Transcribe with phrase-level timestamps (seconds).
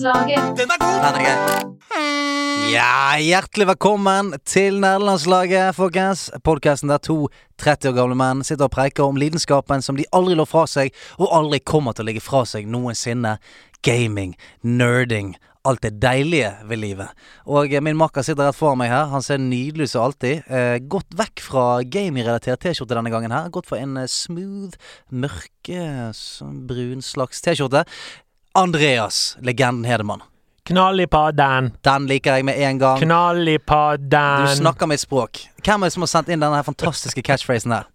[0.00, 0.56] Nerdelandslaget.
[0.56, 2.72] Den er gøy.
[2.72, 6.30] Ja, hjertelig velkommen til Nerdelandslaget, folkens.
[6.44, 7.28] Podkasten der to
[7.60, 10.94] 30 år gamle menn sitter og preiker om lidenskapen som de aldri lå fra seg,
[11.18, 13.36] og aldri kommer til å legge fra seg noensinne.
[13.84, 14.32] Gaming,
[14.64, 15.34] nerding,
[15.68, 17.20] alt det deilige ved livet.
[17.44, 19.12] Og min makker sitter rett foran meg her.
[19.12, 20.48] Han ser nydelig ut som alltid.
[20.48, 23.52] Eh, gått vekk fra gamingrelatert T-skjorte denne gangen her.
[23.52, 24.80] Gått for en eh, smooth,
[25.12, 25.86] mørke,
[26.68, 27.84] brun slags T-skjorte.
[28.52, 30.22] Andreas, legenden Hedemann.
[30.66, 31.70] Knall i padden.
[31.86, 32.98] Den liker jeg med en gang.
[32.98, 35.44] Knall i Du snakker mitt språk.
[35.62, 37.86] Hvem er det som har sendt inn denne fantastiske catchphrasen her?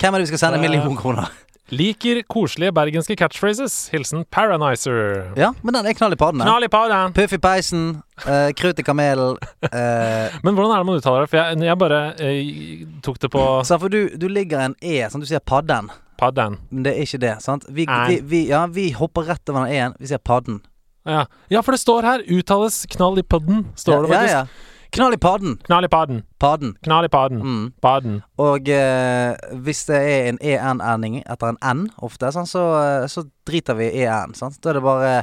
[0.00, 1.30] Hvem er det vi skal sende en million kroner?
[1.72, 3.88] Liker koselige bergenske catchphrases.
[3.94, 5.32] Hilsen Paranizer.
[5.40, 6.42] Ja, men den er knall i padden.
[6.42, 6.48] den.
[6.50, 7.14] Knall i padden.
[7.16, 9.38] Puff i peisen, uh, krut i kamelen.
[9.40, 11.30] uh, Men hvordan er det man uttaler det?
[11.32, 15.00] For jeg, jeg bare uh, tok det på så for du, du ligger en E,
[15.08, 15.88] sånn du sier padden.
[16.18, 16.58] Padden.
[16.70, 17.64] Men det er ikke det, sant?
[17.68, 19.94] Vi, vi, vi, ja, vi hopper rett over den E-en.
[19.98, 20.60] Vi sier padden.
[21.08, 21.24] Ja.
[21.50, 22.22] ja, for det står her.
[22.30, 23.64] Uttales knall i padden.
[23.74, 24.32] Står det faktisk.
[24.36, 24.68] ja, ja.
[24.92, 25.54] Knall i padden.
[25.64, 26.18] Knall i padden.
[26.38, 26.74] Padden.
[26.84, 27.38] Knall i padden.
[27.40, 27.62] Mm.
[27.80, 28.18] Padden.
[28.38, 29.32] Og eh,
[29.64, 33.88] hvis det er en EN-ending etter en N ofte, sånn, så, eh, så driter vi
[33.88, 34.34] i EN.
[34.36, 34.58] Sant?
[34.60, 35.14] Da er det bare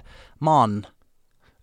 [0.42, 0.88] mannen.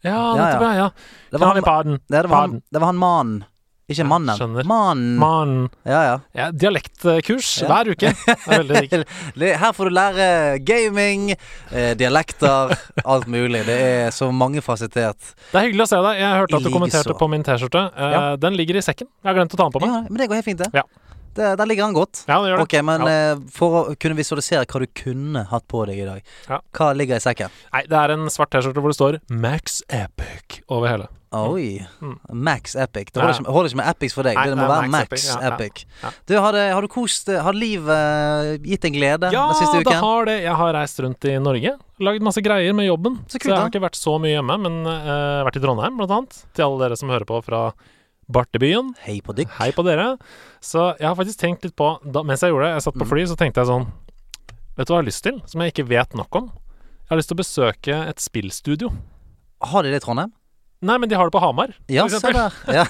[0.07, 0.71] Ja, Ja, ja.
[0.79, 0.89] ja.
[1.33, 1.99] Det var han, padden.
[2.07, 3.45] det, det var han, det var han mannen.
[3.87, 4.35] Ikke mannen.
[4.35, 4.67] skjønner.
[4.67, 5.13] Mannen.
[5.23, 5.53] Man.
[5.87, 6.15] Ja, ja.
[6.35, 7.69] Ja, dialektkurs Ja.
[7.71, 8.11] hver uke.
[8.11, 9.05] Er.
[9.63, 11.31] Her får du lære gaming,
[11.71, 13.63] eh, dialekter, alt mulig.
[13.69, 15.21] Det er så mangefasettert.
[15.53, 16.19] Det er hyggelig å se deg.
[16.19, 17.85] Jeg hørte at du kommenterte på min T-skjorte.
[17.95, 18.37] Eh.
[18.43, 19.07] Den ligger i sekken.
[19.23, 19.93] Jeg har glemt å ta den på meg.
[19.95, 20.71] Ja, men det går helt fint, det.
[20.75, 20.83] Ja.
[21.37, 22.25] det der ligger den godt.
[22.27, 22.67] Ja, det gjør det.
[22.67, 26.23] Ok, men eh, for å kunne visualisere hva du kunne hatt på deg i dag,
[26.51, 26.59] Ja.
[26.75, 27.55] hva ligger i sekken?
[27.73, 31.07] Nei, det er en svart T-skjorte hvor det står Max Epic over hele.
[31.33, 31.87] Oi.
[32.01, 32.19] Mm.
[32.33, 33.11] Max Epic.
[33.13, 33.23] Det Ja.
[33.27, 34.35] holder ikke, holder ikke med Epics for deg.
[34.39, 35.49] Nei, det må være Max Epic, ja, ja.
[35.55, 35.85] Epic.
[36.03, 36.11] Ja.
[36.27, 39.97] Du, har, det, har du kost Har livet gitt deg glede Ja, den siste det
[40.01, 40.37] har det.
[40.45, 41.75] Jeg har reist rundt i Norge.
[42.01, 43.19] Lagd masse greier med jobben.
[43.27, 46.11] Så Så, jeg har ikke vært så mye hjemme, men uh, vært i Trondheim, blant
[46.11, 46.39] annet.
[46.55, 47.73] Til alle dere som hører på fra
[48.29, 48.95] Bartebyen.
[49.07, 49.51] Hei på dykk.
[49.61, 50.17] Hei på dere.
[50.61, 53.05] Så jeg har faktisk tenkt litt på da, Mens jeg gjorde det, jeg satt på
[53.07, 53.11] Mm.
[53.13, 53.87] fly, så tenkte jeg sånn
[54.77, 55.43] Vet du hva jeg har lyst til?
[55.47, 56.49] Som jeg ikke vet nok om?
[56.51, 58.91] Jeg har lyst til å besøke et spillstudio.
[59.63, 60.33] Har de det i Trondheim?
[60.85, 62.53] Nei, men de har det på Hamar, Ja, se der.
[62.69, 62.83] Ja.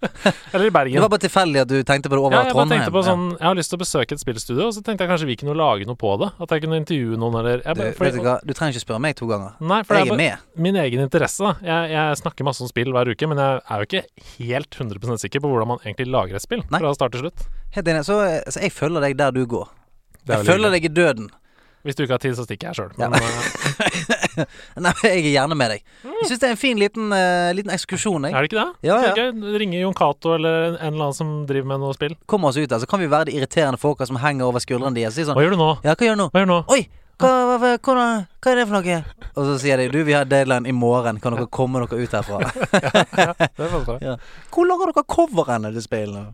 [0.54, 0.94] Eller i Bergen.
[0.94, 2.82] Det var bare tilfeldig at du tenkte på det over Ja, jeg Trondheim.
[2.84, 5.10] tenkte på sånn Jeg har lyst til å besøke et spillstudio, og så tenkte jeg
[5.10, 6.28] kanskje vi kunne lage noe på det.
[6.38, 8.36] At jeg kunne intervjue noen, eller jeg, bare- du, fordi- vet du, hva?
[8.46, 9.56] du trenger ikke spørre meg to ganger.
[9.60, 10.38] Nei, for Jeg det er med.
[10.68, 11.52] min egen interesse, da.
[11.66, 14.04] Jeg, jeg snakker masse om spill hver uke, men jeg er jo ikke
[14.38, 16.62] helt 100% sikker på hvordan man egentlig lager et spill.
[16.70, 16.78] Nei.
[16.78, 17.46] Fra start til slutt.
[17.74, 18.04] Helt enig.
[18.06, 18.20] Så,
[18.54, 19.66] så jeg følger deg der du går.
[20.30, 21.30] Jeg følger deg i døden.
[21.82, 22.92] Hvis du ikke har tid, så stikker jeg sjøl.
[23.00, 23.08] Ja.
[24.84, 25.82] Nei, jeg er gjerne med deg.
[26.06, 28.28] Jeg syns det er en fin liten, uh, liten ekskursjon.
[28.28, 28.36] Jeg.
[28.36, 28.86] er det ikke det?
[28.86, 29.26] Ja, ja.
[29.26, 29.58] Er.
[29.58, 32.14] Ringe Jon Cato eller en, en eller annen som driver med noe spill.
[32.30, 34.94] Kom oss ut der, så kan vi være de irriterende folka som henger over skuldrene
[35.00, 35.18] deres.
[35.18, 35.70] Sånn Hva gjør du nå?
[35.82, 36.28] Ja, hva gjør du nå?
[36.30, 36.60] Hva gjør du nå?
[36.76, 36.84] Oi!
[37.22, 38.06] Hva, hva, hva,
[38.42, 38.96] hva er det for noe?
[39.32, 42.16] Og så sier de du, vi har deadline i morgen, kan dere komme dere ut
[42.16, 42.40] herfra?
[43.52, 43.96] Det er faktisk bra.
[44.02, 44.16] ja.
[44.52, 46.24] Hvor lager dere coverene til spillene?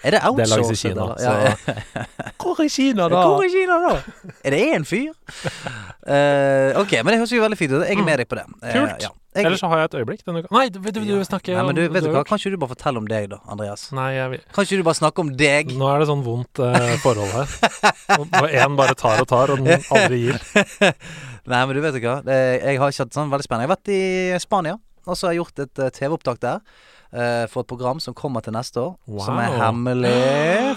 [0.00, 0.94] Er det Det lages i outsourcet?
[0.94, 1.34] Kina, Ja,
[2.40, 3.92] Hvor er Kina, Hvor er Kina, da?
[4.44, 5.12] Er det én fyr?
[6.08, 7.84] Uh, ok, men det høres jo veldig fint ut.
[7.84, 8.46] Jeg er med deg på det.
[8.64, 8.72] Kult.
[8.80, 9.06] Kult.
[9.06, 9.12] ja.
[9.34, 10.50] Jeg, Ellers så har jeg et øyeblikk denne uka.
[10.54, 12.20] Nei, du, du, du snakker Nei, men du, om- vet du hva?
[12.28, 13.88] Kan ikke du bare fortelle om deg, da, Andreas?
[13.96, 15.72] Nei, jeg Kan ikke du bare snakke om deg?
[15.80, 17.58] Nå er det sånn vondt eh, forhold her.
[18.30, 20.38] Hvor én bare tar og tar, og den aldri gir.
[21.50, 22.36] Nei, men du vet ikke hva.
[22.38, 23.66] Jeg har ikke hatt sånn veldig spennende.
[23.66, 26.62] Jeg har vært i Spania, og så har jeg gjort et eh, TV-opptak der.
[27.14, 28.94] Eh, for et program som kommer til neste år.
[29.24, 30.12] Som er hemmelig.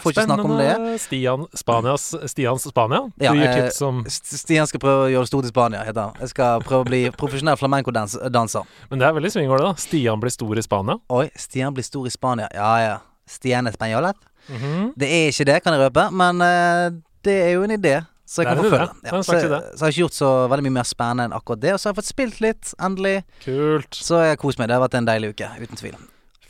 [0.04, 0.76] Får ikke snakke om det.
[1.02, 3.02] Stian Spanias Stians Spania.
[3.24, 6.10] Ja, gir eh, tips om Stian skal prøve å gjøre det stort i Spania, heter
[6.10, 6.24] han.
[6.24, 8.78] Jeg skal prøve å bli profesjonell flamenco-danser.
[8.92, 9.74] Men det er veldig det, da.
[9.82, 11.00] Stian blir stor i Spania.
[11.14, 12.50] Oi, Stian blir stor i Spania.
[12.56, 12.98] Ja ja.
[13.28, 14.16] Stian Españolet.
[14.48, 14.94] -hmm.
[14.96, 16.92] Det er ikke det, kan jeg røpe, men eh,
[17.26, 18.02] det er jo en idé.
[18.28, 18.88] Så jeg kan forfølge.
[19.04, 19.22] Det Ja.
[19.22, 21.74] Så, så, har jeg ikke gjort så veldig mye mer spennende enn akkurat det.
[21.74, 23.24] Og så har jeg fått spilt litt, endelig.
[23.46, 23.96] Kult.
[23.96, 24.68] Så jeg har kost meg.
[24.68, 25.96] Det har vært en deilig uke, uten tvil.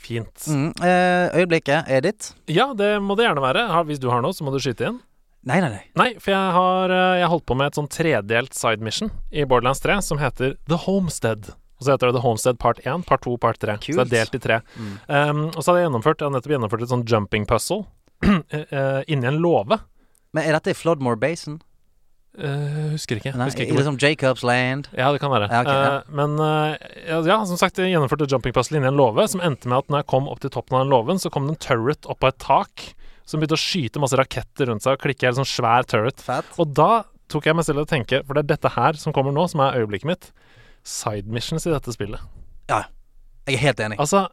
[0.08, 0.48] Fint.
[0.48, 0.70] Mm.
[0.80, 2.32] Eh, øyeblikket er ditt.
[2.48, 3.66] Ja, det må det gjerne være.
[3.88, 4.98] Hvis du har noe, så må du skyte inn.
[5.48, 5.84] Nei, nei, nei.
[5.96, 9.46] Nei, for jeg har eh, Jeg holdt på med et sånn tredelt side mission i
[9.48, 11.52] Borderlands 3 som heter The Homestead.
[11.78, 13.78] Og så heter det The Homestead part 1, part 2, part 3.
[13.84, 13.94] Kult.
[13.94, 14.58] Så det er delt i tre.
[14.74, 14.90] Mm.
[15.06, 17.84] Um, og så hadde jeg gjennomført Jeg nettopp gjennomført et sånn jumping puzzle
[18.26, 19.78] eh, inni en låve.
[20.34, 21.60] Men er dette i Floodmore Basin?
[22.38, 23.32] Eh, husker ikke.
[23.34, 24.86] Nei, husker I ikke liksom Jacobs Land?
[24.94, 25.48] Ja, det kan være.
[25.50, 25.94] Ja, okay, ja.
[25.98, 29.70] Uh, men uh, ja, som sagt, jeg gjennomførte jumping puzzle inni en låve, som endte
[29.70, 31.62] med at når jeg kom opp til toppen av den låven, så kom det en
[31.66, 32.86] turret opp på et tak,
[33.28, 36.22] som begynte å skyte masse raketter rundt seg og klikke en sånn svær turret.
[36.24, 36.54] Fett.
[36.62, 39.14] Og da tok jeg meg selv til å tenke, for det er dette her som
[39.16, 40.30] kommer nå, som er øyeblikket mitt,
[40.86, 42.22] side missions i dette spillet.
[42.70, 42.84] Ja.
[43.48, 43.98] Jeg er helt enig.
[44.00, 44.28] Altså,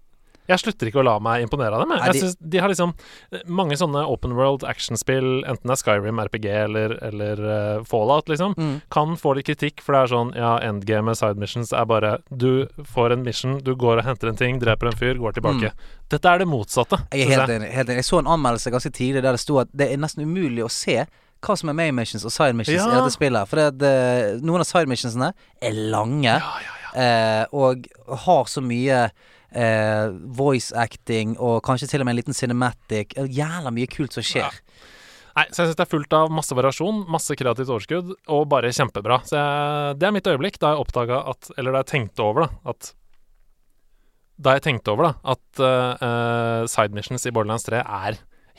[0.47, 1.91] Jeg slutter ikke å la meg imponere av dem.
[1.97, 2.03] jeg.
[2.05, 2.93] Jeg de- synes de har liksom
[3.31, 7.41] eh, mange sånne open world actionspill, enten det er Skyrim, RPG eller, eller
[7.79, 8.81] uh, Fallout, liksom, Mm.
[8.91, 12.19] kan få litt kritikk, for det er sånn Ja, endgame med side missions er bare
[12.35, 15.71] Du får en mission, du går og henter en ting, dreper en fyr, går tilbake.
[16.09, 16.99] Dette er det motsatte.
[17.11, 17.71] Jeg er helt enig.
[17.73, 17.95] Helt enig.
[18.03, 20.69] Jeg så en anmeldelse ganske tidlig der det sto at det er nesten umulig å
[20.69, 21.05] se
[21.45, 23.47] hva som er main missions og side missions i dette spillet.
[23.47, 26.37] For det, eh, noen av side missionsene er lange
[26.95, 27.85] eh, og
[28.25, 29.09] har så mye
[29.55, 33.15] eh, voice acting og kanskje til og med en liten cinematic.
[33.15, 34.59] Eh, Jævla mye kult som skjer.
[35.35, 38.71] Nei, så jeg syns det er fullt av masse variasjon, masse kreativt overskudd, og bare
[38.75, 39.17] kjempebra.
[39.27, 42.45] Så jeg, det er mitt øyeblikk da jeg oppdaga at Eller da jeg tenkte over
[42.45, 42.93] det, at
[44.47, 48.17] Da jeg tenkte over det, at uh, side missions i Borderlands 3 er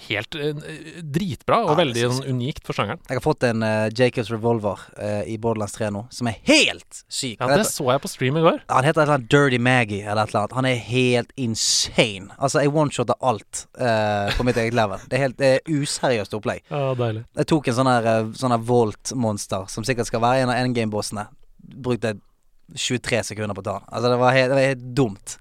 [0.09, 0.59] helt eh,
[1.03, 3.01] dritbra, og Ja, veldig sånn, unikt for sjangeren.
[3.09, 7.01] Jeg har fått en uh, Jacobs Revolver uh, i Borderlands 3 nå, som er helt
[7.09, 7.39] syk.
[7.41, 8.61] Ja, det heter- så jeg på stream i går.
[8.69, 10.57] Han heter et eller annet Dirty Maggie eller et eller annet.
[10.61, 12.29] Han er helt insane.
[12.37, 15.01] Altså, jeg one-shotter alt uh, på mitt eget level.
[15.09, 16.63] Det er helt det er useriøst opplegg.
[16.71, 17.25] Ja, deilig.
[17.41, 21.27] Jeg tok en sånn her sånn her Volt-monster, som sikkert skal være en av endgame-bossene.
[21.83, 22.15] Brukte
[22.75, 23.83] 23 sekunder på å.
[23.87, 25.37] Altså, det var helt, det var helt dumt.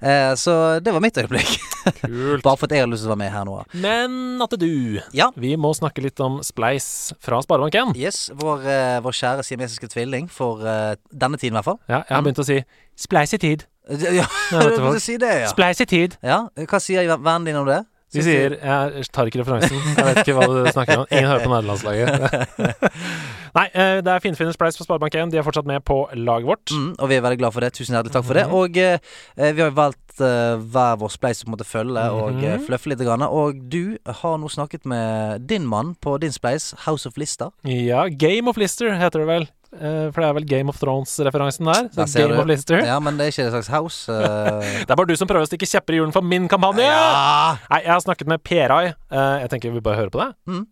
[0.00, 1.56] Eh, så det var mitt øyeblikk.
[2.00, 2.42] Kult.
[2.46, 3.56] Bare for at jeg hadde lyst til å være med her nå.
[3.82, 5.30] Men at du Ja.
[5.36, 7.96] Vi må snakke litt om Spleis fra Sparebank1.
[7.98, 11.80] Yes, vår, eh, vår kjære siamesiske tvilling, for eh, denne tiden i hvert fall.
[11.90, 12.60] Ja, jeg har begynt å si
[12.98, 13.66] Spleis i tid.
[13.88, 15.52] Ja, Ja, du si det, ja.
[15.52, 16.18] Spleis i tid.
[16.22, 16.44] ja.
[16.68, 17.82] Hva sier vennen din om det?
[18.14, 19.76] De sier Jeg tar ikke referansen.
[19.96, 21.08] Jeg vet ikke hva du snakker om.
[21.12, 22.78] Ingen hører på nederlandslaget.
[23.58, 25.32] Nei, eh, det er Finnfinnes Spleis på Sparebank1.
[25.32, 26.72] De er fortsatt med på laget vårt.
[26.72, 27.72] Mm, og vi er veldig glad for det.
[27.76, 28.46] Tusen hjertelig takk for det.
[28.48, 28.56] Mhm.
[28.58, 32.64] Og eh, vi har jo valgt eh, hver vår spleis å på følge og mm
[32.68, 33.04] fløffe litt.
[33.04, 33.22] Grann.
[33.22, 37.52] Og du har nå snakket med din mann på din spleis, House of Lister.
[37.64, 39.46] Ja, Game of Lister heter det vel.
[39.76, 41.88] Eh, for det er vel Game of Thrones-referansen der.
[41.92, 42.40] Så Der Game du.
[42.40, 42.80] of Lister.
[42.86, 44.08] Ja, men det er ikke det slags house.
[44.08, 44.64] Uh...
[44.86, 46.86] Det er bare du som prøver å stikke kjepper i hjulene for min kampanje!
[46.88, 47.56] ja!
[47.68, 48.94] Nei, jeg har snakket med Perai.
[49.12, 50.30] Uh, jeg tenker vi bare hører på det.
[50.48, 50.64] Mm.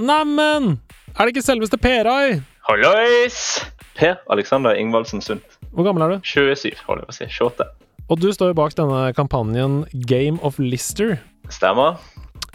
[0.00, 0.70] Neimen!
[1.14, 2.40] Er det ikke selveste Perai?
[2.66, 3.60] Hallois!
[3.98, 5.58] Per Alexander Ingvaldsen Sundt.
[5.70, 6.26] Hvor gammel er du?
[6.26, 7.30] 27, holder jeg på å si.
[7.38, 7.68] 28.
[8.10, 11.20] Og du står jo bak denne kampanjen Game of Lister.
[11.50, 12.00] Stemmer.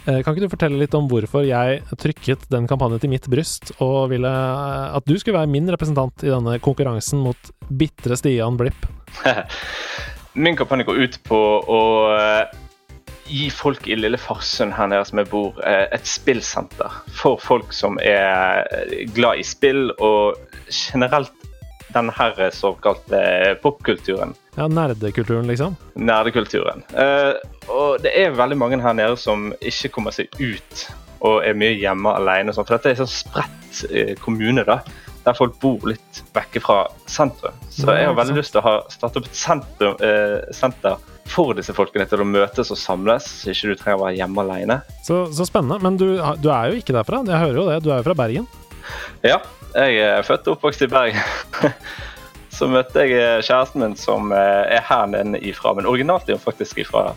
[0.06, 3.72] Eh, Kan ikke du fortelle litt om hvorfor jeg trykket den kampanjen til mitt bryst,
[3.82, 8.60] og ville eh, at du skulle være min representant i denne konkurransen mot bitre Stian
[8.60, 8.86] Blipp?
[10.36, 11.40] Min kampanje går ut på
[11.72, 11.82] å
[12.12, 12.54] eh,
[13.32, 17.98] gi folk i lille Farsund her nede som jeg bor, et spillsenter for folk som
[18.04, 18.68] er
[19.16, 20.36] glad i spill og
[20.70, 21.34] generelt
[21.96, 23.22] den her såkalte
[23.64, 24.36] popkulturen.
[24.56, 25.76] Ja, nerdekulturen, liksom.
[25.96, 26.84] nerdekulturen.
[26.92, 27.36] Uh,
[27.72, 30.86] og det er veldig mange her nede som ikke kommer seg ut
[31.26, 32.54] og er mye hjemme alene.
[32.54, 34.82] og For dette er en sånn spredt eh, kommune, da,
[35.26, 37.56] der folk bor litt vekke fra sentrum.
[37.74, 41.00] Så jeg har veldig lyst til å ha starte opp et sentrum, uh, senter
[41.32, 44.44] for disse folkene til å møtes og samles, så ikke du trenger å være hjemme
[44.46, 44.80] alene.
[45.08, 45.80] Så, så spennende.
[45.82, 46.08] Men du,
[46.44, 47.24] du er jo ikke derfra.
[47.26, 47.80] Jeg hører jo det.
[47.82, 48.46] Du er jo fra Bergen.
[49.26, 49.40] Ja,
[49.76, 51.22] jeg er født og oppvokst i Bergen.
[52.56, 56.38] Så møtte jeg eh, kjæresten min som eh, er her nede ifra, men originalt er
[56.38, 57.10] hun faktisk ifra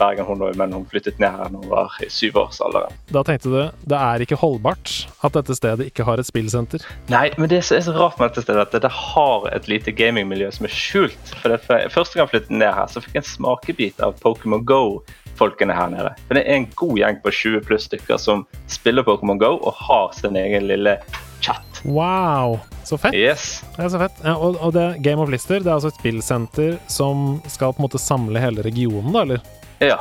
[0.00, 2.92] Bergen, hun òg, men hun flyttet ned her når hun var i syvårsalderen.
[3.12, 4.92] Da tenkte du det er ikke holdbart
[5.24, 6.84] at dette stedet ikke har et spillsenter.
[7.12, 9.94] Nei, men det som er så rart med dette stedet, at det har et lite
[9.96, 11.34] gamingmiljø som er skjult.
[11.40, 11.56] For
[11.92, 15.92] første gang jeg flyttet ned her, så fikk jeg en smakebit av Pokémon Go-folkene her
[15.92, 16.14] nede.
[16.28, 19.76] For det er en god gjeng på 20 pluss stykker som spiller Pokémon Go og
[19.86, 20.98] har sin egen lille
[21.44, 21.71] chat.
[21.82, 23.14] Wow, så fett.
[23.14, 23.64] Yes.
[23.76, 24.22] Det er så fett.
[24.24, 27.82] Ja, og, og det Game of Lister det er altså et spillsenter som skal på
[27.82, 29.46] en måte samle hele regionen, da, eller?
[29.82, 30.00] Ja.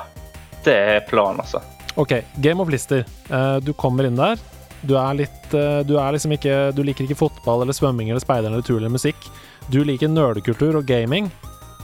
[0.61, 1.61] Det er planen, altså.
[2.00, 3.05] Ok, Game of Lister.
[3.29, 4.38] Eh, du kommer inn der.
[4.81, 8.23] Du er litt eh, Du er liksom ikke Du liker ikke fotball eller svømming eller
[8.23, 9.27] speider eller tur eller musikk.
[9.69, 11.29] Du liker nerdekultur og gaming,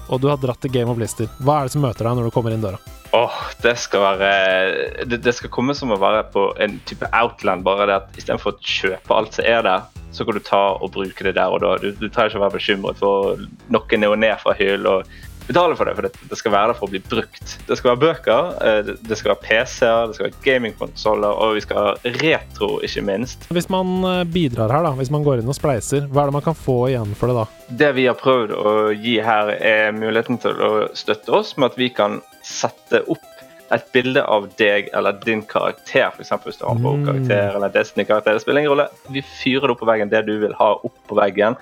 [0.10, 1.30] og du har dratt til Game of Lister.
[1.42, 2.80] Hva er det som møter deg når du kommer inn døra?
[3.16, 7.64] Åh, det skal være det, det skal komme som å være på en type outland,
[7.64, 10.92] bare det at istedenfor å kjøpe alt som er der, så kan du ta og
[10.96, 11.76] bruke det der og da.
[11.80, 15.16] Du, du trenger ikke å være bekymret for nokke ned og ned fra hyllen og
[15.48, 17.54] betale for det, for det, det skal være der for å bli brukt.
[17.68, 21.63] Det skal være bøker, eh, det, skal være PC-er, det skal være gamingkonsoller, og vi
[21.66, 23.48] skal ha retro, ikke minst.
[23.54, 26.38] Hvis man eh, bidrar her, da, hvis man går inn og spleiser, hva er det
[26.39, 27.48] man kan få igjen for det da?
[27.84, 31.80] Det vi har prøvd å gi her, er muligheten til å støtte oss med at
[31.80, 33.34] vi kan sette opp
[33.75, 36.32] et bilde av deg eller din karakter, f.eks.
[36.46, 38.34] hvis du har en bokkarakter karakter eller Destiny-karakter.
[38.34, 38.88] Det spiller ingen rolle.
[39.10, 41.58] Vi fyrer det opp på veggen, det du vil ha opp på veggen,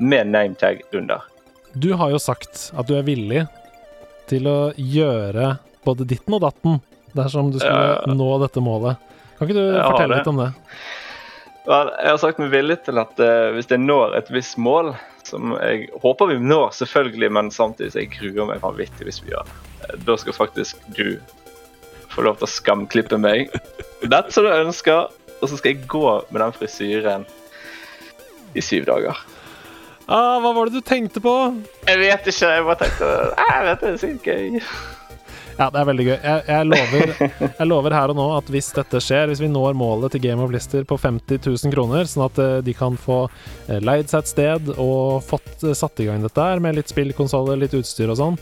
[0.00, 1.22] med nametag under.
[1.74, 3.44] Du har jo sagt at du er villig
[4.30, 6.78] til å gjøre både ditten og datten
[7.14, 8.14] dersom du skulle Ja.
[8.14, 8.96] nå dette målet.
[9.38, 10.52] Kan ikke du Jeg fortelle litt om det?
[11.66, 15.54] Jeg har sagt meg villig til at eh, hvis jeg når et visst mål, som
[15.62, 19.46] jeg håper vi når, selvfølgelig, men samtidig så jeg gruer meg vanvittig hvis vi gjør
[19.48, 20.04] det.
[20.04, 21.18] da skal faktisk du
[22.12, 23.50] få lov til å skamklippe meg.
[24.04, 25.08] Nett som du ønsker.
[25.42, 27.24] Og så skal jeg gå med den frisyren
[28.54, 29.18] i syv dager.
[30.06, 31.32] Ah, hva var det du tenkte på?
[31.88, 32.50] Jeg vet ikke.
[32.52, 34.60] Jeg bare tenkte Jeg vet det er sykt gøy.
[35.54, 36.16] Ja, det er veldig gøy.
[36.16, 37.12] Jeg, jeg, lover,
[37.60, 40.42] jeg lover her og nå at hvis dette skjer, hvis vi når målet til Game
[40.42, 43.20] of Lister på 50 000 kroner, sånn at eh, de kan få
[43.68, 46.90] eh, leid seg et sted og fått eh, satt i gang dette her med litt
[46.90, 48.40] spillkonsoller, litt utstyr og sånn,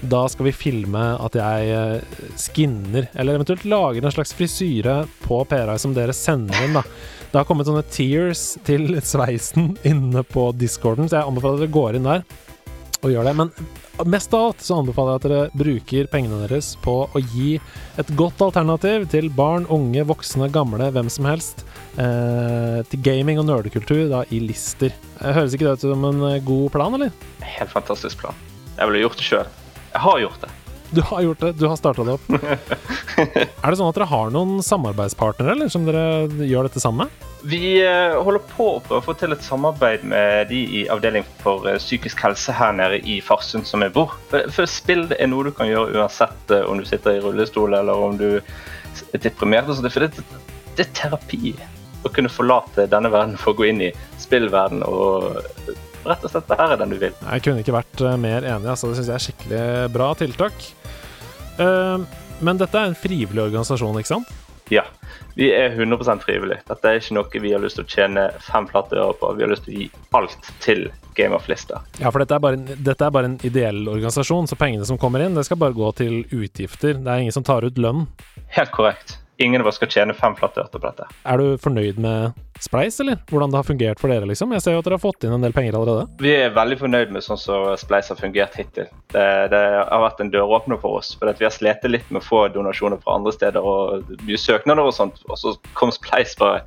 [0.00, 2.00] da skal vi filme at jeg
[2.40, 6.84] skinner, eller eventuelt lager en slags frisyre på PRI som dere sender inn, da.
[7.36, 11.74] Det har kommet sånne tears til sveisen inne på discorden, så jeg anbefaler at dere
[11.74, 12.22] går inn der
[13.04, 13.34] og gjør det.
[13.36, 13.50] Men
[14.08, 17.58] mest av alt så anbefaler jeg at dere bruker pengene deres på å gi
[18.00, 21.66] et godt alternativ til barn, unge, voksne, gamle, hvem som helst.
[22.00, 24.96] Eh, til gaming og nerdekultur da i Lister.
[25.20, 27.12] Høres ikke det ut som en eh, god plan, eller?
[27.44, 28.44] Helt fantastisk plan.
[28.78, 29.58] Jeg ville gjort det sjøl.
[29.92, 30.55] Jeg har gjort det.
[30.90, 32.26] Du har gjort det, du har starta det opp.
[33.16, 37.24] er det sånn at dere har noen samarbeidspartnere eller, som dere gjør dette sammen med?
[37.46, 41.78] Vi eh, holder på å få til et samarbeid med de i avdeling for eh,
[41.82, 44.16] psykisk helse her nede i Farsund som jeg bor.
[44.30, 48.06] For, spill er noe du kan gjøre uansett eh, om du sitter i rullestol eller
[48.08, 49.70] om du er deprimert.
[49.70, 50.24] For det,
[50.74, 51.54] det er terapi
[52.06, 55.42] å kunne forlate denne verden for å gå inn i spillverden og
[56.08, 57.14] rett og slett være den du vil.
[57.20, 58.70] Jeg kunne ikke vært mer enig.
[58.72, 58.90] Altså.
[58.90, 59.62] Det syns jeg er skikkelig
[59.94, 60.66] bra tiltak.
[61.56, 64.34] Men dette er en frivillig organisasjon, ikke sant?
[64.72, 64.82] Ja.
[65.36, 66.58] Vi er 100% frivillig.
[66.68, 69.32] Dette er ikke noe vi har lyst til å tjene fem flate øre på.
[69.36, 70.86] Vi har lyst til å gi alt til
[71.16, 71.84] Game of Lister.
[72.00, 75.24] Ja, for dette er, bare, dette er bare en ideell organisasjon, så pengene som kommer
[75.24, 76.98] inn, det skal bare gå til utgifter.
[76.98, 78.06] Det er ingen som tar ut lønn.
[78.56, 81.06] Helt korrekt ingen av oss skal tjene fem flate ørter på dette.
[81.28, 83.18] Er du fornøyd med Spleis, eller?
[83.28, 84.54] Hvordan det har fungert for dere, liksom?
[84.56, 86.06] Jeg ser jo at dere har fått inn en del penger allerede.
[86.24, 88.88] Vi er veldig fornøyd med sånn som Spleis har fungert hittil.
[89.12, 91.12] Det, det har vært en døråpner for oss.
[91.20, 94.88] For vi har slitt litt med å få donasjoner fra andre steder og mye søknader
[94.88, 96.64] og sånt, og så kom Spleis bare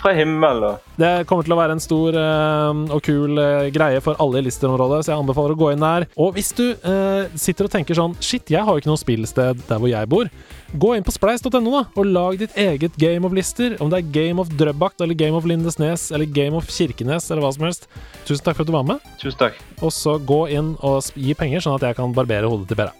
[0.00, 0.78] fra himmelen.
[0.96, 4.46] Det kommer til å være en stor uh, og kul uh, greie for alle i
[4.46, 6.08] Lister-området, så jeg anbefaler å gå inn der.
[6.16, 9.64] Og hvis du uh, sitter og tenker sånn Shit, jeg har jo ikke noe spillsted
[9.68, 10.30] der hvor jeg bor.
[10.72, 13.76] Gå inn på spleis.no da, og lag ditt eget Game of Lister.
[13.82, 17.44] Om det er Game of Drøbak eller Game of Lindesnes eller Game of Kirkenes eller
[17.44, 17.88] hva som helst.
[18.24, 19.04] Tusen takk for at du var med.
[19.20, 19.60] Tusen takk.
[19.82, 22.96] Og så gå inn og gi penger, sånn at jeg kan barbere hodet til Pera.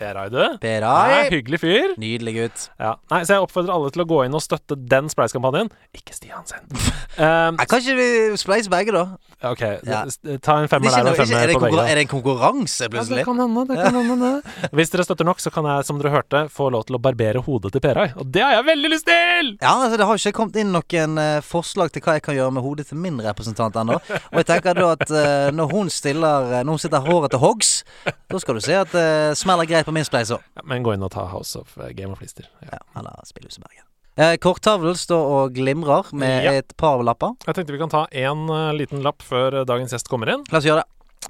[0.03, 0.41] Per du.
[0.59, 1.19] Per Eide.
[1.31, 1.93] Hyggelig fyr.
[2.01, 2.65] Nydelig gutt.
[2.81, 2.95] Ja.
[3.13, 5.71] Nei, så jeg oppfordrer alle til å gå inn og støtte den Spleis-kampanjen.
[5.95, 6.65] Ikke Stian sin.
[7.23, 9.05] um, kan ikke vi spleise begge, da?
[9.43, 10.01] Ok, ja.
[10.43, 11.83] ta en femmer der og en femmer på begge.
[11.83, 13.21] Er det en konkurranse, plutselig?
[13.21, 13.65] Ja, det kan hende.
[13.69, 14.31] Det kan hende.
[14.79, 17.43] Hvis dere støtter nok, så kan jeg, som dere hørte, få lov til å barbere
[17.43, 18.09] hodet til Perai.
[18.19, 19.53] Og det har jeg veldig lyst til!
[19.61, 22.55] Ja, altså Det har ikke kommet inn noen uh, forslag til hva jeg kan gjøre
[22.55, 23.99] med hodet til min representant ennå.
[23.99, 27.43] Og jeg tenker da at uh, når hun stiller uh, Når hun sitter håret til
[27.43, 27.73] hoggs,
[28.05, 30.43] da skal du se at det smeller greit på min spleis òg.
[30.57, 32.49] Ja, men gå inn og ta House of Game of Lister.
[32.65, 33.87] Ja, ja eller Spillhuset Bergen.
[34.13, 36.57] Eh, Korttavlen står og glimrer med ja.
[36.59, 37.33] et par lapper.
[37.47, 40.43] Jeg tenkte vi kan ta én uh, liten lapp før uh, dagens gjest kommer inn.
[40.53, 40.89] La oss gjøre det.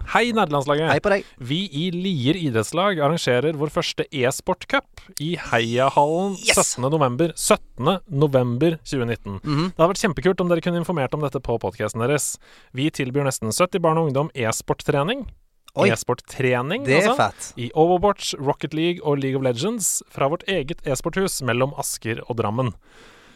[0.10, 0.89] Hei, nerdelandslaget.
[0.89, 1.27] Hei på deg.
[1.38, 6.74] Vi i Lier idrettslag arrangerer vår første e-sportcup i Heiahallen yes!
[6.75, 6.89] 17.
[6.91, 7.32] november.
[7.38, 8.01] 17.
[8.10, 9.39] 2019.
[9.39, 9.70] Mm -hmm.
[9.70, 12.38] Det hadde vært kjempekult om dere kunne informert om dette på podkasten deres.
[12.74, 15.27] Vi tilbyr nesten 70 barn og ungdom e-sporttrening
[15.75, 16.86] e-sporttrening.
[16.88, 17.32] Altså.
[17.58, 22.38] I Overwatch, Rocket League og League of Legends fra vårt eget e-sporthus mellom Asker og
[22.38, 22.74] Drammen.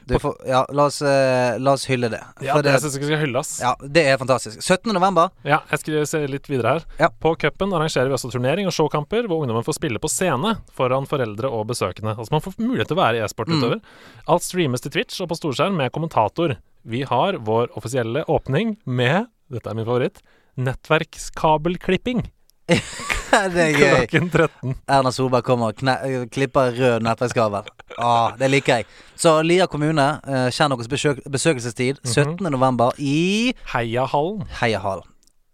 [0.08, 2.22] Får, ja, la oss, uh, la oss, hylle det.
[2.40, 3.50] Ja, det, det syns jeg skal hylles.
[3.60, 4.62] Ja, Det er fantastisk.
[4.64, 4.94] 17.
[4.96, 5.34] november.
[5.44, 6.86] Ja, jeg skal se litt videre her.
[7.02, 7.10] Ja.
[7.12, 11.10] På cupen arrangerer vi også turnering og showkamper hvor ungdommen får spille på scene foran
[11.10, 12.16] foreldre og besøkende.
[12.16, 13.82] Altså Man får mulighet til å være e-sportutøver.
[13.84, 14.24] Mm.
[14.32, 16.56] Alt streames til Twitch og på storskjerm med kommentator.
[16.88, 20.24] Vi har vår offisielle åpning med Dette er min favoritt
[20.58, 22.26] nettverkskabelklipping.
[23.54, 24.06] det er gøy.
[24.12, 24.78] Klokken 13.
[24.98, 27.70] Erna Solberg kommer og klipper rød nettverkskabel.
[27.98, 28.88] Ah, det liker jeg.
[29.16, 32.02] Så Lier kommune, eh, kjenn deres besøk besøkelsestid.
[32.04, 32.34] 17.
[32.34, 32.50] Mm -hmm.
[32.50, 34.44] november i Heiahallen.
[34.62, 35.08] Heiahallen.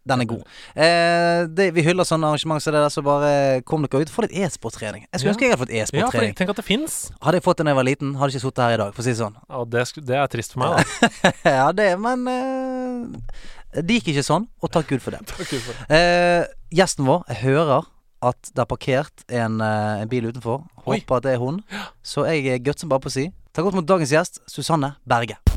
[0.03, 0.41] Den er god.
[0.75, 4.11] Eh, det, vi hyller sånne arrangement som så det der, så bare kom dere ut.
[4.11, 5.05] Få litt e-sporttrening.
[5.07, 5.33] Jeg skulle ja.
[5.33, 6.33] ønske jeg hadde fått e-sporttrening.
[6.33, 6.97] Ja, tenk at det fins.
[7.23, 8.91] Hadde jeg fått det da jeg var liten, hadde jeg ikke sittet her i dag,
[8.93, 9.37] for å si det sånn.
[9.47, 11.31] Ja, det, det er trist for meg, da.
[11.61, 15.23] ja, det, men eh, det gikk ikke sånn, og takk Gud for det.
[15.31, 15.97] takk Gud for det.
[15.97, 16.43] Eh,
[16.77, 17.87] gjesten vår, jeg hører
[18.23, 20.61] at det er parkert en, eh, en bil utenfor.
[20.85, 21.59] Håper at det er hun.
[22.05, 25.39] Så jeg er gutsen bare på å si ta godt mot dagens gjest, Susanne Berge.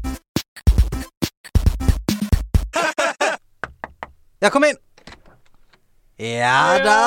[4.44, 4.76] Ja, kom inn!
[6.20, 6.98] Ja da!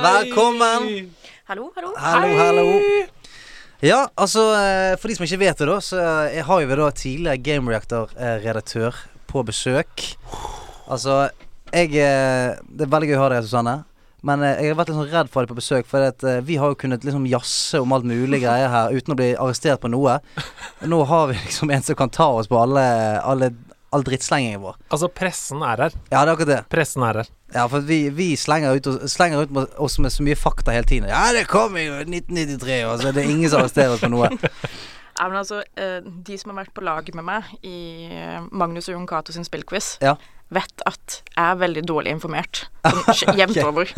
[0.00, 1.12] Velkommen.
[1.48, 1.92] Hallo, hallo.
[2.00, 2.64] Hallo, hallo.
[3.84, 6.78] Ja, altså eh, for de som ikke vet det, da, så eh, har jo vi
[6.80, 8.96] da tidligere Game Reactor-redaktør
[9.30, 10.06] på besøk.
[10.88, 11.28] Altså,
[11.74, 13.76] jeg eh, Det er veldig gøy å ha deg, Susanne.
[14.26, 16.40] Men eh, jeg har vært litt sånn redd for deg på besøk, for at, eh,
[16.48, 19.82] vi har jo kunnet liksom jazze om alt mulig greier her uten å bli arrestert
[19.84, 20.18] på noe.
[20.88, 22.86] Nå har vi liksom en som kan ta oss på alle,
[23.22, 23.52] alle
[23.94, 24.74] all drittslengingen vår.
[24.92, 25.94] Altså, pressen er her.
[26.10, 26.58] Ja, det er akkurat det.
[26.72, 27.30] Pressen er her.
[27.54, 30.74] Ja, for vi, vi slenger, ut, og- slenger ut med oss med så mye fakta
[30.76, 31.08] hele tiden.
[31.08, 34.28] Ja, det kom jo 1993, og så er det ingen som arresterer oss på noe.
[35.18, 38.86] Ja, men altså, eh, de som har vært på lag med meg i eh, Magnus
[38.88, 40.12] og Jon Cato sin spillquiz, Ja.
[40.54, 42.66] vet at jeg er veldig dårlig informert.
[43.18, 43.90] Sånn jevnt over.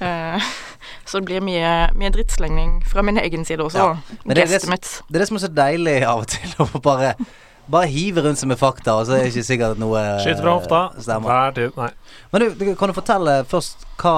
[0.00, 0.48] Eh,
[1.04, 3.78] så det blir mye, mye drittslengning fra min egen side også.
[3.78, 4.74] Ja, men det er det som-.
[4.74, 7.12] Det er det som er så deilig av og til, å bare,
[7.70, 10.40] bare hive rundt seg med fakta, og så er det ikke sikkert at noe Skyt
[10.40, 10.82] fra hofta.
[11.04, 11.28] stemmer.
[11.30, 11.78] Hver tid.
[11.78, 11.92] Nei.
[12.32, 14.16] Men du, kan du fortelle først hva,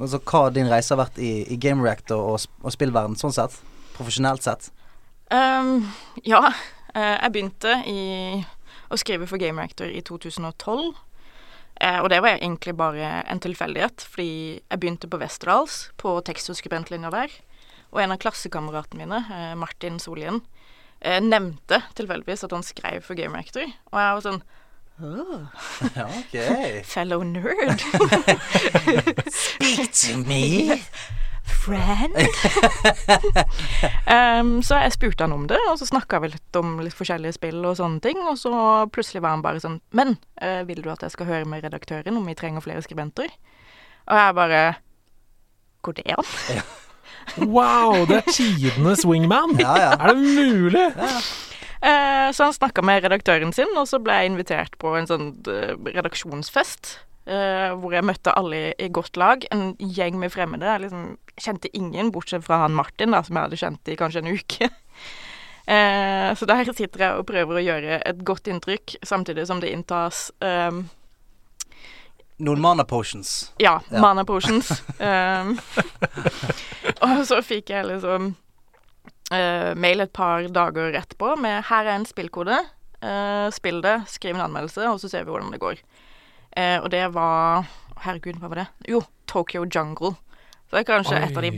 [0.00, 3.60] altså, hva din reise har vært i, i Game Reactor og, og spillverden, sånn sett?
[4.00, 4.72] Profesjonelt sett?
[5.30, 5.84] Ehm,
[6.26, 6.42] ja,
[6.94, 8.00] eh, jeg begynte i,
[8.90, 10.90] å skrive for Game Reactor i 2012.
[11.80, 16.50] Eh, og det var egentlig bare en tilfeldighet, fordi jeg begynte på Westerdals, på tekst-
[16.50, 17.30] der.
[17.92, 20.42] Og en av klassekameratene mine, eh, Martin Solien,
[21.00, 23.64] eh, nevnte tilfeldigvis at han skrev for Game Reactor.
[23.92, 24.42] Og jeg var sånn
[25.02, 25.46] Oh.
[25.96, 26.82] Okay.
[26.84, 27.80] Fellow nerd.
[29.30, 30.82] Speak to me.
[31.50, 32.16] Friend.
[34.16, 37.36] um, så jeg spurte han om det, og så snakka vi litt om litt forskjellige
[37.38, 38.20] spill og sånne ting.
[38.24, 38.52] Og så
[38.94, 42.18] plutselig var han bare sånn Men uh, vil du at jeg skal høre med redaktøren
[42.18, 43.32] om vi trenger flere skribenter?
[44.08, 44.62] Og jeg bare
[45.80, 46.30] Går det an?
[47.38, 49.54] Wow, det er tidenes wingman!
[49.60, 49.90] Ja, ja.
[49.94, 50.86] Er det mulig?
[51.80, 55.30] Eh, så han snakka med redaktøren sin, og så ble jeg invitert på en sånn
[55.48, 56.98] eh, redaksjonsfest.
[57.30, 59.44] Eh, hvor jeg møtte alle i, i godt lag.
[59.54, 60.66] En gjeng med fremmede.
[60.66, 61.06] Jeg liksom
[61.40, 64.70] kjente ingen, bortsett fra han Martin, da, som jeg hadde kjent i kanskje en uke.
[65.70, 69.72] uh, så der sitter jeg og prøver å gjøre et godt inntrykk, samtidig som det
[69.74, 70.88] inntas um,
[72.40, 73.52] Noen mana potions.
[73.60, 74.00] ja, Ja.
[74.00, 74.70] mana potions.
[74.98, 75.58] um,
[77.04, 78.30] og så fikk jeg liksom
[79.32, 82.60] uh, mail et par dager etterpå med 'Her er en spillkode.
[83.52, 85.78] spill det, skriv en anmeldelse, og så ser vi hvordan det går'.
[86.56, 87.68] Eh, og det var
[88.00, 88.66] Herregud, hva var det?
[88.90, 90.14] Jo, Tokyo Jungle.
[90.70, 91.50] Så det er kanskje et av de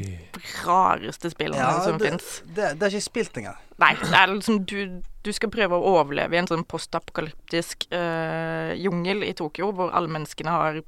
[0.65, 2.29] rareste spillene som det, fins.
[2.57, 3.59] det, det er ikke spilt engang.
[3.83, 4.79] Nei, det er liksom du,
[5.21, 10.09] du skal prøve å overleve i en sånn postapokalyptisk eh, jungel i Tokyo, hvor alle
[10.17, 10.81] menneskene har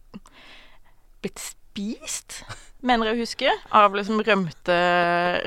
[1.20, 2.40] blitt spist,
[2.84, 4.76] mener jeg å huske, av liksom rømte,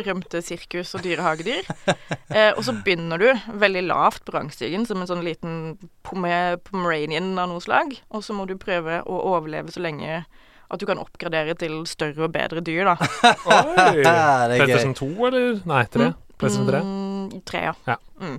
[0.07, 1.67] rømte sirkus og dyrehagedyr.
[2.27, 7.47] Eh, og så begynner du veldig lavt på rangstigen, som en sånn liten pomeranian av
[7.47, 10.25] noe slag, og så må du prøve å overleve så lenge
[10.67, 12.97] at du kan oppgradere til større og bedre dyr, da.
[13.55, 14.03] Oi.
[14.11, 14.57] er.
[14.59, 15.49] PlayStation 2, eller?
[15.71, 16.09] Nei, 3.
[16.35, 16.83] Pettersen 3.
[16.83, 17.73] Mm, tre, ja.
[17.87, 17.97] Ja.
[18.19, 18.37] Mm.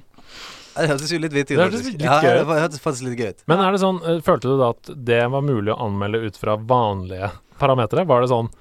[0.79, 1.73] Det hørtes jo litt vittig Det ut.
[1.73, 3.45] hørtes Ja, det hørtes faktisk litt gøy ut.
[3.51, 6.39] Men er det sånn, eh, følte du da at det var mulig å anmelde ut
[6.39, 8.05] fra vanlige parametere?
[8.07, 8.53] Var det sånn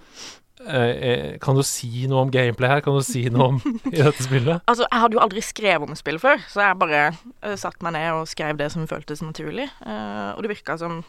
[0.57, 2.81] Kan du si noe om gameplay her?
[2.85, 3.59] Kan du si noe om
[3.93, 4.63] i dette spillet?
[4.65, 7.93] Altså, jeg hadde jo aldri skrevet om spill før, så jeg bare uh, satte meg
[7.97, 9.69] ned og skrev det som føltes naturlig.
[9.85, 11.03] Uh, og det virka som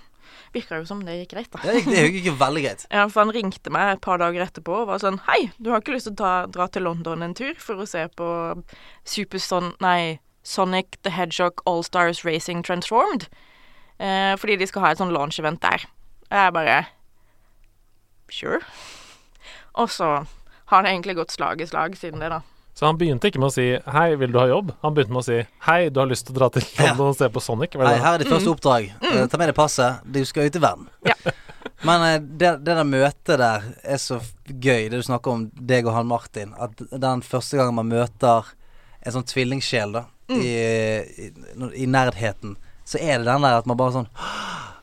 [0.52, 1.60] Virka jo som det gikk greit, da.
[1.64, 2.84] Det gikk, det gikk ikke veldig greit.
[2.94, 5.82] Ja, for han ringte meg et par dager etterpå og var sånn Hei, du har
[5.82, 8.28] ikke lyst til å ta, dra til London en tur for å se på
[9.08, 9.74] Superson...
[9.84, 13.28] Nei, Sonic the Hedgehog All Stars Racing Transformed?
[14.00, 15.84] Uh, fordi de skal ha et sånn launch-event der.
[16.30, 16.78] Og jeg bare
[18.32, 18.60] Sure.
[19.78, 20.12] Og så
[20.68, 22.42] har det egentlig gått slag i slag siden det, da.
[22.78, 24.70] Så han begynte ikke med å si 'hei, vil du ha jobb'?
[24.82, 27.16] Han begynte med å si 'hei, du har lyst til å dra til London og
[27.16, 27.74] se på Sonic'?
[27.74, 28.92] Hei, her er ditt første oppdrag.
[29.02, 29.28] Mm.
[29.28, 30.04] Ta med deg passet.
[30.04, 30.86] Du skal ut i verden.
[31.06, 31.16] Ja.
[31.88, 35.86] Men eh, det, det der møtet der er så gøy, det du snakker om deg
[35.86, 36.54] og han Martin.
[36.58, 38.46] At den første gangen man møter
[39.02, 41.28] en sånn tvillingsjel da i, i,
[41.82, 44.10] i nerdheten, så er det den der at man bare sånn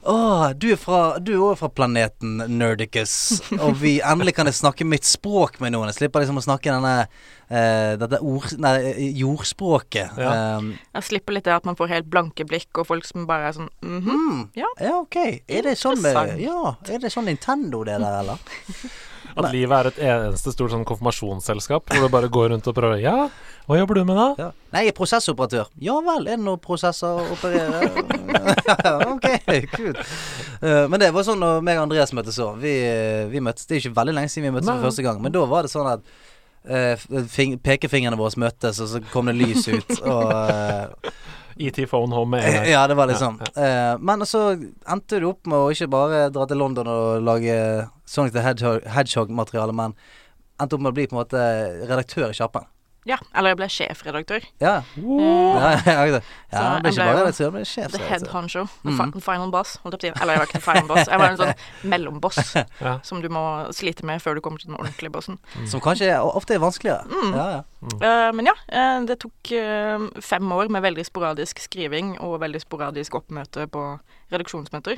[0.06, 3.16] Å, du er fra Du er også fra planeten Nerdicus,
[3.58, 5.90] og vi endelig kan jeg snakke mitt språk med noen.
[5.90, 7.08] Jeg slipper liksom å snakke denne
[7.50, 8.76] eh, dette ord, nei,
[9.18, 10.22] jordspråket.
[10.22, 10.36] Ja.
[10.60, 13.50] Um, Jeg slipper litt det at man får helt blanke blikk, og folk som bare
[13.50, 14.22] er sånn mhm.
[14.26, 14.46] Mm.
[14.60, 14.70] Ja.
[15.02, 15.20] ok.
[15.50, 18.40] Er det sånn med, Ja, er det sånn Nintendo det der, eller?
[19.36, 23.02] At livet er et eneste stort sånn konfirmasjonsselskap hvor du bare går rundt og prøver
[23.04, 23.30] 'ja,
[23.68, 24.50] hva jobber du med da?' Ja.
[24.72, 25.72] Nei, jeg er prosessoperatør.
[25.80, 27.90] Ja vel, er det noen prosesser å operere?
[29.14, 29.28] ok,
[29.74, 30.00] kult.
[30.62, 32.62] Eh, men det var sånn når meg og Andreas møttes òg.
[32.64, 35.22] Vi, eh, vi møttes Det er ikke veldig lenge siden vi møttes for første gang,
[35.22, 36.02] men da var det sånn at
[36.70, 41.12] uh, fing, pekefingrene våre møttes, og så kom det lys ut, og eh,
[41.58, 42.68] ET Phone Home med en gang.
[42.74, 43.40] Ja, det var litt Ja, sånn.
[43.56, 44.42] Eh, men så
[44.92, 47.56] endte du opp med å ikke bare dra til London og lage
[48.06, 49.96] Sonic the Hedgehog- Hedgehog-materiale, men
[50.60, 51.44] endte opp med å bli på en måte
[51.88, 52.68] redaktør i Kjappen.
[53.06, 54.46] Ja, eller jeg ble sjefredaktør.
[54.60, 54.80] Ja.
[54.98, 55.22] Uh,
[55.62, 56.20] ja, ja, ja.
[56.50, 57.92] Så ja jeg ble ikke bare redaktør, jeg ble sjef.
[57.94, 58.64] The så- head honcho.
[58.82, 59.22] The Mhm.
[59.22, 59.76] final boss.
[59.84, 60.22] Holdt jeg på å si.
[60.24, 61.08] Eller jeg var ikke final boss.
[61.08, 61.54] Jeg var en sånn
[61.94, 63.00] mellomboss Ja.
[63.04, 63.44] som du må
[63.78, 65.38] slite med før du kommer til den ordentlige bossen.
[65.70, 67.06] Som kanskje er, ofte er vanskeligere.
[67.06, 67.36] Mm.
[67.36, 67.62] Ja, ja.
[68.02, 72.62] Uh, men ja, eh, det tok uh, fem år med veldig sporadisk skriving og veldig
[72.66, 73.84] sporadisk oppmøte på
[74.32, 74.98] redaksjonsmøter.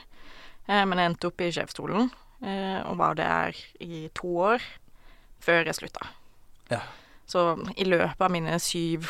[0.69, 2.09] Eh, men jeg endte opp i sjefstolen
[2.43, 3.51] eh, og var der
[3.83, 4.63] i to år
[5.43, 6.07] før jeg slutta.
[6.71, 6.79] Ja.
[7.27, 9.09] Så i løpet av mine syv,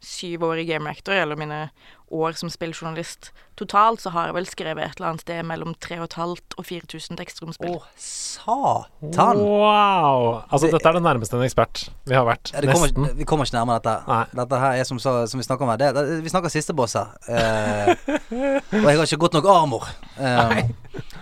[0.00, 1.68] syv år i Game Rector, eller mine
[2.10, 6.54] år som spilljournalist totalt, så har jeg vel skrevet et eller annet sted mellom 3500
[6.56, 7.74] og 4000 tekster om spill.
[7.76, 9.42] Å, satan!
[9.42, 10.42] Wow!
[10.48, 12.52] Altså, Det- dette er det nærmeste en ekspert vi har vært.
[12.54, 13.16] Ja, kommer, Nesten.
[13.18, 13.96] vi kommer ikke nærmere dette.
[14.08, 14.24] Nei.
[14.34, 15.76] Dette her er som, så, som vi snakker om her.
[15.76, 17.12] Det, det, vi snakker siste boss her.
[17.28, 17.94] Eh,
[18.72, 19.84] og jeg har ikke godt nok armor.
[20.16, 20.62] Eh,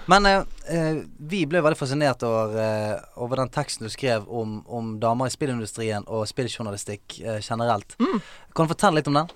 [0.07, 4.61] men eh, eh, vi ble veldig fascinert over, eh, over den teksten du skrev om,
[4.69, 7.97] om damer i spillindustrien og spilljournalistikk eh, generelt.
[8.57, 9.29] Kan du fortelle litt om den?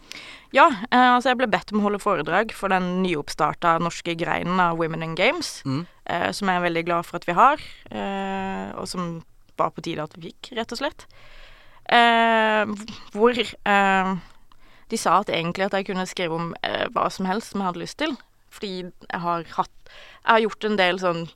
[0.57, 4.59] Ja, eh, altså jeg ble bedt om å holde foredrag for den nyoppstarta norske greinen
[4.59, 5.87] av Women in Games, Mm.
[6.07, 7.61] eh, som jeg er veldig glad for at vi har,
[7.93, 9.23] eh, og som
[9.59, 11.05] var på tide at vi fikk, rett og slett.
[11.91, 12.67] Eh,
[13.15, 14.15] hvor eh,
[14.91, 17.69] de sa at egentlig at jeg kunne skrive om eh, hva som helst som jeg
[17.71, 18.17] hadde lyst til,
[18.51, 19.71] fordi jeg har hatt
[20.25, 21.29] Jeg har gjort en del sånn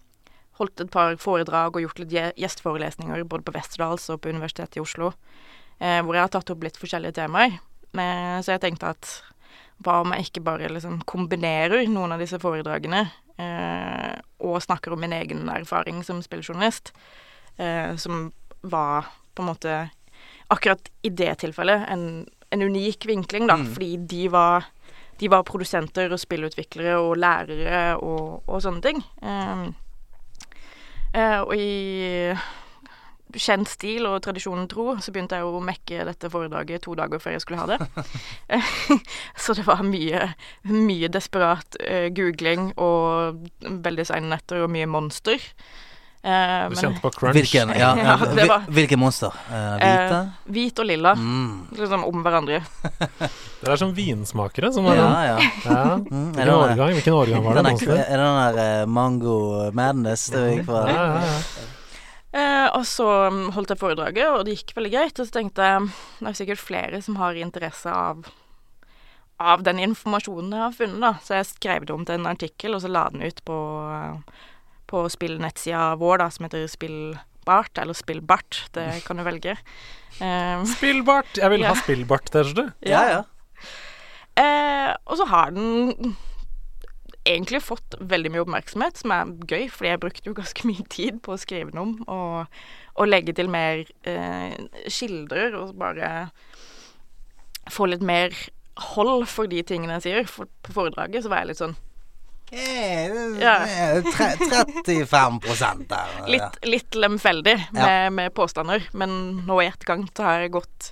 [0.59, 4.77] Holdt et par foredrag og gjort litt gje- gjesteforelesninger både på Westerdals og på Universitetet
[4.77, 5.09] i Oslo,
[5.81, 7.57] eh, hvor jeg har tatt opp litt forskjellige temaer.
[7.95, 9.11] Men, så jeg tenkte at
[9.85, 13.05] hva om jeg ikke bare liksom kombinerer noen av disse foredragene
[13.43, 14.15] eh,
[14.47, 16.93] og snakker om min egen erfaring som spilljournalist,
[17.59, 19.77] eh, som var på en måte
[20.55, 23.67] akkurat i det tilfellet en, en unik vinkling, da, Mm.
[23.75, 24.71] fordi de var
[25.19, 28.99] de var produsenter og spillutviklere og lærere og, og sånne ting.
[29.23, 29.67] Eh,
[31.15, 32.35] eh, og i
[33.35, 37.35] kjent stil og tradisjonen tro, så begynte jeg å mekke dette foredraget to dager før
[37.37, 37.79] jeg skulle ha det.
[39.45, 40.29] så det var mye,
[40.71, 45.41] mye desperat uh, googling og veldig seine netter og mye monster.
[46.25, 47.35] Uh, Du men kjente på crunch.
[47.37, 49.35] Hvilken, ja, Ja, ja, det var- hvilke monster?
[49.51, 50.21] Uh, hvite?
[50.57, 51.67] hvit og lilla, Mm.
[51.77, 52.63] liksom om hverandre.
[53.61, 54.71] Dere er som vinsmakere.
[54.73, 55.37] Som er, Ja, ja.
[55.69, 55.85] ja.
[56.01, 57.65] Mm, er Hvilken det årgang, Hvilken årgang var det?
[57.65, 57.95] Er, Monster?
[58.01, 59.37] er det den der Mango
[59.77, 60.69] Madness det gikk?
[60.73, 61.71] Ja, ja, ja.
[62.35, 65.21] Eh, og så mm, holdt jeg foredraget, og det gikk veldig greit.
[65.23, 65.85] Og så tenkte jeg
[66.19, 68.25] det er sikkert flere som har interesse av
[69.45, 71.09] av den informasjonen jeg har funnet, da.
[71.27, 73.57] Så jeg skrev det om til en artikkel, og så la den ut på,
[74.87, 78.61] på spillnettsida vår, da, som heter Spillbart, eller Spillbart.
[78.79, 79.57] Det kan du velge.
[80.23, 81.33] Eh, Spillbart!
[81.35, 81.73] Jeg vil Ja.
[81.73, 82.69] ha spillbart-T-skjorte.
[82.87, 83.17] Ja, ja.
[84.39, 86.15] Eh, og så har den
[87.25, 91.23] egentlig fått veldig mye oppmerksomhet, som er gøy, fordi jeg brukte jo ganske mye tid
[91.25, 92.59] på å skrive den om, og,
[93.01, 94.59] og legge til mer eh,
[94.93, 96.29] kilder, og bare
[97.73, 98.35] få litt mer
[98.93, 100.29] hold for de tingene jeg sier.
[100.29, 101.77] For, på foredraget så var jeg litt sånn
[102.55, 103.09] Hey,
[103.41, 103.55] Ja.
[103.65, 104.05] eh,
[104.85, 105.41] 35
[105.89, 106.11] der.
[106.35, 108.11] litt, litt lemfeldig med, Ja.
[108.13, 109.15] med påstander, men
[109.49, 110.91] nå i ettergang så har jeg gått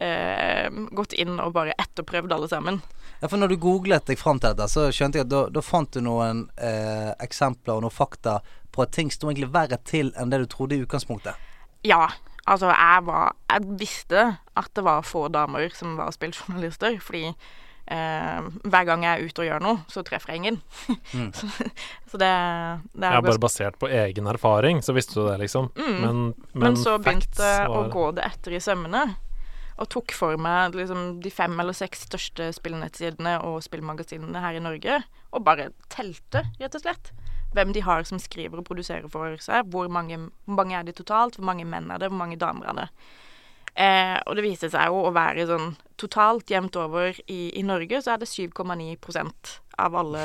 [0.00, 2.80] eh, gått inn og bare etterprøvd alle sammen.
[3.20, 5.62] Ja, for når du googlet deg fram til dette, så skjønte jeg at da, da
[5.64, 8.40] fant du noen eh, eksempler og noen fakta
[8.72, 11.36] på at ting sto egentlig verre til enn det du trodde i utgangspunktet.
[11.84, 12.10] Ja,
[12.44, 18.50] altså jeg var Jeg visste at det var få damer som var spilljournalister, fordi eh,
[18.64, 20.60] hver gang jeg er ute og gjør noe, så treffer jeg ingen.
[21.12, 21.32] Mm.
[21.36, 21.48] så,
[22.12, 22.30] så det,
[22.94, 25.72] det er Ja, jo bare basert på egen erfaring, så visste du det, liksom.
[25.76, 25.96] Mm.
[25.98, 26.22] Men,
[26.54, 27.66] men, Men så begynte var...
[27.66, 29.10] jeg å gå det etter i sømmene.
[29.80, 34.62] Og tok for meg liksom, de fem eller seks største spillnettsidene og spillmagasinene her i
[34.62, 35.00] Norge.
[35.32, 37.12] Og bare telte, rett og slett.
[37.56, 39.72] Hvem de har som skriver og produserer for seg.
[39.72, 41.40] Hvor mange, hvor mange er de totalt?
[41.40, 42.10] Hvor mange menn er det?
[42.12, 42.86] Hvor mange damer er det?
[43.74, 48.00] Eh, og det viste seg jo å være sånn totalt jevnt over i, i Norge,
[48.02, 50.24] så er det 7,9% av alle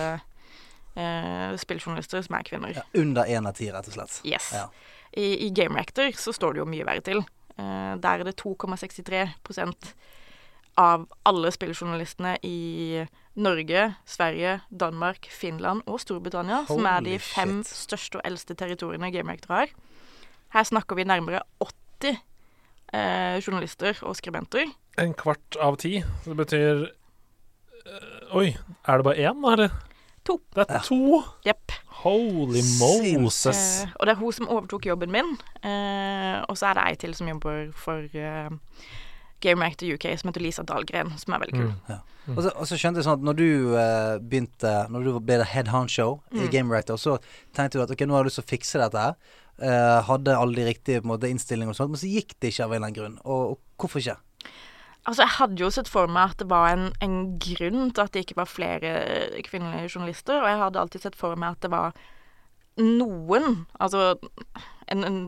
[0.96, 2.76] eh, spilljournalister som er kvinner.
[2.76, 4.20] Ja, under én av ti, rett og slett.
[4.28, 4.50] Yes.
[4.56, 4.68] Ja.
[5.16, 7.24] I, I Game Reactor så står det jo mye verre til.
[7.60, 9.94] Eh, der er det 2,63%
[10.78, 17.76] av alle spilljournalistene i Norge, Sverige, Danmark, Finland og Storbritannia, som er de fem shit.
[17.88, 19.74] største og eldste territoriene GameRector har.
[20.56, 22.20] Her snakker vi nærmere 80
[22.94, 24.72] eh, journalister og skribenter.
[25.00, 25.98] En kvart av ti.
[26.26, 26.86] Det betyr
[27.86, 28.56] øh, Oi,
[28.88, 29.70] er det bare én, eller?
[30.26, 30.40] To.
[30.56, 31.22] Det er to!
[31.46, 31.72] Yep.
[32.02, 32.62] Holy
[33.22, 33.62] Moses.
[33.84, 35.36] Eh, og det er hun som overtok jobben min.
[35.62, 38.50] Eh, og så er det ei til som jobber for eh,
[39.46, 41.72] Game Actor UK, som heter Lisa Dahlgren, som er veldig kul.
[41.88, 42.36] Mm.
[42.36, 45.36] Og så, og så skjønte jeg sånn at når du uh, begynte Når du ble
[45.46, 46.52] head honcho i Mm.
[46.56, 47.20] Game Reactor, så
[47.54, 49.18] tenkte du at ok, nå har jeg lyst til å fikse dette her.
[49.62, 52.50] Uh, hadde alle de riktige på en måte, innstillinger og sånt, men så gikk det
[52.52, 53.20] ikke av en eller annen grunn.
[53.24, 54.18] Og, og hvorfor ikke?
[55.06, 58.12] Altså, jeg hadde jo sett for meg at det var en, en grunn til at
[58.16, 58.92] det ikke var flere
[59.46, 61.94] kvinnelige journalister, og jeg hadde alltid sett for meg at det var
[62.82, 64.18] noen, altså
[64.92, 65.20] en, en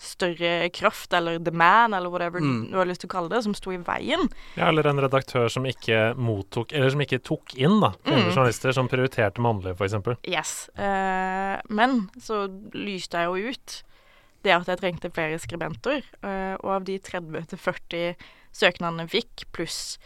[0.00, 2.70] større kraft, eller the man, eller whatever Mm.
[2.70, 4.24] du har lyst til å kalle det, som sto i veien.
[4.56, 8.34] Ja, eller en redaktør som ikke mottok Eller som ikke tok inn da kvinnelige Mm.
[8.36, 10.16] journalister, som prioriterte mannlige, f.eks.
[10.26, 10.70] Yes.
[10.78, 13.82] Eh, men så lyste jeg jo ut
[14.42, 18.14] det at jeg trengte flere skribenter, eh, og av de 30-40
[18.56, 19.98] søknadene fikk, pluss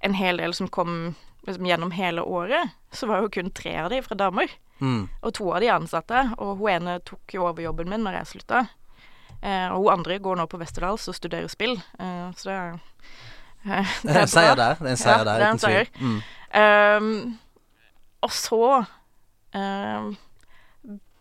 [0.00, 1.14] en hel del som kom
[1.46, 4.52] liksom, gjennom hele året, så var jo kun tre av de fra damer.
[4.80, 5.08] Mm.
[5.20, 8.30] Og to av de ansatte, og hun ene tok jo over jobben min når jeg
[8.34, 8.64] slutta.
[9.40, 12.72] Eh, og hun andre går nå på Westerdals og studerer spill, eh, så det er
[12.72, 14.80] eh, Det er en seier der.
[14.80, 15.92] Det er en seier Ja, der, er uten tvil.
[16.00, 16.20] Mm.
[16.50, 17.38] Um,
[18.26, 18.64] og så
[19.54, 20.08] um,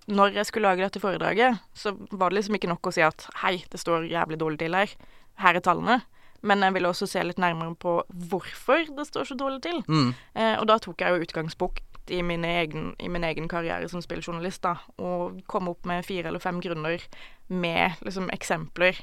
[0.10, 3.28] Når jeg skulle lage dette foredraget, så var det liksom ikke nok å si at
[3.44, 4.96] hei, det står jævlig dårlig til her.
[5.40, 6.00] Her er tallene.
[6.42, 7.98] Men jeg ville også se litt nærmere på
[8.30, 9.82] hvorfor det står så dårlig til.
[9.88, 10.14] Mm.
[10.36, 14.02] Eh, og da tok jeg jo utgangspunkt i min egen, i min egen karriere som
[14.02, 14.78] spilljournalist, da.
[14.98, 17.04] Og kom opp med fire eller fem grunner
[17.50, 18.98] med liksom eksempler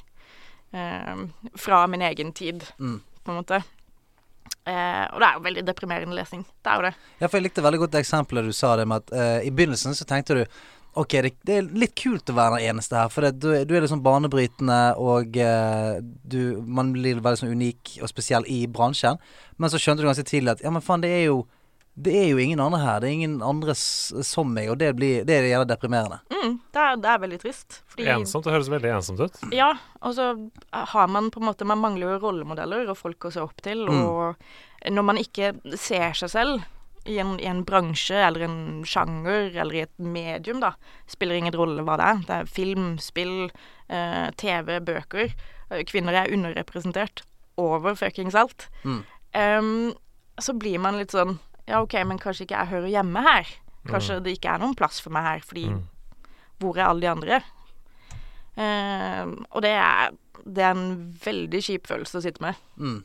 [0.72, 3.00] eh, fra min egen tid, Mm.
[3.24, 3.62] på en måte.
[4.66, 6.42] Eh, og det er jo veldig deprimerende lesning.
[6.64, 6.94] Det er jo det.
[7.20, 9.50] Ja, for jeg likte veldig godt det eksempelet du sa det med at eh, i
[9.54, 10.44] begynnelsen så tenkte du
[10.96, 13.74] Ok, det, det er litt kult å være den eneste her, for det, du, du
[13.76, 19.20] er liksom banebrytende, og uh, du, man blir veldig sånn unik og spesiell i bransjen.
[19.60, 21.44] Men så skjønte du ganske tidlig at ja, men faen, det er jo
[21.96, 23.00] det er jo ingen andre her.
[23.00, 26.18] Det er ingen andre som meg, og det blir Det er gjerne deprimerende.
[26.28, 27.78] Mm, det, er, det er veldig trist.
[27.88, 28.44] Fordi Ensomt.
[28.44, 29.38] Det høres veldig ensomt ut.
[29.56, 29.70] Ja,
[30.04, 30.26] og så
[30.92, 33.86] har man på en måte Man mangler jo rollemodeller og folk å se opp til.
[33.88, 34.02] Mm.
[34.04, 36.66] Og når man ikke ser seg selv
[37.06, 40.72] i en, i en bransje eller en sjanger eller i et medium, da,
[41.10, 42.22] spiller ingen rolle hva det er.
[42.26, 43.50] Det er film, spill,
[43.88, 45.32] eh, TV, bøker.
[45.70, 47.22] Eh, Kvinner er underrepresentert
[47.56, 48.68] over fuckings alt.
[48.84, 49.02] Mm.
[49.36, 49.94] Um,
[50.40, 53.48] så blir man litt sånn Ja, OK, men kanskje ikke jeg hører hjemme her.
[53.90, 55.80] Kanskje det ikke er noen plass for meg her, fordi Mm.
[56.60, 57.40] hvor er alle de andre?
[58.56, 60.14] Eh, og det er,
[60.46, 62.56] det er en veldig kjip følelse å sitte med.
[62.80, 63.00] Mm.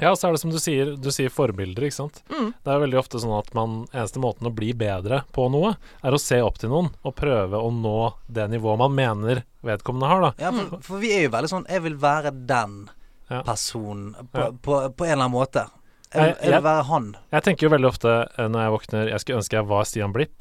[0.00, 2.22] Ja, så er det som du sier, du sier forbilder, ikke sant.
[2.32, 2.52] Mm.
[2.64, 6.16] Det er veldig ofte sånn at man eneste måten å bli bedre på noe, er
[6.16, 7.96] å se opp til noen og prøve å nå
[8.28, 10.30] det nivået man mener vedkommende har, da.
[10.40, 12.88] Ja, for, for vi er jo veldig sånn Jeg vil være den
[13.30, 13.42] Ja.
[13.46, 14.50] personen på, Ja.
[14.50, 15.66] på, på en eller annen måte.
[16.10, 17.04] Jeg vil, Jeg- jeg være han.
[17.30, 20.12] Jeg tenker jo veldig ofte eh, når jeg våkner Jeg skulle ønske jeg var Stian
[20.12, 20.32] Blipp.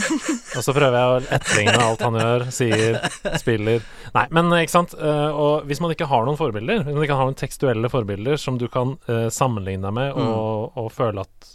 [0.58, 2.98] og så prøver jeg å etterligne alt han gjør, sier,
[3.38, 3.84] spiller
[4.16, 4.94] Nei, men eh, ikke sant.
[4.98, 8.36] Eh, og hvis man ikke har noen forbilder, hvis man ikke har noen tekstuelle forbilder
[8.40, 8.96] som du kan
[9.30, 11.52] sammenligne deg med og, og føle at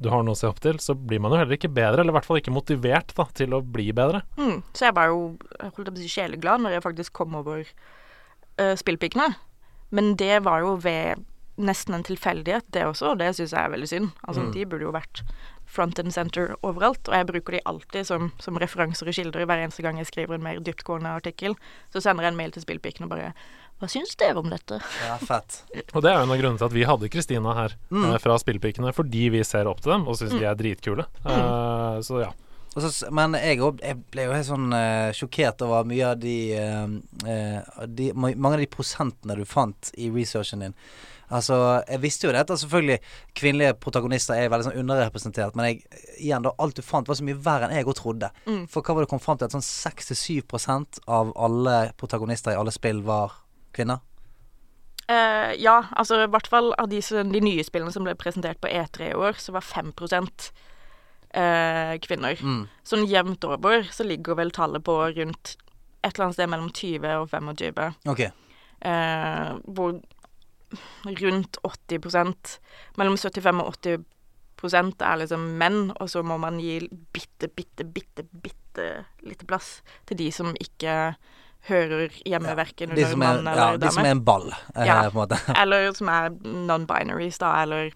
[0.00, 2.14] du har noe å se opp til, så blir man jo heller ikke bedre, eller
[2.14, 4.22] i hvert fall ikke motivert da, til å bli bedre.
[4.40, 4.62] Mm.
[4.72, 5.18] Så jeg var jo
[5.60, 9.26] jeg holdt på å si sjeleglad når jeg faktisk kom over uh, spillpikene.
[9.92, 11.20] Men det var jo ved
[11.60, 14.10] nesten en tilfeldighet, det også, og det syns jeg er veldig synd.
[14.26, 14.52] Altså, Mm.
[14.54, 15.22] De burde jo vært
[15.70, 19.62] front and center overalt, og jeg bruker de alltid som, som referanser og kilder hver
[19.62, 21.54] eneste gang jeg skriver en mer dyptgående artikkel.
[21.94, 23.32] Så sender jeg en mail til Spillpiken og bare
[23.80, 24.76] Hva syns dere om dette?
[25.06, 25.62] Ja, fett.
[25.94, 28.10] Og det er jo en av grunnene til at vi hadde Kristina her Mm.
[28.12, 31.06] eh, fra Spillpikene, fordi vi ser opp til dem og syns de er dritkule.
[31.24, 32.32] Eh, så ja.
[32.76, 36.20] Og så, men jeg, òg- jeg ble jo helt sånn eh, sjokkert over mye av
[36.20, 36.92] de, eh,
[37.26, 40.74] eh, de Mange av de prosentene du fant i researchen din.
[41.30, 42.98] Altså, jeg visste jo det at selvfølgelig
[43.38, 47.26] kvinnelige protagonister er veldig sånn underrepresentert, men jeg, igjen da, alt du fant var så
[47.26, 48.32] mye verre enn jeg òg trodde.
[48.48, 48.64] Mm.
[48.70, 49.46] For hva var det kom fram til?
[49.46, 50.42] At sånn 6-7
[51.06, 53.38] av alle protagonister i alle spill var
[53.76, 54.02] kvinner?
[55.10, 58.70] Uh, ja, altså i hvert fall av de, de nye spillene som ble presentert på
[58.70, 62.38] E3 i år, så var 5 uh, kvinner.
[62.38, 62.62] Mm.
[62.86, 65.56] Sånn jevnt over så ligger vel tallet på rundt
[66.00, 67.98] et eller annet sted mellom 20 og 25.
[68.12, 68.22] Ok.
[68.80, 69.98] Uh, hvor
[71.20, 72.54] rundt 80%
[73.00, 73.74] Mellom 75 og
[74.60, 76.78] 80% er liksom menn, og så må man gi
[77.14, 78.88] bitte, bitte, bitte, bitte
[79.24, 79.78] lite plass
[80.08, 81.14] til de som ikke
[81.68, 84.86] hører hjemme Ja, verken under er, mann ja, eller de som er en ball, eh,
[84.86, 84.98] Ja.
[85.08, 85.38] på en måte.
[85.62, 87.90] Eller som er non-binaries, da, eller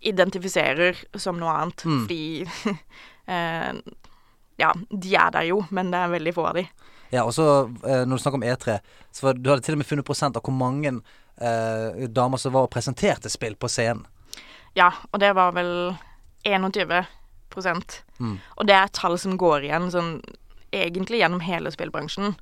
[0.00, 1.84] identifiserer som noe annet.
[1.84, 2.02] Mm.
[2.04, 2.76] Fordi
[3.36, 3.72] eh,
[4.60, 6.66] Ja, de er der jo, men det er veldig få av de.
[7.12, 7.46] Ja, og så
[7.84, 8.78] eh, når du snakker om E3,
[9.12, 10.92] så var, du hadde til og med funnet prosent av hvor mange
[11.42, 14.06] eh, damer som var og presenterte spill på scenen.
[14.78, 15.96] Ja, og det var vel
[16.48, 17.04] 21
[18.18, 18.38] Mm.
[18.56, 20.12] Og det er et tall som går igjen sånn
[20.72, 22.34] egentlig gjennom hele spillbransjen.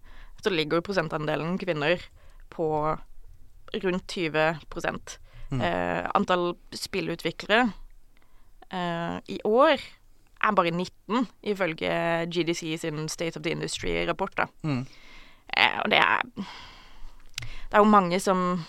[0.42, 1.98] Så ligger prosentandelen kvinner
[2.54, 2.68] på
[3.82, 4.58] rundt 20
[5.50, 5.60] Mm.
[5.60, 7.72] eh, Antall spillutviklere
[8.70, 9.80] eh, i år
[10.40, 11.90] er bare 19, ifølge
[12.30, 14.46] GDC sin State of the Industry-rapport.
[14.62, 14.86] Mm.
[15.56, 16.22] Eh, og det er
[17.70, 18.64] Det er jo mange som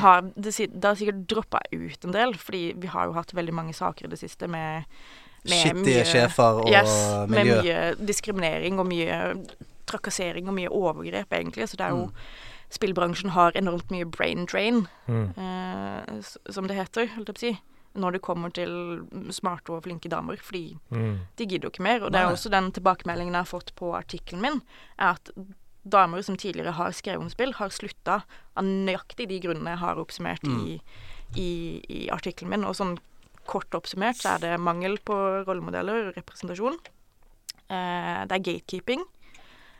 [0.00, 3.52] har det, det har sikkert droppa ut en del, fordi vi har jo hatt veldig
[3.54, 4.84] mange saker i det siste med,
[5.44, 6.94] med Skittige sjefer og yes,
[7.28, 9.18] Med mye diskriminering og mye
[9.86, 11.68] trakassering og mye overgrep, egentlig.
[11.68, 12.12] Så det er jo Mm.
[12.74, 15.28] Spillbransjen har enormt mye brain drain, Mm.
[15.38, 17.60] eh, som det heter, holdt jeg på å si.
[17.94, 21.18] Når det kommer til smarte og flinke damer, fordi Mm.
[21.36, 22.02] de gidder jo ikke mer.
[22.02, 24.62] Og det er også den tilbakemeldingen jeg har fått på artikkelen min,
[24.98, 25.30] er at
[25.84, 28.22] damer som tidligere har skrevet om spill, har slutta
[28.56, 30.78] av nøyaktig de grunnene jeg har oppsummert i,
[31.36, 31.50] i,
[31.88, 32.66] i artikkelen min.
[32.68, 32.96] Og sånn
[33.48, 36.78] kort oppsummert så er det mangel på rollemodeller og representasjon.
[37.68, 39.04] Eh, det er gatekeeping.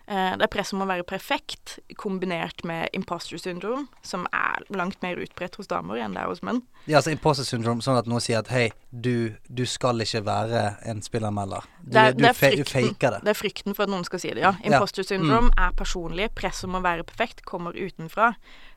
[0.07, 5.01] Eh, det er press om å være perfekt, kombinert med imposter syndrom, som er langt
[5.01, 6.61] mer utbredt hos damer enn det er hos menn.
[6.85, 10.65] Ja, altså imposter syndrom, sånn at noen sier at hei, du, du skal ikke være
[10.85, 11.65] en spillermelder.
[11.81, 13.23] Du, Det du, det, fe, du faker det.
[13.25, 14.53] det er frykten for at noen skal si det, ja.
[14.61, 14.75] Ja.
[14.75, 16.29] Imposter syndrome er personlig.
[16.37, 18.35] Press om å være perfekt kommer utenfra.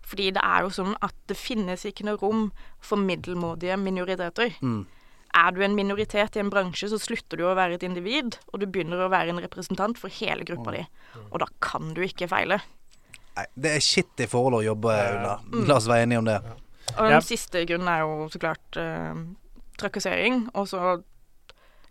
[0.07, 2.45] Fordi det er jo sånn at det finnes ikke noe rom
[2.79, 4.55] for middelmådige minoriteter.
[4.63, 4.85] Mm.
[5.37, 8.61] Er du en minoritet i en bransje, så slutter du å være et individ, og
[8.61, 10.81] du begynner å være en representant for hele gruppa di.
[11.29, 12.57] Og da kan du ikke feile.
[13.37, 15.43] Nei, det er shitty forhold å jobbe under.
[15.69, 16.37] La oss være enige om det.
[16.97, 19.19] Og den siste grunnen er jo så klart eh,
[19.77, 20.47] trakassering.
[20.57, 20.95] Og så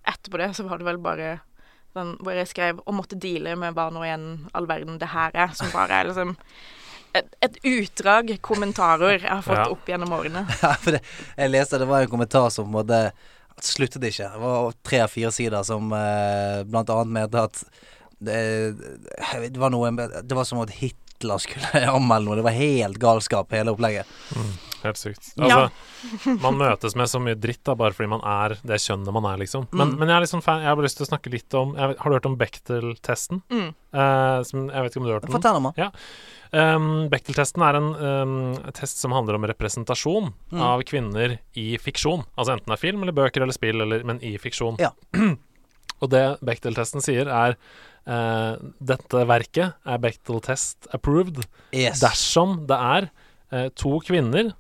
[0.07, 1.29] etterpå det så var det vel bare
[1.97, 4.27] den hvor jeg skrev og måtte deale med hva nå igjen
[4.59, 6.35] all verden det her er, som bare er liksom
[7.17, 9.71] et, et utdrag kommentarer jeg har fått Ja.
[9.73, 10.43] opp gjennom årene.
[10.63, 11.01] Ja, for det,
[11.39, 13.01] jeg leste det var en kommentar som på en måte
[13.65, 14.29] sluttet ikke.
[14.33, 17.63] Det var tre av fire sider som eh, blant annet mente at
[18.19, 18.39] det,
[19.53, 19.91] det var noe
[20.25, 22.39] Det var som at Hitler skulle anmelde noe.
[22.41, 24.09] Det var helt galskap, hele opplegget.
[24.87, 25.33] Helt sykt.
[25.37, 25.67] Ja.
[25.67, 29.27] Altså, man møtes med så mye dritt da, bare fordi man er det kjønnet man
[29.33, 29.67] er, liksom.
[29.73, 29.99] Men, Mm.
[30.01, 31.97] men jeg er sånn fan, jeg har bare lyst til å snakke litt om jeg
[31.99, 33.43] Har du hørt om Bechdel-testen?
[33.51, 33.69] Mm.
[33.97, 35.41] Eh, som, jeg vet ikke om du har hørt om den?
[35.41, 35.93] Fortell meg.
[36.57, 38.35] Um, Bechdel-testen er en um,
[38.77, 40.63] test som handler om representasjon Mm.
[40.63, 42.23] av kvinner i fiksjon.
[42.39, 44.79] Altså enten det er film eller bøker eller spill, eller, men i fiksjon.
[44.79, 44.93] Ja.
[46.03, 47.57] Og det Bechdel-testen sier, er
[48.07, 51.43] uh, dette verket er Bechdel-test approved
[51.75, 52.01] Yes.
[52.05, 53.09] dersom det er
[53.53, 54.53] uh, to kvinner,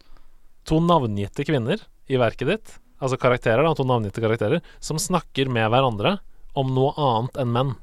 [0.67, 5.69] to navngitte kvinner i verket ditt, altså karakterer, da, to navngitte karakterer, som snakker med
[5.73, 6.19] hverandre
[6.57, 7.75] om noe annet enn menn.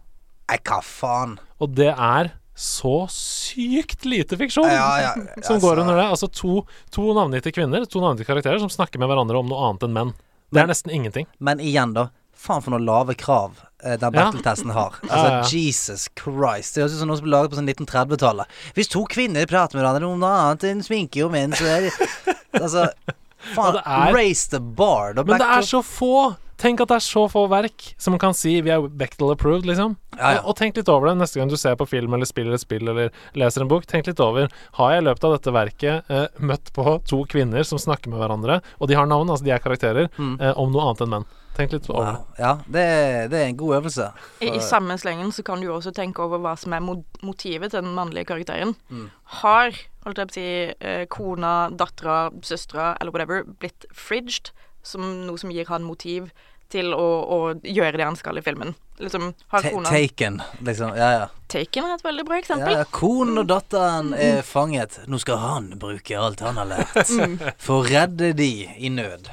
[0.52, 1.38] Nei, hva faen?
[1.64, 6.06] Og det er så sykt lite fiksjon Ja, ja, som altså, går under det.
[6.06, 6.60] Altså to,
[6.94, 10.14] to navngitte kvinner, to navngitte karakterer, som snakker med hverandre om noe annet enn menn.
[10.54, 11.26] Det er nesten ingenting.
[11.42, 12.12] Men igjen, da.
[12.44, 14.12] Faen for noen lave krav eh, den.
[14.12, 14.98] Battle-testen har.
[15.08, 15.48] Altså, Ja, ja.
[15.48, 16.76] Jesus Christ.
[16.76, 18.60] Det høres ut som noe som ble laget på sånn 1930-tallet.
[18.76, 21.88] Hvis to kvinner prater med hverandre om noe annet enn sminke og menn, så er
[21.88, 22.90] det Altså,
[23.56, 23.58] faen.
[23.58, 25.14] Ja, det er- Raise the bar.
[25.18, 26.16] Da Men det er så få!
[26.64, 29.66] Tenk at det er så få verk som man kan si vi er Bechdel approved,
[29.68, 29.98] liksom.
[30.16, 30.44] Ja, ja.
[30.46, 32.62] Og, og tenk litt over det neste gang du ser på film eller spiller et
[32.64, 33.84] spill eller leser en bok.
[33.90, 37.66] Tenk litt over Har jeg i løpet av dette verket eh, møtt på to kvinner
[37.68, 40.38] som snakker med hverandre, og de har navn, altså de er karakterer, Mm.
[40.40, 41.28] eh, om noe annet enn menn?
[41.56, 42.14] Tenk litt over det.
[42.18, 42.26] Wow.
[42.40, 44.08] Ja, det er, det er en god øvelse.
[44.42, 46.82] I, I samme slengen så kan du jo også tenke over hva som er
[47.22, 48.74] motivet til den mannlige karakteren.
[48.90, 49.10] Mm.
[49.42, 50.48] Har, holdt jeg på å si,
[50.80, 54.50] eh, kona, dattera, søstera eller whatever blitt fridged
[54.84, 56.32] som noe som gir han motiv
[56.74, 58.74] til å, å gjøre det han skal i filmen?
[58.98, 60.96] Liksom, har Ta- kona Taken, liksom.
[60.98, 61.28] Ja, ja.
[61.54, 62.74] Taken er et veldig bra eksempel.
[62.82, 62.84] ja.
[62.94, 65.00] Konen og datteren er fanget.
[65.10, 67.38] Nå skal han bruke alt han har lært Mm.
[67.62, 69.30] for å redde de i nød.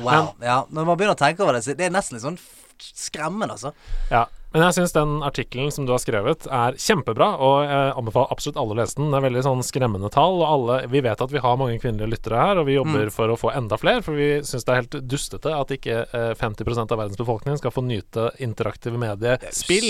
[0.00, 0.32] Wow.
[0.40, 2.40] ja, når man begynner å tenke over det, det er nesten litt sånn
[2.82, 3.74] skremmende, altså.
[4.10, 4.26] Ja.
[4.52, 8.58] Men jeg syns den artikkelen som du har skrevet, er kjempebra, og jeg anbefaler absolutt
[8.60, 9.08] alle å lese den.
[9.08, 12.12] Det er veldig sånn skremmende tall, og alle Vi vet at vi har mange kvinnelige
[12.12, 14.82] lyttere her, og vi jobber for å få enda flere, for vi syns det er
[14.82, 19.88] helt dustete at ikke eh, 50 av verdens befolkning skal få nyte interaktive mediespill.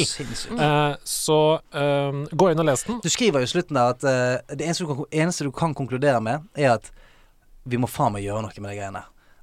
[0.54, 3.02] Eh, så eh, gå inn og les den.
[3.02, 5.74] Du skriver jo i slutten der at eh, det eneste du, kan, eneste du kan
[5.74, 6.92] konkludere med, er at
[7.66, 9.02] vi må faen meg gjøre noe med de greiene.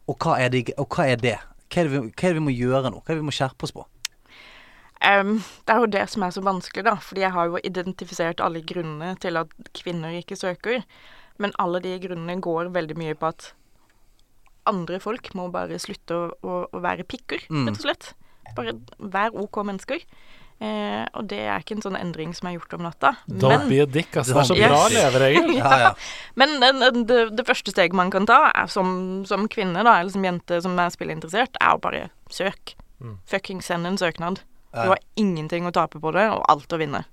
[0.09, 0.65] Og hva er, det?
[0.81, 1.35] og hva er det?
[1.69, 3.01] Hva er det, vi, hva er det vi må gjøre nå?
[3.03, 3.85] Hva er det vi må skjerpe oss på?
[4.99, 6.95] Um, det er jo det som er så vanskelig, da.
[6.99, 10.81] Fordi jeg har jo identifisert alle grunnene til at kvinner ikke søker.
[11.39, 13.51] Men alle de grunnene går veldig mye på at
[14.67, 17.69] andre folk må bare slutte å, å, å være pikker, Mm.
[17.69, 18.09] rett og slett.
[18.57, 20.03] Bare vær OK mennesker.
[20.59, 23.13] Eh, og det er ikke en sånn endring som er gjort om natta.
[23.29, 24.35] Don't Men, be a dick, altså.
[24.35, 24.95] Det er så bra yes.
[24.97, 25.53] leveregel.
[25.59, 25.91] Ja, ja.
[26.39, 26.57] men
[27.07, 30.59] det, det første steget man kan ta er som, som kvinne, da, eller som jente
[30.65, 32.75] som er spillinteressert, er å bare søk.
[32.99, 33.15] Mm.
[33.31, 34.43] Fucking send en søknad.
[34.73, 34.83] Ja.
[34.83, 37.05] Du har ingenting å tape på det, og alt å vinne.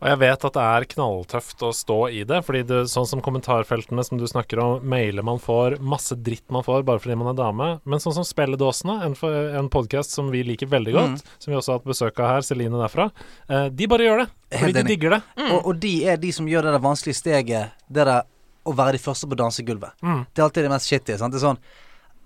[0.00, 3.20] Og jeg vet at det er knalltøft å stå i det, fordi det, sånn som
[3.20, 7.28] kommentarfeltene som du snakker om, mailer man får, masse dritt man får bare fordi man
[7.34, 7.66] er dame.
[7.84, 9.16] Men sånn som Spelledåsene, en,
[9.60, 11.36] en podkast som vi liker veldig godt, Mm.
[11.42, 13.10] som vi også har hatt besøk av her, Celine derfra,
[13.50, 14.28] eh, de bare gjør det.
[14.58, 15.22] Fordi de digger det.
[15.36, 15.50] Mm.
[15.52, 18.22] Og, og de er de som gjør det der vanskelige steget, det der
[18.64, 19.92] å være de første på dansegulvet.
[20.04, 20.24] Mm.
[20.32, 21.16] Det er alltid det mest shitty.
[21.20, 21.32] Sant?
[21.36, 21.60] Det er sånn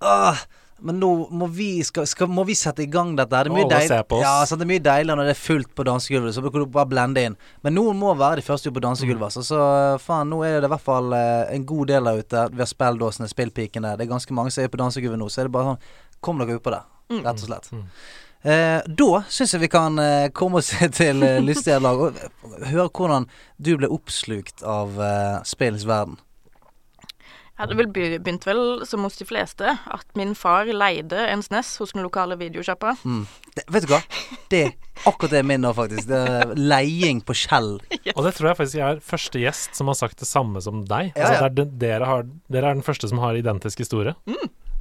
[0.04, 0.40] Åh,
[0.78, 3.30] men nå må vi, skal, skal, må vi sette i gang dette.
[3.30, 3.92] Det er mye deil-.
[4.20, 6.34] Ja, det er mye deiligere når det er fullt på dansegulvet.
[6.36, 7.38] Så kan du bare blende inn.
[7.64, 9.30] Men noen må være de første på dansegulvet.
[9.30, 9.44] Altså.
[9.46, 9.60] Så
[10.04, 12.44] faen, nå er det i hvert fall eh, en god del der ute.
[12.52, 13.94] Vi har spelldåsene, spillpikene.
[13.96, 15.30] Det er ganske mange som er på dansegulvet nå.
[15.32, 15.88] Så er det bare sånn
[16.24, 16.86] Kom dere utpå der,
[17.20, 17.66] rett og slett.
[18.44, 22.66] Eh, da syns jeg vi kan eh, komme oss til eh, lystige lag og eh,
[22.68, 23.24] høre hvordan
[23.56, 26.18] du ble oppslukt av eh, spillets verden.
[27.54, 31.42] Jeg hadde vel begynte begynt vel, som hos de fleste, at min far leide en
[31.44, 32.96] SNES hos den lokale videosjappa.
[33.06, 33.20] Mm.
[33.70, 34.00] Vet du hva?
[34.50, 34.64] Det
[35.06, 36.08] akkurat det er min nå, faktisk.
[36.10, 37.76] Det er leiing på skjell.
[38.16, 40.82] Og det tror jeg faktisk jeg er første gjest som har sagt det samme som
[40.82, 41.12] deg.
[41.14, 41.38] Ja, Altså, ja.
[41.38, 44.16] det er den, dere, har, dere er den første som har identisk historie.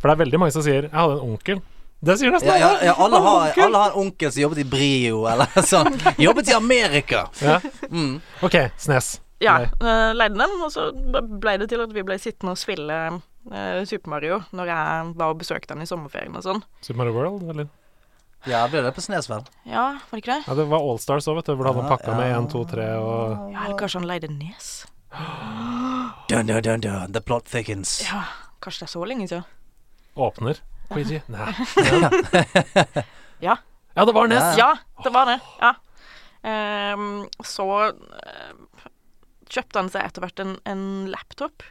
[0.01, 1.61] For det er veldig mange som sier 'jeg hadde en onkel'.
[2.03, 4.31] Det sier nesten Ja, ja, ja, alle, «Jeg hadde en har, alle har en onkel
[4.31, 5.93] som jobbet i Brio, eller sånn.
[6.19, 7.29] Jobbet i Amerika.
[7.39, 7.61] Ja.
[7.89, 8.17] Mm.
[8.41, 9.19] OK, Snes.
[9.43, 12.97] Ja, eh, leide den, og så ble det til at vi ble sittende og spille
[13.19, 16.61] uh, Super Mario når jeg var og besøkte den i sommerferien og sånn.
[16.81, 17.67] Super Mario World, eller?
[18.49, 19.29] Ja, ble det på Snes.
[19.29, 20.47] Ja, var det ikke det?
[20.49, 21.53] Ja, det var Allstars òg, vet du.
[21.55, 24.09] Hvor du hadde pakka Ja, med én, 1, 2, 3 og Ja, eller kanskje han
[24.09, 24.71] leide Nes?
[26.29, 27.13] Dun, dun, dun, dun.
[27.15, 28.01] The plot thickens.
[28.03, 28.23] Ja,
[28.63, 29.45] kanskje det er så lenge siden.
[30.15, 30.59] åpner.
[30.91, 31.21] Queegee.
[31.31, 31.51] Nei.
[33.43, 33.57] Ja.
[33.95, 34.57] Ja, det var Nes.
[34.57, 34.69] Ja.
[35.03, 35.39] Det var det.
[35.59, 35.73] Ja.
[36.95, 38.53] Um, så eh,
[39.53, 41.65] kjøpte han seg etter hvert en, en laptop,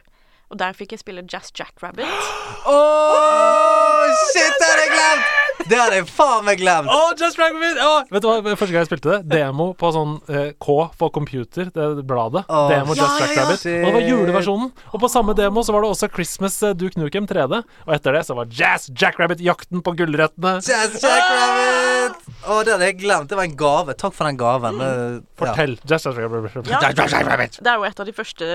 [0.53, 2.07] og der fikk jeg spille Jazz Jackrabbit.
[2.73, 5.42] Åh, shit, det hadde jeg glemt!
[5.69, 6.89] Det hadde jeg faen meg glemt.
[6.91, 7.69] Oh, Just Drag Me!
[7.83, 8.03] oh.
[8.11, 9.19] vet du hva, første gang jeg spilte det?
[9.31, 12.43] Demo på sånn eh, K for computer, det bladet.
[12.51, 13.45] Oh, demo Just ja, Drag ja.
[13.45, 13.65] Rabbit.
[13.71, 14.71] Og det var juleversjonen.
[14.91, 17.61] Og på samme demo så var det også Christmas eh, Duke Nukem 3D.
[17.87, 20.55] Og etter det så var Jazz Jackrabbit jakten på gulrøttene.
[20.63, 22.23] Jazz Jackrabbit!
[22.43, 23.29] Å, det hadde jeg glemt.
[23.31, 23.95] Det var en gave.
[23.99, 24.79] Takk for den gaven.
[24.81, 25.19] Det- ja.
[25.39, 25.77] Fortell.
[25.87, 26.71] Jazz Jackrabbit.
[26.71, 26.81] Ja.
[26.91, 27.59] Jazz Jackrabbit.
[27.63, 28.49] Det er jo et av de første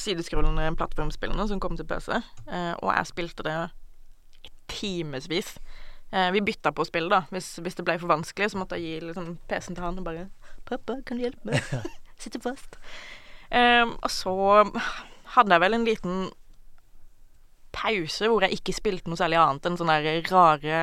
[0.00, 3.56] sideskrullende plattformspillene som kom til PC, eh, og jeg spilte det
[4.44, 5.56] i timevis.
[6.14, 7.24] Eh, vi bytta på å spille, da.
[7.34, 10.06] Hvis, hvis det ble for vanskelig, så måtte jeg gi liksom, PC-en til han og
[10.06, 10.28] bare
[10.64, 11.60] 'Pappa, kan du hjelpe meg?
[12.22, 12.78] Sitter fast.'
[13.50, 14.34] Eh, og så
[15.34, 16.30] hadde jeg vel en liten
[17.74, 19.98] pause hvor jeg ikke spilte noe særlig annet enn sånne
[20.30, 20.78] rare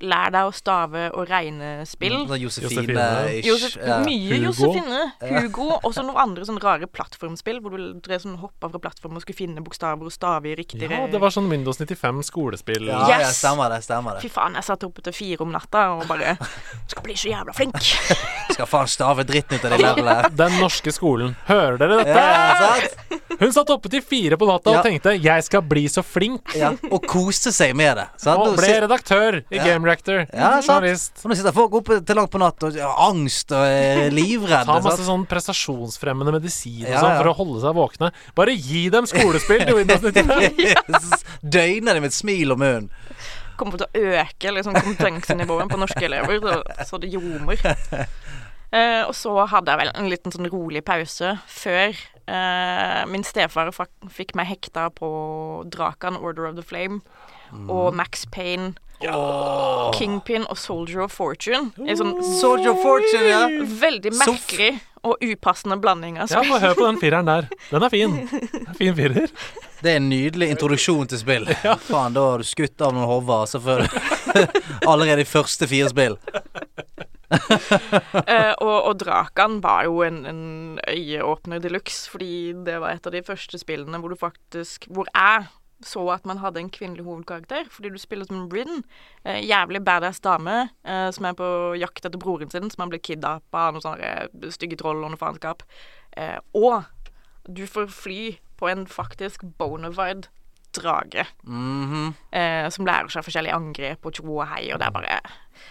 [0.00, 2.16] lær deg å stave og regne-spill.
[2.26, 2.96] Mm, Josefine.
[2.96, 3.46] Josefine-ish.
[3.46, 4.44] Josef, mye Hugo.
[4.50, 5.00] Josefine.
[5.22, 5.68] Hugo.
[5.82, 9.24] Og så noen andre sånne rare plattformspill hvor du drev sånn hoppa fra plattform og
[9.24, 12.86] skulle finne bokstaver og stave i riktig Ja, det var sånn Windows 95 skolespill.
[12.90, 13.82] Ja, ja, stemmer det.
[13.86, 14.24] Stemmer det.
[14.26, 16.36] Fy faen, jeg satt oppe til fire om natta og bare
[16.90, 17.76] Skal bli så jævla flink.
[18.54, 20.30] Skal faen stave dritten ut av de levelene.
[20.42, 21.36] Den norske skolen.
[21.48, 22.20] Hører dere dette?
[22.20, 23.22] Ja.
[23.36, 24.78] Hun satt oppe til fire på natta Ja.
[24.80, 26.54] og tenkte 'jeg skal bli så flink'.
[26.56, 28.06] Ja, og koste seg med det.
[28.16, 28.40] Sant?
[28.40, 29.64] Og ble redaktør i Ja.
[29.64, 30.24] Game Reactor.
[30.30, 30.68] Ja, sant.
[30.68, 31.22] Journalist.
[31.24, 34.64] Og nå sitter folk oppe til langt på natt og har angst og er livredde.
[34.68, 37.20] Ta masse sånn prestasjonsfremmende medisin og Ja, sånn ja.
[37.22, 38.12] for å holde seg våkne.
[38.38, 41.10] Bare gi dem skolespill til Windows 95!
[41.42, 42.90] Døgner de med et smil om munnen.
[43.56, 46.58] Kommer til å øke liksom, kompetansenivået på norske elever så,
[46.90, 47.62] så det ljomer.
[48.74, 53.70] Eh, og så hadde jeg vel en liten sånn rolig pause før eh, min stefar
[54.10, 55.08] fikk meg hekta på
[55.70, 57.00] Drakan, Order of the Flame,
[57.70, 58.74] og Max Payne,
[59.94, 61.70] Kingpin og Soldier of Fortune.
[61.86, 63.44] En sånn Soldier of Fortune, ja.
[63.80, 64.72] veldig merkelig
[65.06, 66.40] og upassende blanding Altså.
[66.42, 67.48] Ja, Hør på den fireren der.
[67.70, 68.16] Den er fin.
[68.66, 69.28] Er Fin firer.
[69.82, 71.46] Det er en nydelig introduksjon til spill.
[71.86, 73.84] Faen, da har du skutt av noen hoder altså før
[74.90, 76.16] Allerede i første fire spill.
[78.26, 83.06] Eh, og, og Drakan var jo en, en øyeåpner de luxe, fordi det var et
[83.06, 85.46] av de første spillene hvor du faktisk Hvor jeg
[85.84, 88.82] så at man hadde en kvinnelig hovedkarakter, fordi du spiller som Bryn.
[89.24, 93.04] Eh, jævlig badass dame eh, som er på jakt etter broren sin, som har blitt
[93.04, 95.66] kidnappa av noen sånne eh, stygge troll og noe faenskap.
[96.16, 96.88] Eh, og
[97.46, 98.20] du får fly
[98.56, 100.30] på en faktisk bonafide
[100.78, 102.14] drage, Mhm.
[102.32, 105.20] eh, som lærer seg forskjellige angrep og tjo og hei, og det er bare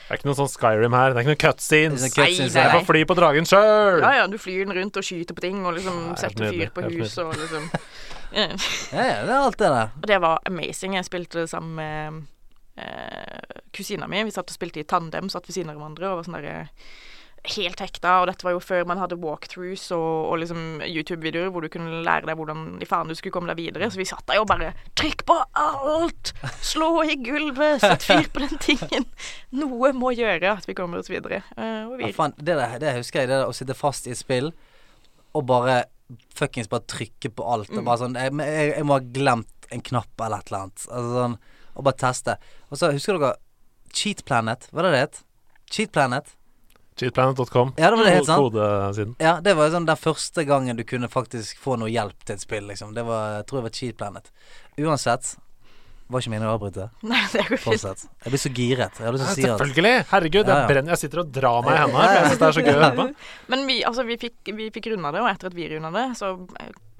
[0.08, 1.14] Det er ikke noe sånn Skyrim her.
[1.14, 2.02] Det er ikke noe cutscenes.
[2.02, 4.00] Det er cutscenes, Nei, Jeg nei, får fly på dragen sjøl!
[4.02, 6.68] Ja, ja, du flyr den rundt og skyter på ting og liksom Ja, setter nydelig,
[6.70, 7.70] fyr på huset hus og liksom
[8.36, 8.48] Ja.
[8.92, 9.90] Ja, det er alt det der.
[10.02, 10.96] Og det var amazing.
[10.96, 12.24] Jeg spilte det sammen med
[12.78, 14.24] eh, kusina mi.
[14.28, 16.68] Vi satt og spilte i tandem, satt ved siden av hverandre og var sånn derre
[17.46, 21.66] Helt hekta, og dette var jo før man hadde walkthroughs og, og liksom YouTube-videoer hvor
[21.66, 23.90] du kunne lære deg hvordan i faen du skulle komme deg videre.
[23.94, 26.34] Så vi satt der og bare Trykk på alt!
[26.66, 27.84] Slå i gulvet!
[27.84, 29.06] Sett fyr på den tingen!
[29.56, 31.44] Noe må gjøre at vi kommer oss videre.
[31.54, 34.16] Uh, og Ja, faen, det, der, det husker jeg, det der å sitte fast i
[34.16, 34.54] et spill
[35.36, 35.84] og bare
[36.38, 37.72] fuckings bare trykke på alt.
[37.74, 40.88] Og bare sånn jeg, jeg, jeg må ha glemt en knapp eller et eller annet.
[40.88, 41.38] Altså sånn,
[41.76, 42.38] og bare teste.
[42.70, 43.36] Og så husker dere
[43.96, 44.70] Cheat Planet?
[44.74, 45.22] Er det det het?
[45.72, 46.36] Cheat Planet?
[47.00, 47.74] Cheatplanet.com.
[47.78, 48.46] Ja, det var det helt sant.
[48.54, 49.16] Kodesiden.
[49.20, 52.44] Ja, det var sånn den første gangen du kunne faktisk få noe hjelp til et
[52.46, 52.94] spill, liksom.
[52.96, 54.32] Det var, jeg tror det var Cheatplanet.
[54.80, 55.34] Uansett.
[56.08, 56.84] Var ikke meningen å avbryte.
[57.12, 58.04] Nei, det går fint.
[58.24, 59.00] Jeg blir så giret.
[59.02, 59.94] Jeg har lyst til å si at selvfølgelig!
[60.14, 60.58] Herregud, Ja, ja.
[60.62, 60.94] jeg brenner.
[60.94, 62.98] Jeg sitter og drar meg i hendene Jeg synes det er så gøy å høre
[63.00, 63.06] på.
[63.56, 66.06] Men vi, altså, vi fikk, vi fikk runda det, og etter at vi runda det,
[66.22, 66.36] så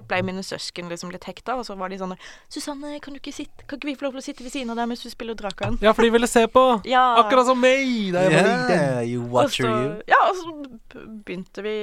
[0.08, 2.14] ble mine søsken liksom litt hekta, og så var de sånn
[2.48, 4.70] 'Susanne, kan du ikke sitte Kan ikke vi få lov til å sitte ved siden
[4.70, 6.64] av deg mens du spiller Drakan?' Ja, for de ville se på.
[6.96, 7.16] Ja.
[7.22, 8.70] Akkurat som meg da jeg var liten.
[8.70, 10.02] Yeah, you Og watcher så, you.
[10.08, 11.76] ja, og så begynte vi,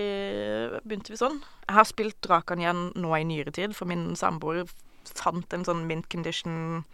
[0.88, 1.42] begynte vi sånn.
[1.68, 4.66] Jeg har spilt Drakan igjen nå i nyere tid, for min samboer
[5.14, 6.86] fant en sånn mint condition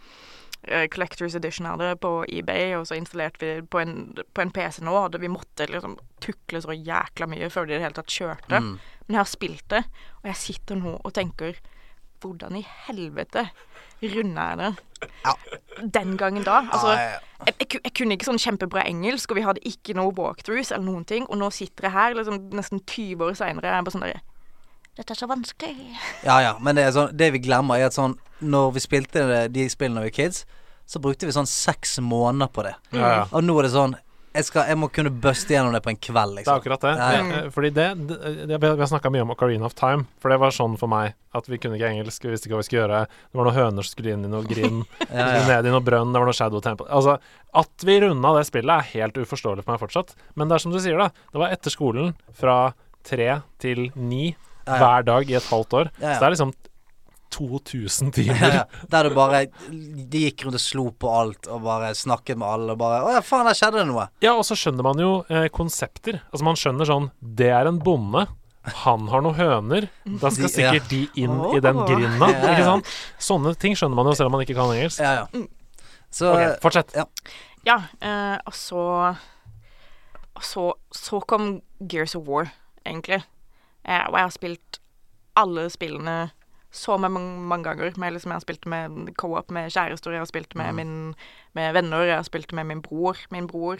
[0.92, 3.94] Collectors Edition av det på eBay, og så installerte vi på en,
[4.34, 7.78] på en PC nå, og vi måtte liksom tukle så jækla mye før de i
[7.78, 8.60] det hele tatt kjørte.
[8.60, 8.74] Mm.
[9.06, 9.84] Men jeg har spilt det,
[10.20, 11.60] og jeg sitter nå og tenker
[12.20, 13.46] Hvordan i helvete
[14.02, 14.70] runda jeg det?
[15.94, 16.58] Den gangen da.
[16.68, 17.46] Altså, Ja, ja, ja.
[17.46, 20.84] jeg, jeg, jeg kunne ikke sånn kjempebra engelsk, og vi hadde ikke noe walkthroughs eller
[20.84, 23.94] noen ting, og nå sitter jeg her liksom nesten 20 år seinere og er bare
[23.96, 24.20] sånn der
[25.00, 25.94] Dette er så vanskelig.
[26.26, 29.22] Ja, ja, men det, er sånn, det vi glemmer, er at sånn Når vi spilte
[29.52, 30.44] de spillene da vi var kids,
[30.90, 32.74] så brukte vi sånn seks måneder på det.
[32.92, 33.26] Ja, ja.
[33.32, 33.94] Og nå er det sånn
[34.34, 36.58] Jeg, skal, jeg må kunne buste gjennom det på en kveld, Det er liksom.
[36.60, 36.92] akkurat det.
[37.00, 37.38] Ja, ja.
[37.40, 38.18] Eh, Fordi det, det,
[38.50, 41.16] det Vi har snakka mye om Ocarina of Time, for det var sånn for meg
[41.34, 43.00] at vi kunne ikke engelsk, vi visste ikke hva vi skulle gjøre.
[43.08, 45.40] Det var noen høner som skulle inn i noe grind, Ja, ja.
[45.48, 47.16] ned i noe brønn, det var noe Shadow Temple Altså,
[47.64, 50.14] at vi runda det spillet, er helt uforståelig for meg fortsatt.
[50.36, 51.08] Men det er som du sier, da.
[51.32, 52.58] Det var etter skolen, fra
[53.06, 54.32] tre til ni
[54.70, 55.90] Ja, hver dag i et halvt år.
[56.00, 56.14] Ja, ja.
[56.14, 56.52] Så det er liksom
[57.30, 58.56] 2000 timer.
[58.90, 62.74] Der du bare De gikk rundt og slo på alt og bare snakket med alle
[62.74, 64.08] og bare Å ja, faen, der skjedde det noe.
[64.24, 66.18] Ja, og så skjønner man jo eh, konsepter.
[66.32, 68.26] Altså Man skjønner sånn Det er en bonde.
[68.82, 69.86] Han har noen høner.
[70.20, 70.72] Da skal De- ja.
[70.74, 72.28] sikkert de inn i den grinda.
[72.34, 72.52] Ja, ja.
[72.56, 72.90] Ikke sant?
[73.30, 75.00] Sånne ting skjønner man jo selv om man ikke kan engelsk.
[75.00, 75.46] Ja, ja.
[76.10, 76.96] Så Ok, fortsett.
[77.64, 78.82] Ja, eh, og så
[80.34, 80.62] Og så,
[80.96, 82.50] så kom Gears of War,
[82.86, 83.20] egentlig.
[83.84, 84.80] Eh, og jeg har spilt
[85.36, 86.30] alle spillene
[86.70, 87.92] så mange, mange ganger.
[87.96, 91.14] Med, liksom, jeg har spilt med co-op med kjærester, jeg har spilt med, min,
[91.52, 93.16] med venner, jeg har spilt med min bror.
[93.30, 93.78] Min bror.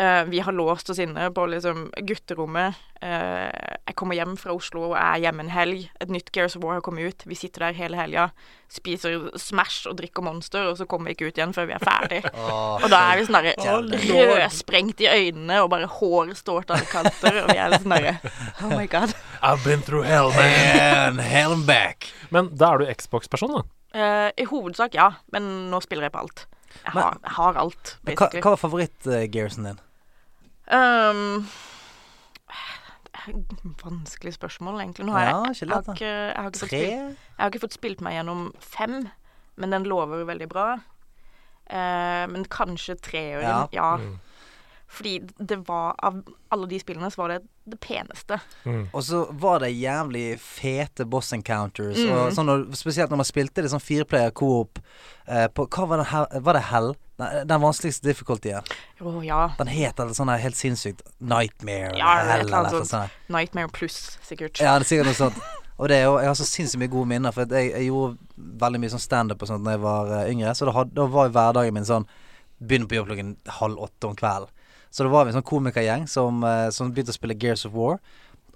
[0.00, 2.74] Eh, vi har låst oss inne på liksom gutterommet.
[3.04, 3.48] Uh,
[3.88, 5.86] jeg kommer hjem fra Oslo og er hjemme en helg.
[6.00, 7.24] Et nytt Gears of War har kommet ut.
[7.28, 8.26] Vi sitter der hele helga,
[8.72, 11.84] spiser Smash og drikker Monster, og så kommer vi ikke ut igjen før vi er
[11.84, 12.20] ferdig.
[12.40, 16.78] Oh, Og da er vi sånn derre rødsprengt i øynene, og bare håret står til
[16.78, 18.14] alle kanter, og vi er sånn derre
[18.64, 19.12] Oh my god.
[19.42, 21.20] I've been through hell, man.
[21.34, 22.08] Hell and back.
[22.32, 23.66] Men da er du Xbox-person, da.
[23.92, 26.46] Uh, I hovedsak ja, men nå spiller jeg på alt.
[26.84, 29.80] Jeg har, jeg har alt, Hva, hva var favoritt-gearsen din?
[30.70, 31.46] Um,
[33.04, 35.06] det er et vanskelig spørsmål, egentlig.
[35.06, 37.62] Nå har jeg, Ja, ikke jeg, har ikke, jeg, har ikke spilt, jeg har ikke
[37.66, 38.96] fått spilt meg gjennom fem,
[39.56, 40.68] men den lover veldig bra.
[41.70, 43.66] Uh, men kanskje treeren, Ja.
[43.72, 43.96] ja.
[43.96, 44.18] Mm.
[44.90, 46.16] Fordi det var Av
[46.50, 48.40] alle de spillene så var det det peneste.
[48.92, 51.98] Og så var det jævlig fete boss encounters.
[51.98, 52.10] Mm.
[52.16, 54.80] Og sånn og spesielt når man spilte det sånn fireplayer co-op
[55.26, 56.42] eh, på Hva var det her?
[56.46, 56.92] Var det Hell?
[57.20, 58.66] Den, Den vanskeligste difficultyen.
[59.00, 59.42] Oh, ja.
[59.58, 62.92] Den het eller sånn helt sinnssykt Nightmare Ja, eller Hell eller eller noe sånt.
[62.94, 63.18] sånt.
[63.32, 64.60] Nightmare pluss, sikkert.
[64.60, 65.42] Ja, det er sikkert noe sånt.
[65.80, 68.18] Og det er jo, jeg har så sinnssykt mye gode minner, for jeg, jeg gjorde
[68.60, 70.52] veldig mye sånn standup og sånt da jeg var uh, yngre.
[70.56, 72.08] Så da, had, da var hverdagen min sånn
[72.60, 74.50] Begynne på jobb klokken halv åtte om kvelden.
[74.90, 77.76] Så da var vi en sånn komikergjeng som, eh, som begynte å spille Gears of
[77.76, 78.00] War.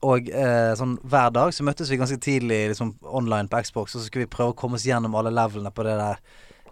[0.04, 4.02] Og eh, sånn hver dag så møttes vi ganske tidlig liksom online på Xbox, og
[4.02, 6.20] så skulle vi prøve å komme oss gjennom alle levelene på det der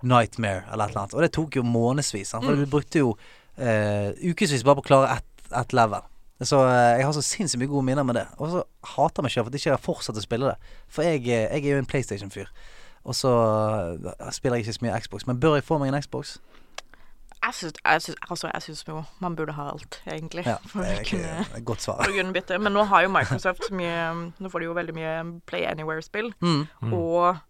[0.03, 1.15] Nightmare eller et eller annet.
[1.15, 2.35] Og det tok jo månedsvis.
[2.35, 2.45] sant?
[2.45, 3.15] For vi brukte jo
[3.57, 5.29] eh, ukevis bare på å klare ett
[5.61, 6.03] et level.
[6.43, 8.27] Så eh, jeg har så sinnssykt mye gode minner med det.
[8.43, 8.63] Og så
[8.97, 10.71] hater jeg meg selv for at jeg ikke har fortsatt å spille det.
[10.91, 12.51] For jeg, eh, jeg er jo en PlayStation-fyr.
[13.07, 13.33] Og så
[14.11, 15.29] eh, spiller jeg ikke så mye Xbox.
[15.29, 16.37] Men bør jeg få meg en Xbox?
[17.43, 20.45] Jeg syns, jeg syns, altså, jeg syns jo man burde ha alt, egentlig.
[20.47, 22.03] Ja, for det er ikke kunne, et godt svar.
[22.05, 22.59] for å kunne bytte.
[22.63, 24.05] Men nå har jo Microsoft så mye
[24.39, 25.15] Nå får de jo veldig mye
[25.51, 26.31] Play Anywhere-spill.
[26.41, 26.93] Mm.
[26.93, 27.41] Og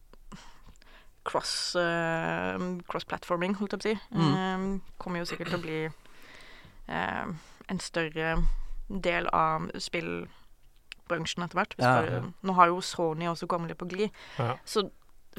[1.28, 2.56] cross, uh,
[2.88, 3.96] cross-platforming, holdt jeg på å si.
[4.16, 4.32] Mm.
[4.32, 5.80] Um, kommer jo sikkert til å bli
[6.88, 7.26] eh,
[7.68, 8.34] en større
[8.88, 11.76] del av spillbransjen etter hvert.
[11.80, 12.24] Ja, ja.
[12.42, 14.10] Nå har jo Sony også kommet litt på glid.
[14.38, 14.56] Ja.
[14.64, 14.88] Så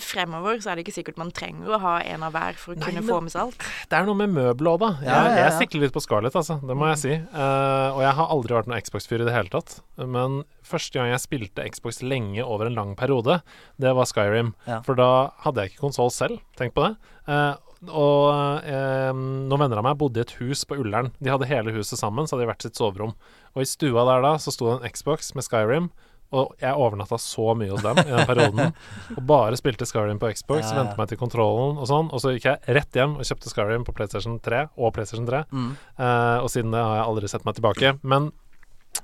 [0.02, 2.78] fremover så er det ikke sikkert man trenger å ha en av hver for å
[2.80, 3.66] Nei, kunne men- få med seg alt.
[3.90, 4.90] Det er noe med møbel òg, da.
[5.02, 5.44] Jeg, Ja, ja, ja.
[5.50, 6.60] jeg sikler litt på Scarlett, altså.
[6.66, 7.14] Det må jeg si.
[7.34, 9.82] Uh, og jeg har aldri vært noen Xbox-fyr i det hele tatt.
[9.98, 13.42] Men første gang jeg spilte Xbox lenge over en lang periode,
[13.80, 14.54] det var Skyrim.
[14.66, 14.82] Ja.
[14.82, 16.40] For da hadde jeg ikke konsoll selv.
[16.58, 16.98] Tenk på det.
[17.28, 17.56] Uh,
[17.92, 21.10] og eh, noen venner av meg bodde i et hus på Ullern.
[21.20, 23.12] De hadde hele huset sammen, så hadde de hvert sitt soverom.
[23.58, 25.90] Og i stua der da så sto det en Xbox med Skyrim,
[26.34, 28.74] Og jeg overnatta så mye hos dem i den perioden.
[29.18, 30.78] og bare spilte Skyrim på Xbox, Ja, ja.
[30.82, 32.10] ventet meg til kontrollen og sånn.
[32.14, 35.44] Og så gikk jeg rett hjem og kjøpte Skyrim på PlayStation 3 og PlayStation 3.
[35.54, 35.70] Mm.
[35.98, 37.94] Eh, og siden det har jeg aldri sett meg tilbake.
[38.02, 38.32] Men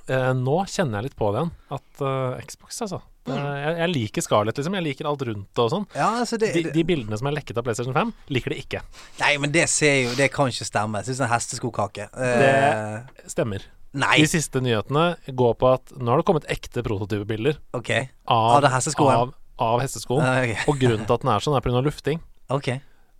[0.09, 1.53] eh, nå kjenner jeg litt på det igjen.
[1.79, 3.01] At eh, Xbox, altså.
[3.29, 4.75] Det, jeg, jeg liker Scarlett, liksom.
[4.79, 5.83] Jeg liker alt rundt det og sånn.
[5.93, 8.81] Ja, altså De, de bildene som er lekket av PlayStation 5, liker det ikke.
[9.21, 11.03] Nei, men det ser jo Det kan ikke stemme.
[11.03, 12.09] Jeg syns det er en hesteskokake.
[12.17, 13.67] Det Stemmer.
[13.93, 17.91] Nei, De siste nyhetene går på at nå har det kommet ekte prototypebilder OK.
[18.27, 18.73] av, Av det?
[18.99, 20.25] Av, av hesteskoen.
[20.25, 20.67] Ah, ok.
[20.71, 21.81] Og grunnen til at den er sånn, er pga.
[21.85, 22.21] lufting.
[22.49, 22.69] Ok.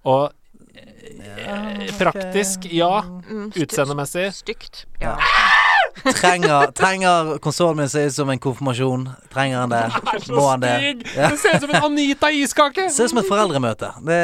[0.10, 0.30] Og
[0.76, 3.02] eh, praktisk, ja.
[3.28, 3.50] Mm.
[3.56, 4.86] Utseendemessig Stygt.
[5.04, 5.18] Ja.
[6.04, 9.10] Trenger, trenger konsollen min se ut som en konfirmasjon?
[9.34, 9.82] Trenger han det?
[10.36, 10.74] Må han det?
[11.16, 11.30] Ja.
[11.30, 12.90] Det ser ut som en Anita-iskake!
[12.90, 13.92] Ser ut som et foreldremøte.
[14.06, 14.20] Det,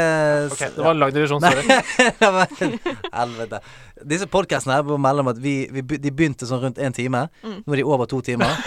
[0.52, 2.80] okay, det var lang divisjon, sorry.
[3.20, 3.62] Helvete.
[4.04, 7.28] Disse podkastene må melde om at vi, vi, de begynte sånn rundt én time.
[7.44, 7.62] Mm.
[7.66, 8.58] Nå er de over to timer.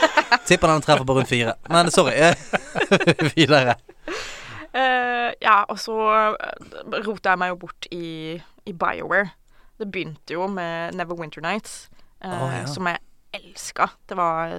[0.48, 1.58] Tipper den treffer på rundt fire.
[1.68, 2.32] Men sorry.
[3.36, 3.76] Videre.
[4.68, 5.96] Uh, ja, og så
[6.36, 8.38] uh, rota jeg meg jo bort i,
[8.68, 9.30] i BioWare.
[9.78, 11.86] Det begynte jo med Neverwinter Nights,
[12.24, 12.66] eh, ja.
[12.66, 12.98] som jeg
[13.38, 13.90] elska.
[14.08, 14.58] Det var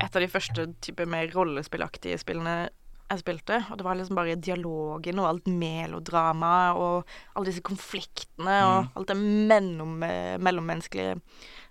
[0.00, 2.68] et av de første type mer rollespillaktige spillene
[3.06, 3.60] jeg spilte.
[3.70, 7.04] Og det var liksom bare dialogen og alt melodramaet og
[7.36, 8.88] alle disse konfliktene Mm.
[8.88, 9.92] og alt det mellom,
[10.42, 11.12] mellommenneskelige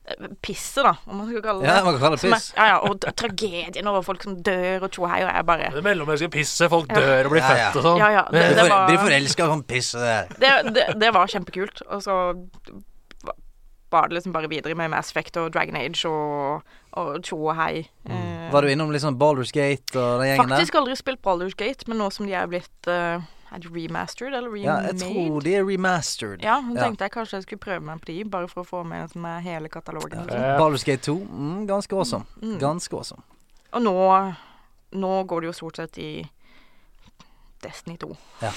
[0.07, 2.53] eh, pisset, da, om man skal kalle det Ja, man kan kalle det Piss.
[2.53, 2.61] er-.
[2.61, 6.31] Ja, ja, og tragedien over folk som dør og tjohei, og jeg bare Det mellommenneskelige
[6.37, 7.69] pisset, folk dør og blir Ja, ja.
[7.71, 7.97] født og sånn.
[7.99, 8.23] Ja, ja.
[8.31, 9.93] Det, Blir det var Blir forelska og sånn piss.
[9.95, 10.61] og det der.
[10.63, 11.81] det, det, det var kjempekult.
[11.89, 12.15] Og så
[13.95, 16.65] var det liksom bare videre med Mass Effect og Dragon Age og,
[16.99, 17.85] og tjo og hei.
[18.05, 18.51] Mm.
[18.53, 20.59] Var du innom liksom Baldur's Gate og den gjengen der?
[20.59, 23.23] Faktisk aldri spilt Baldur's Gate, men nå som de er blitt uh,
[23.55, 26.41] Er remastered eller Ja, jeg tror de er remastered.
[26.43, 26.83] Ja, Ja.
[26.83, 29.25] tenkte jeg kanskje jeg skulle prøve meg på de, bare for å få med som
[29.29, 30.17] er hele katalogen.
[30.17, 30.25] Ja.
[30.27, 30.43] liksom.
[30.43, 32.25] Eh, Baldur's Gate 2, mm, ganske awesome.
[32.41, 32.57] Mm.
[32.59, 33.23] Ganske awesome.
[33.71, 33.95] Og nå,
[34.99, 36.11] nå går det jo stort sett i
[37.63, 38.11] Destiny 2.
[38.41, 38.51] Ja.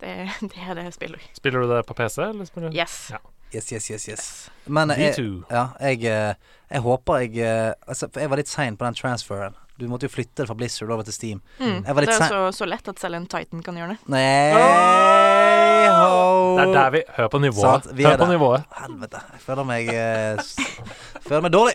[0.00, 0.12] Det,
[0.52, 1.24] det er det jeg spiller.
[1.36, 3.10] Spiller du det på PC, eller spiller du Yes.
[3.12, 3.18] Ja.
[3.54, 4.04] Yes, yes, yes.
[4.08, 4.26] yes.
[4.70, 5.16] Men jeg,
[5.50, 6.34] ja, jeg, eh,
[6.70, 9.56] jeg håper jeg eh, altså, For jeg var litt sein på den transferen.
[9.80, 11.38] Du måtte jo flytte det fra Blizzard over til Steam.
[11.58, 11.80] Mm.
[11.86, 13.94] Jeg var litt Det er sen- så, så lett at selv en Titan kan gjøre
[13.96, 13.98] det.
[14.12, 14.52] Nei
[15.90, 16.56] ho.
[16.58, 17.86] Det er der vi Hør på nivået.
[17.86, 18.32] Sånn, Hør på der.
[18.34, 18.66] nivået.
[18.80, 19.22] Helvete.
[19.32, 20.42] Jeg føler meg eh,
[21.26, 21.74] Føler meg dårlig.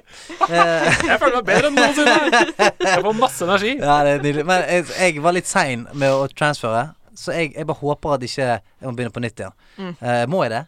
[0.49, 2.43] Eh, Jeg føler meg bedre enn noensinne!
[2.86, 3.73] Jeg får masse energi.
[3.82, 4.45] ja, det er nydelig.
[4.51, 6.86] Men jeg, jeg var litt sein med å transfere.
[7.15, 9.53] Så jeg, jeg bare håper at ikke jeg må begynne på nytt igjen.
[9.80, 9.93] Mm.
[10.01, 10.63] Eh, må jeg det?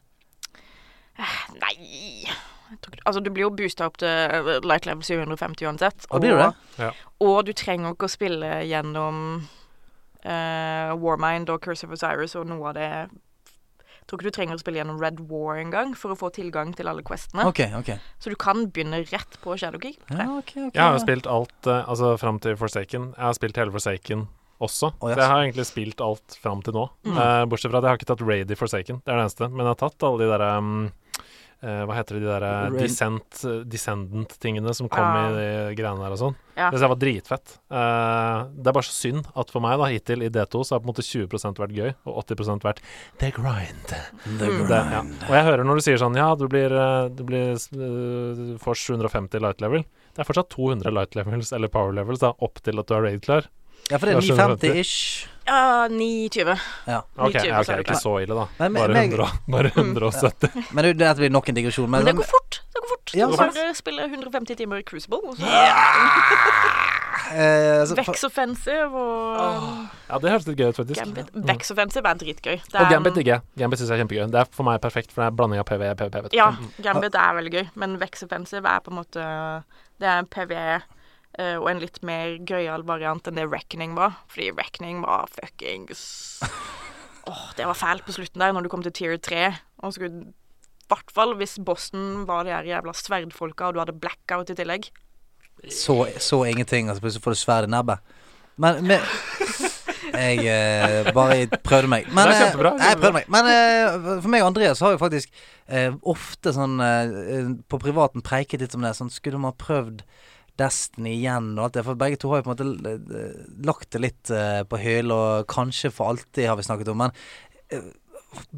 [1.61, 2.27] Nei
[2.81, 6.07] tror Altså, du blir jo boosta opp til eh, light level 750 uansett.
[6.09, 6.49] Å, blir det?
[6.81, 6.91] Ja.
[7.23, 9.21] og du trenger ikke å spille gjennom
[10.27, 12.91] uh, Warmind og Curse of Osiris og noe av det
[14.07, 16.87] tror ikke du trenger å spille gjennom Red War engang for å få tilgang til
[16.87, 17.43] alle questene.
[17.49, 17.99] Okay, okay.
[18.23, 19.97] Så du kan begynne rett på Shadowkey.
[20.07, 23.11] ja, okay, ok Jeg har jo spilt alt uh, Altså fram til Forsaken.
[23.17, 24.27] Jeg har spilt hele Forsaken
[24.63, 24.93] også.
[24.95, 26.87] Å, Så jeg har egentlig spilt alt fram til nå.
[27.05, 29.01] Eh, bortsett fra at jeg har ikke tatt Raid i Forsaken.
[29.03, 29.49] Det er det eneste.
[29.51, 30.87] Men jeg har tatt alle de derre um,
[31.61, 35.23] eh, Hva heter det, de der descent, eh, Descendant-tingene som kom ja.
[35.29, 36.37] i de greiene der og sånn.
[36.57, 36.71] Ja.
[36.73, 37.57] Det var dritfett.
[37.69, 40.81] Eh, det er bare så synd at for meg, da, hittil i D2, så har
[40.81, 42.81] på en måte 20% vært gøy, og 80% vært
[43.21, 43.93] the grind.
[43.93, 44.71] The grind.
[44.71, 45.03] Det, ja.
[45.27, 48.81] Og jeg hører når du sier sånn Ja, du blir, eh, du blir uh, får
[48.87, 49.85] 750 light level.
[50.13, 53.05] Det er fortsatt 200 light levels, eller power levels, da, opp til at du er
[53.05, 53.49] raid klar.
[53.91, 55.27] Ja, for det er 950-ish.
[55.47, 56.59] Ja, 9,20.
[56.85, 56.97] Ja.
[57.15, 58.45] Ok, 90 ja, okay, så er det ikke så ille, da.
[58.59, 60.49] Men- men- Bare, men- 100, bare 170.
[60.75, 61.87] Men det, blir nok en digresjon.
[61.89, 62.59] Men, Men det går fort.
[62.73, 63.13] Det går fort.
[63.15, 65.21] Ja, du bare spiller 150 timer i Crucible.
[65.23, 66.97] Og så yeah!
[67.81, 70.99] altså, Vex Offensive og Ja, det høres litt gøy ut, faktisk.
[71.01, 71.31] Gambit.
[71.35, 71.45] Mm.
[71.49, 72.57] Vex Offensive er dritgøy.
[72.67, 73.41] Det Og er Gambit digger jeg.
[73.63, 74.27] Gambit syns jeg er kjempegøy.
[74.31, 76.35] Det er for meg perfekt, for det er blanding av PV og PVP.
[76.37, 76.69] Ja, Mm.
[76.83, 79.23] Gambit er veldig gøy, men Vex Offensive er på en måte
[79.99, 80.25] Det er en
[81.37, 84.19] Eh, og en litt mer gøyal variant enn det Reckoning var.
[84.31, 86.01] Fordi Reckoning var fuckings
[87.27, 89.49] Åh, det var fælt på slutten der, når du kom til tier 3.
[89.83, 93.97] Og skulle I hvert fall hvis Boston var de her jævla sverdfolka, og du hadde
[93.99, 94.87] blackout i tillegg.
[95.67, 98.15] så, så ingenting, og så plutselig får du sverd i nebbet.
[98.57, 99.03] Men men
[100.17, 102.07] Jeg eh, bare prøvde meg.
[102.07, 103.27] Men, Det er kjempebra, kjempebra, Jeg prøvde meg.
[103.33, 108.23] Men eh, for meg og Andreas har jo faktisk eh, ofte sånn eh, på privaten
[108.25, 108.95] preiket litt om det.
[108.97, 110.03] Sånn, skulle man prøvd
[110.57, 111.85] Destiny igjen og alt det?
[111.87, 113.23] For begge to har jo på en måte
[113.67, 117.05] lagt det litt eh, på hyll, og kanskje for alltid, har vi snakket om.
[117.05, 117.17] Men
[117.73, 117.91] eh,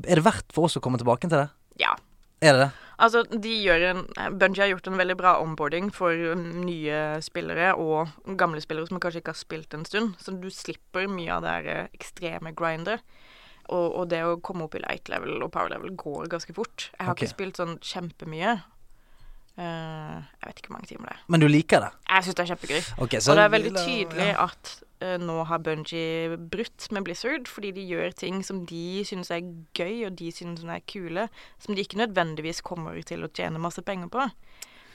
[0.06, 1.50] er det verdt for oss å komme tilbake til det?
[1.82, 1.96] Ja.
[2.40, 2.70] Er det det?
[3.00, 4.02] Altså, de gjør en
[4.40, 9.00] Bungie har gjort en veldig bra onboarding for um, nye spillere og gamle spillere som
[9.00, 10.18] kanskje ikke har spilt en stund.
[10.20, 13.06] Så du slipper mye av det her eh, ekstreme grindet.
[13.70, 16.90] Og, og det å komme opp i light level og power level går ganske fort.
[16.96, 17.28] Jeg har okay.
[17.28, 18.58] ikke spilt sånn kjempemye.
[19.60, 21.24] Eh, jeg vet ikke hvor mange timer det er.
[21.28, 21.90] Men du liker det?
[22.08, 22.84] Jeg syns det er kjempegøy.
[23.06, 24.46] Okay, så Og det er veldig tydelig ja.
[24.46, 24.72] at
[25.04, 29.44] uh, nå har Bungie brutt med Blizzard, fordi de gjør ting som de synes er
[29.76, 31.28] gøy, og de synes er kule,
[31.60, 34.30] som de ikke nødvendigvis kommer til å tjene masse penger på.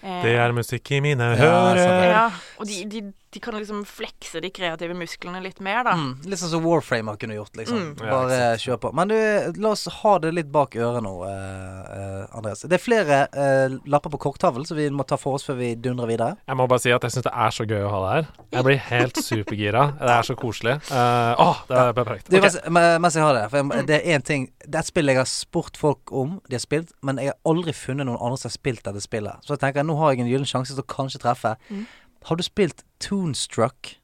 [0.00, 2.08] Uh, Det er musikk i mine Ja, ører.
[2.08, 2.24] Ja,
[2.56, 3.04] og de, de,
[3.34, 5.94] de kan liksom flekse de kreative musklene litt mer, da.
[5.98, 7.80] Mm, litt sånn som Warframe har kunnet gjort, liksom.
[7.80, 7.94] Mm.
[7.98, 8.92] Bare ja, kjør på.
[8.94, 9.16] Men du,
[9.58, 12.62] la oss ha det litt bak øret nå, eh, eh, Andreas.
[12.62, 15.72] Det er flere eh, lapper på korktavlen, så vi må ta for oss før vi
[15.74, 16.36] dundrer videre.
[16.46, 18.30] Jeg må bare si at jeg syns det er så gøy å ha det her.
[18.54, 19.82] Jeg blir helt supergira.
[19.98, 20.76] Det er så koselig.
[20.92, 22.30] Uh, åh, det er perfekt.
[22.30, 24.92] Du, mens, mens jeg har det, for jeg, det er én ting Det er et
[24.92, 28.20] spill jeg har spurt folk om de har spilt, men jeg har aldri funnet noen
[28.20, 29.42] andre som har spilt dette spillet.
[29.42, 31.56] Så jeg tenker nå har jeg en gyllen sjanse til å kanskje treffe.
[31.66, 31.84] Mm.
[32.24, 33.96] Har du spilt Toonstruck?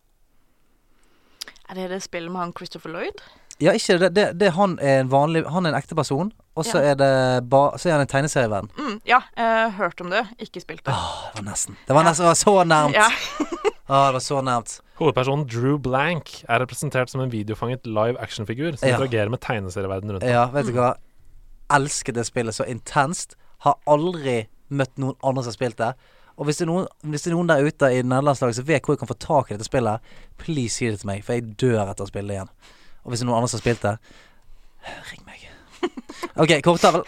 [1.70, 3.20] Er det det spillet med han Christopher Lloyd?
[3.60, 4.08] Ja, ikke det.
[4.16, 6.92] det, det han er en vanlig Han er en ekte person, og så Ja.
[6.92, 8.70] er det ba, Så er han en tegneserieverden.
[8.78, 10.92] Mm, ja, har hørt om det, ikke spilt det.
[10.94, 11.76] Åh, det var nesten.
[11.86, 12.94] Det var nesten det var så nærmt.
[12.94, 13.08] Ja.
[13.88, 14.80] Åh, det var så nærmt.
[15.00, 18.94] Hovedpersonen Drew Blank er representert som en videofanget live actionfigur som Ja.
[18.96, 20.24] interagerer med tegneserieverdenen rundt.
[20.24, 20.94] Ja, vet du hva.
[21.70, 23.36] Elsket det spillet så intenst.
[23.60, 25.92] Har aldri møtt noen andre som har spilt det.
[26.40, 28.96] Og hvis det noen, hvis det er noen der ute i nederlandslaget som vet hvor
[28.96, 31.82] jeg kan få tak i dette spillet, please si det til meg, for jeg dør
[31.84, 32.52] etter å spille det igjen.
[33.04, 33.96] Og hvis det er noen andre som har spilt det,
[35.10, 35.44] ring meg.
[36.42, 37.04] OK, korttavel.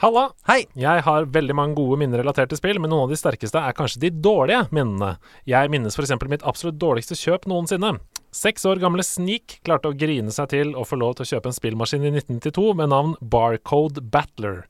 [0.00, 0.28] Halla!
[0.48, 0.62] Hei!
[0.78, 3.74] Jeg har veldig mange gode minner relatert til spill, men noen av de sterkeste er
[3.76, 5.16] kanskje de dårlige minnene.
[5.50, 6.14] Jeg minnes f.eks.
[6.30, 7.96] mitt absolutt dårligste kjøp noensinne.
[8.30, 11.50] Seks år gamle Sneak klarte å grine seg til å få lov til å kjøpe
[11.50, 14.68] en spillmaskin i 1992 med navn Barcode Battler.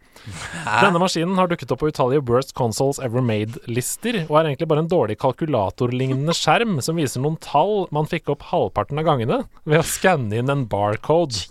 [0.64, 4.84] Denne maskinen har dukket opp på utallige Worst Consoles Ever Made-lister, og er egentlig bare
[4.84, 9.80] en dårlig kalkulatorlignende skjerm som viser noen tall man fikk opp halvparten av gangene ved
[9.80, 11.44] å skanne inn en barcode.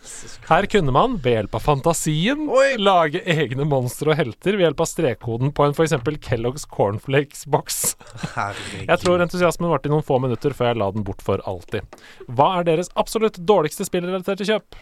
[0.49, 2.45] Her kunne man, ved hjelp av fantasien,
[2.81, 5.97] lage egne monstre og helter ved hjelp av strekkoden på en f.eks.
[6.25, 7.79] Kellogg's Cornflakes-boks.
[8.81, 11.85] Jeg tror entusiasmen varte i noen få minutter før jeg la den bort for alltid.
[12.27, 14.77] Hva er deres absolutt dårligste spillrelaterte kjøp?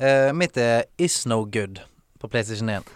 [0.00, 1.82] Uh, mitt er Is No Good
[2.22, 2.90] på PlayStation 1.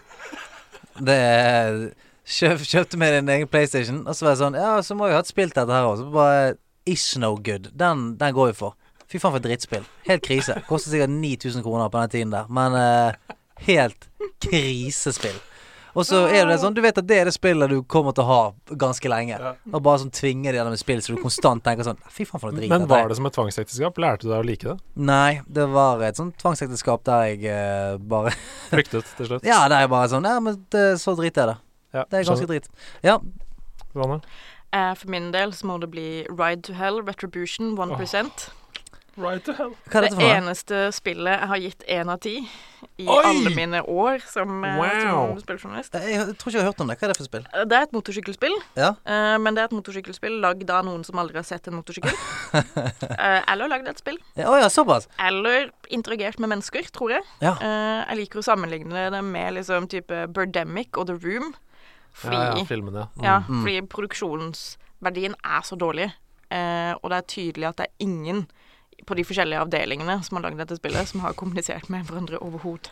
[1.07, 1.79] Det er
[2.27, 5.17] kjøp, Kjøpte med din egen PlayStation, og så var jeg sånn Ja, så må jeg
[5.19, 6.03] ha et spilt dette her òg.
[6.13, 6.55] Bare
[6.87, 7.71] Is No Good.
[7.77, 8.77] Den, den går vi for.
[9.07, 9.85] Fy faen for et drittspill.
[10.07, 10.57] Helt krise.
[10.67, 12.49] Koster sikkert 9000 kroner på den tiden der.
[12.51, 13.37] Men uh,
[13.67, 14.09] helt
[14.43, 15.37] krisespill.
[15.97, 18.21] Og så er det sånn, du vet at det er det spillet du kommer til
[18.21, 18.41] å ha
[18.77, 19.39] ganske lenge.
[19.71, 22.43] Og bare sånn tvinger det gjennom et spill så du konstant tenker sånn Fy faen
[22.43, 22.69] for noe drit.
[22.69, 23.97] Men dette er." var det som et tvangsekteskap?
[24.03, 24.77] Lærte du deg å like det?
[25.09, 28.35] Nei, det var et sånt tvangsekteskap der jeg eh, bare
[28.69, 29.47] Flyktet til slutt?
[29.47, 31.57] Ja, der jeg bare sånn Ja, men det, så drit er det.
[31.95, 32.61] Ja, Det er ganske skjønner.
[32.61, 32.69] drit.
[33.03, 33.17] Ja.
[33.93, 34.21] Susanne?
[34.75, 38.49] Eh, for min del så må det bli Ride to Hell, Retribution, 1
[39.17, 39.71] Right to hell.
[39.89, 42.35] Hva er Det det eneste spillet jeg har gitt én av ti
[43.01, 43.23] i Oi!
[43.25, 45.31] alle mine år som, eh, Wow.
[45.33, 45.93] som spilljournalist.
[45.97, 46.97] Jeg, jeg tror ikke jeg har hørt om det.
[46.99, 47.47] Hva er det for spill?
[47.53, 48.89] Eh, Det er et motorsykkelspill, Ja.
[49.09, 52.13] Uh, men det er et motorsykkelspill lagd av noen som aldri har sett en motorsykkel.
[52.53, 54.19] uh, eller lagd et spill.
[54.37, 55.07] Å ja, såpass?
[55.19, 57.23] Eller interagert med mennesker, tror jeg.
[57.41, 57.55] Ja.
[57.57, 61.55] Uh, jeg liker å sammenligne det med liksom type Birdemic og The Room.
[62.17, 63.39] Fordi, Ja, ja, ja, filmene, ja.
[63.49, 63.61] Mm.
[63.61, 63.81] fordi
[64.41, 66.11] produksjonsverdien er så dårlig.
[66.47, 68.45] Uh, og det er tydelig at det er ingen
[69.05, 72.89] på de forskjellige avdelingene som har lagd dette spillet, som har kommunisert med hverandre overhodet.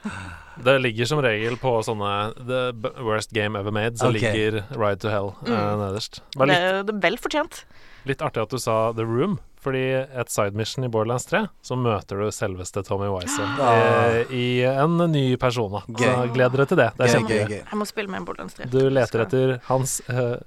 [0.63, 2.61] Det ligger som regel på sånne The
[3.03, 4.19] worst game ever made, så okay.
[4.21, 5.79] ligger Ride to Hell eh, Mm.
[5.81, 6.21] nederst.
[6.37, 7.63] Det litt, det er vel fortjent.
[8.05, 11.76] litt artig at du sa The Room, fordi et side mission i Borderlands 3, så
[11.80, 13.80] møter du selveste Tommy Wiser Ah.
[14.22, 15.82] eh, i en ny persona.
[15.89, 16.30] Så Gøy.
[16.36, 16.88] gled dere til det.
[16.99, 17.39] Det er kjempegøy.
[17.41, 17.63] gøy, gøy.
[17.74, 18.70] Jeg må spille med en Borderlands 3.
[18.72, 20.38] Du leter etter hans uh,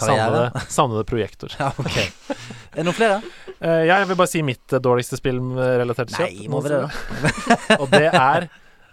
[0.00, 1.52] savnede, savnede projektor.
[1.60, 1.98] Ja, ok.
[1.98, 3.20] Er det noen flere?
[3.58, 6.32] Uh, ja, jeg vil bare si mitt dårligste spillrelaterte kjøp.
[6.40, 7.78] Nei, må vi det, da?
[7.82, 8.48] Og det er,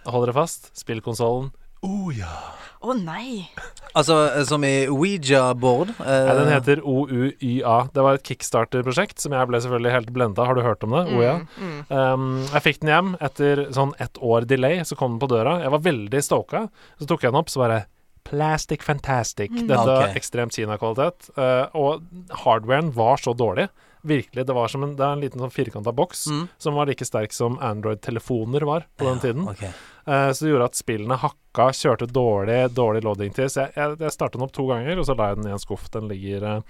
[0.10, 1.52] hold dere fast, spillkonsollen
[1.86, 2.10] Oh
[2.86, 2.92] ja.
[2.94, 3.50] oh, nei!
[3.96, 5.90] Altså eh, som i Ouija-board?
[6.04, 7.76] eh, Ja, den heter OUYA.
[7.96, 10.46] Det var et kickstarter-prosjekt som jeg ble selvfølgelig helt blenda.
[10.46, 11.06] Har du hørt om det?
[11.16, 11.34] OUYA?
[11.58, 11.82] Mm, mm.
[11.90, 15.58] Um, jeg fikk den hjem etter sånn ett år delay, så kom den på døra.
[15.64, 16.66] Jeg var veldig stoka.
[17.00, 17.82] Så tok jeg den opp, så bare
[18.26, 19.52] Plastic fantastic.
[19.54, 20.16] Dette var Ok.
[20.18, 21.28] ekstremt Kina-kvalitet.
[21.38, 22.02] Uh, og
[22.44, 23.68] hardwaren var så dårlig.
[24.06, 24.46] Virkelig.
[24.46, 26.48] Det var som en, det er en liten sånn firkanta boks Mm.
[26.58, 29.48] som var like sterk som Android-telefoner var på den tiden.
[29.50, 29.70] Okay.
[30.08, 33.50] Uh, så det gjorde at spillene hakka, kjørte dårlig, dårlig loading til.
[33.50, 35.52] Så jeg, jeg, jeg starta den opp to ganger, og så la jeg den i
[35.52, 35.90] en skuff.
[35.92, 36.62] Den ligger eh,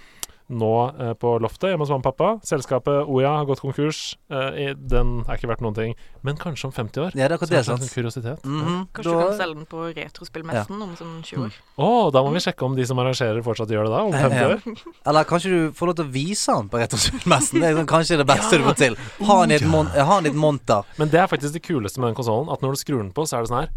[0.47, 0.71] nå
[1.01, 2.27] eh, på loftet hjemme hos mamma og pappa.
[2.45, 4.15] Selskapet Oya har gått konkurs.
[4.29, 5.95] Eh, i- den er ikke verdt noen ting.
[6.21, 7.11] Men kanskje om 50 år.
[7.17, 7.93] Ja, det er akkurat Så det, er sant?
[7.95, 8.39] kuriositet.
[8.45, 8.87] -hmm.
[8.93, 11.53] Kanskje du kan selge den på retrospillmessen om sånn 20 år.
[11.77, 14.35] Å, da må vi sjekke om de som arrangerer, fortsatt gjør det da, om 50
[14.35, 14.47] Ja.
[14.47, 14.61] år.
[15.07, 17.59] Eller kanskje du får lov til å vise den på Retrospillmessen.
[17.61, 18.95] Det er sånn, kanskje det beste du får til.
[19.25, 19.87] Ha den i et, mon
[20.35, 20.83] monter.
[20.99, 23.25] Men det er faktisk det kuleste med den konsollen, at når du skrur den på,
[23.25, 23.69] så er det sånn her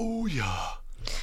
[0.00, 0.54] Oh ja.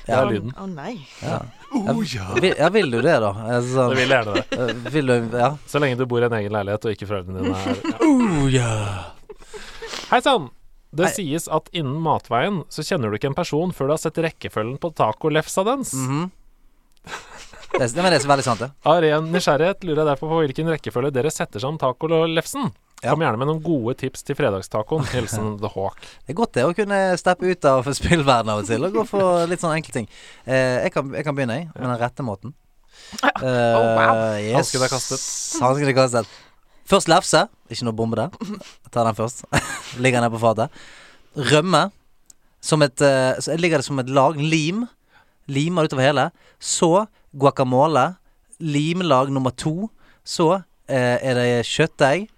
[0.05, 0.51] Det er lyden.
[0.61, 0.93] Å nei.
[1.23, 1.39] Ja.
[1.73, 3.31] Oh, ja, vil jo det, da?
[3.55, 4.43] Altså, du vil gjerne det.
[4.59, 5.49] eh, vil du Ja.
[5.67, 7.95] Så lenge du bor i en egen leilighet og ikke foreldrene dine er ja.
[8.07, 8.71] Oh, ja.
[10.11, 10.49] Hei sann!
[10.91, 11.13] Det Hei.
[11.15, 14.75] sies at innen matveien så kjenner du ikke en person før du har sett rekkefølgen
[14.83, 15.93] på tacolefsa dens.
[15.95, 16.25] Mhm.
[17.07, 18.69] det, er- men det er veldig sant, det.
[18.85, 22.73] Av ren nysgjerrighet lurer jeg derfor på hvilken rekkefølge dere setter sammen tacolefsen.
[23.01, 23.15] Ja.
[23.15, 25.07] Kom gjerne med noen gode tips til fredagstacoen.
[25.09, 25.97] Hilsen The Hawk.
[26.21, 29.05] Det er godt det å kunne steppe ut av spillverden av og til og gå
[29.09, 30.09] for litt sånne enkle ting.
[30.45, 32.55] Eh, jeg, kan, jeg kan begynne, jeg, med den rette måten.
[33.11, 34.37] Eh, wow.
[34.37, 34.53] yes.
[34.55, 35.23] Hansken er kastet.
[35.59, 36.29] Hansken er kastet.
[36.87, 37.41] Først lefse.
[37.71, 38.35] Ikke noe bombe der.
[38.93, 39.41] Ta den først.
[40.03, 40.71] ligger nede på fatet.
[41.51, 41.87] Rømme.
[42.61, 44.37] Som et eh, så Ligger det som et lag.
[44.37, 44.85] Lim.
[45.51, 46.27] Limer utover hele.
[46.59, 48.11] Så guacamole.
[48.61, 49.89] Limlag nummer to.
[50.23, 50.53] Så
[50.87, 52.29] eh, er det kjøttdeig.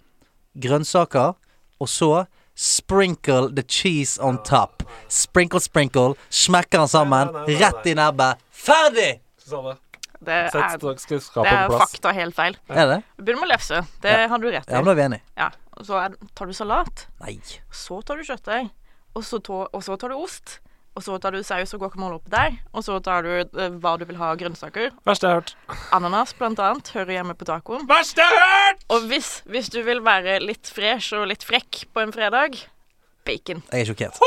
[0.60, 1.34] Grønnsaker.
[1.82, 2.26] Og så
[2.56, 4.84] sprinkle the cheese on top.
[5.10, 6.14] Sprinkle, sprinkle.
[6.30, 7.28] Smekker den sammen.
[7.28, 8.44] Nei, nei, nei, nei, Rett i nebbet.
[8.52, 9.10] Ferdig!
[10.24, 12.56] Det er, det er fakta helt feil.
[12.72, 13.00] Er det?
[13.20, 13.82] Begynn med lefse.
[14.02, 14.28] Det Ja.
[14.32, 14.84] har du rett Ja, i.
[14.84, 15.22] men da er vi enige.
[15.36, 15.50] Ja.
[15.76, 17.08] Og så er, tar du salat.
[17.20, 17.40] Nei.
[17.72, 18.70] Så tar du kjøttdeig.
[19.16, 19.24] Og,
[19.74, 20.60] og så tar du ost.
[20.94, 22.58] Og så tar du saus og guacamole oppi der.
[22.78, 24.92] Og så tar du eh, hva du vil ha av grønnsaker.
[25.08, 25.56] Verste jeg har hørt.
[25.98, 27.88] Ananas, blant annet, hører hjemme på tacoen.
[27.90, 28.84] Verste jeg har hørt!
[28.94, 32.60] Og hvis, hvis du vil være litt fresh og litt frekk på en fredag
[33.26, 33.64] bacon.
[33.72, 34.20] Jeg er sjokkert.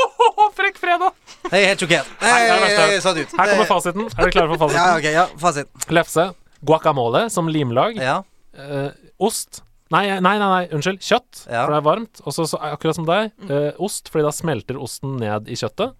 [0.57, 1.13] Frekk fredag!
[1.51, 2.09] Jeg er helt sjokkert.
[2.23, 3.35] Nei, det er jeg, satt ut.
[3.37, 4.07] Her kommer fasiten.
[4.09, 4.97] Er dere klare for Ja, fasiten?
[4.97, 5.87] ok, ja, fasit.
[5.93, 6.25] Lefse.
[6.67, 7.95] Guacamole som limlag.
[8.01, 8.17] Ja.
[8.57, 8.89] Eh,
[9.23, 9.61] ost.
[9.93, 10.99] Nei, nei, nei, nei, unnskyld.
[10.99, 11.61] Kjøtt, Ja.
[11.63, 12.21] for det er varmt.
[12.25, 15.93] Og så, så akkurat som deg, eh, ost, fordi da smelter osten ned i kjøttet.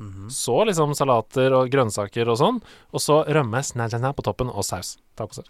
[0.00, 0.28] Mhm.
[0.32, 2.62] Så liksom salater og grønnsaker og sånn.
[2.92, 4.96] Og så rømme snæ på toppen, og saus.
[5.16, 5.44] Tacoser.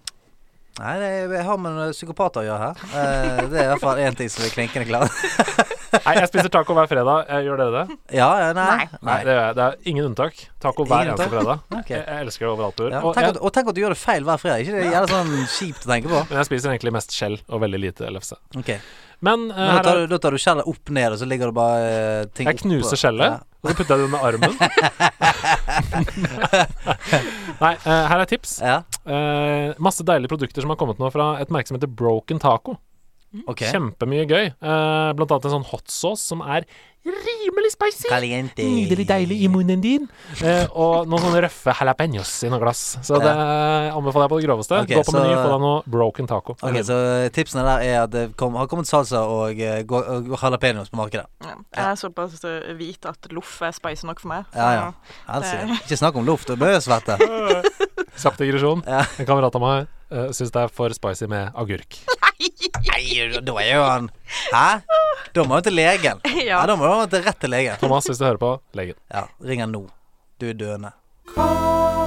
[0.80, 2.82] Nei, det, jeg har med psykopater å gjøre her.
[2.94, 5.10] Eh, det er i hvert fall én ting som er klinkende klar.
[6.06, 7.26] Nei, jeg spiser taco hver fredag.
[7.26, 7.96] Eh, Gjør dere det?
[8.16, 8.68] ja, nei.
[8.86, 9.00] Nei.
[9.02, 10.38] Nei, det, er, det er ingen unntak.
[10.62, 11.64] Taco hver Ingen eneste fredag.
[11.74, 11.96] okay.
[11.98, 12.94] Jeg, jeg elsker det overalt på jord.
[12.94, 14.62] Ja, Og tenk jeg, at, og tenk at du gjør det feil hver fredag.
[14.64, 16.22] Ikke det er jævlig sånn kjipt å tenke på?
[16.30, 18.38] men jeg spiser egentlig mest skjell og veldig lite lefse.
[18.62, 18.78] Okay.
[19.20, 21.28] Men, uh, Men da tar, er, du, da tar du skjellet opp ned, og så
[21.28, 23.00] ligger det bare uh, ting jeg knuser oppå.
[23.02, 23.46] skjellet, Ja.
[23.60, 24.52] Og så putter jeg det under armen.
[27.60, 28.52] Nei, uh, her er tips.
[28.64, 32.38] Ja, Uh, masse deilige produkter som har kommet nå fra et merke som heter Broken
[32.42, 32.74] Taco.
[33.48, 33.70] Okay.
[33.70, 34.50] Kjempemye gøy.
[34.60, 36.66] Uh, blant annet en sånn hot sauce som er
[37.04, 38.08] rimelig spicy.
[38.10, 38.62] Caliente.
[38.62, 40.08] Nydelig deilig i munnen din.
[40.44, 42.98] Eh, og noen sånne røffe jalapeños i noe glass.
[43.06, 44.80] Så det anbefaler jeg på det groveste.
[44.84, 46.56] Okay, Gå på så- Meny, få deg noe broken taco.
[46.62, 46.96] Ok, Så
[47.32, 51.26] tipsene der er at det kom, har kommet salsa og, eh, og jalapeños på markedet.
[51.42, 51.54] Ja.
[51.76, 54.44] Jeg er såpass eh, hvit at loff er spicy nok for meg.
[54.54, 54.92] Ja, ja.
[55.28, 57.16] Altså, Ikke snakk om loff, du bør svette.
[58.20, 58.82] Kjapp digresjon.
[58.86, 62.00] En kamerat av meg uh, syns det er for spicy med agurk.
[62.40, 64.06] Nei, da er jo han
[64.52, 64.80] Hæ?
[65.36, 66.22] Da må han til legen.
[66.50, 67.76] Ja, da må han til rett til legen.
[67.82, 68.96] Thomas, hvis du hører på, legen.
[69.12, 69.84] Ja, ring han nå.
[70.40, 70.94] Du er døende.
[71.34, 71.48] Hva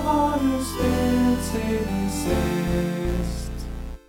[0.07, 3.67] har du spilt siden sist?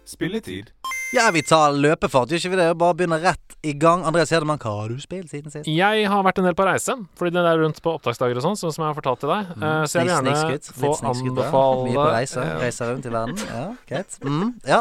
[0.08, 0.72] Spilletid.
[1.14, 2.64] Ja, vi tar løpefart, gjør ikke vi det?
[2.80, 4.02] Bare begynner rett i gang.
[4.08, 5.68] Andreas Hedemann, hva har du spilt siden sist?
[5.70, 8.58] Jeg har vært en del på reise, fordi det er rundt på opptaksdager og sånn,
[8.58, 9.52] sånn som jeg har fortalt til deg.
[9.54, 9.62] Mm.
[9.86, 10.80] så jeg vil gjerne Snikskutt.
[10.80, 12.48] få anbefale Mye på reise.
[12.64, 13.46] Reiser rundt i verden.
[13.46, 13.62] Ja,
[13.92, 14.18] greit.
[14.26, 14.80] Mm, ja.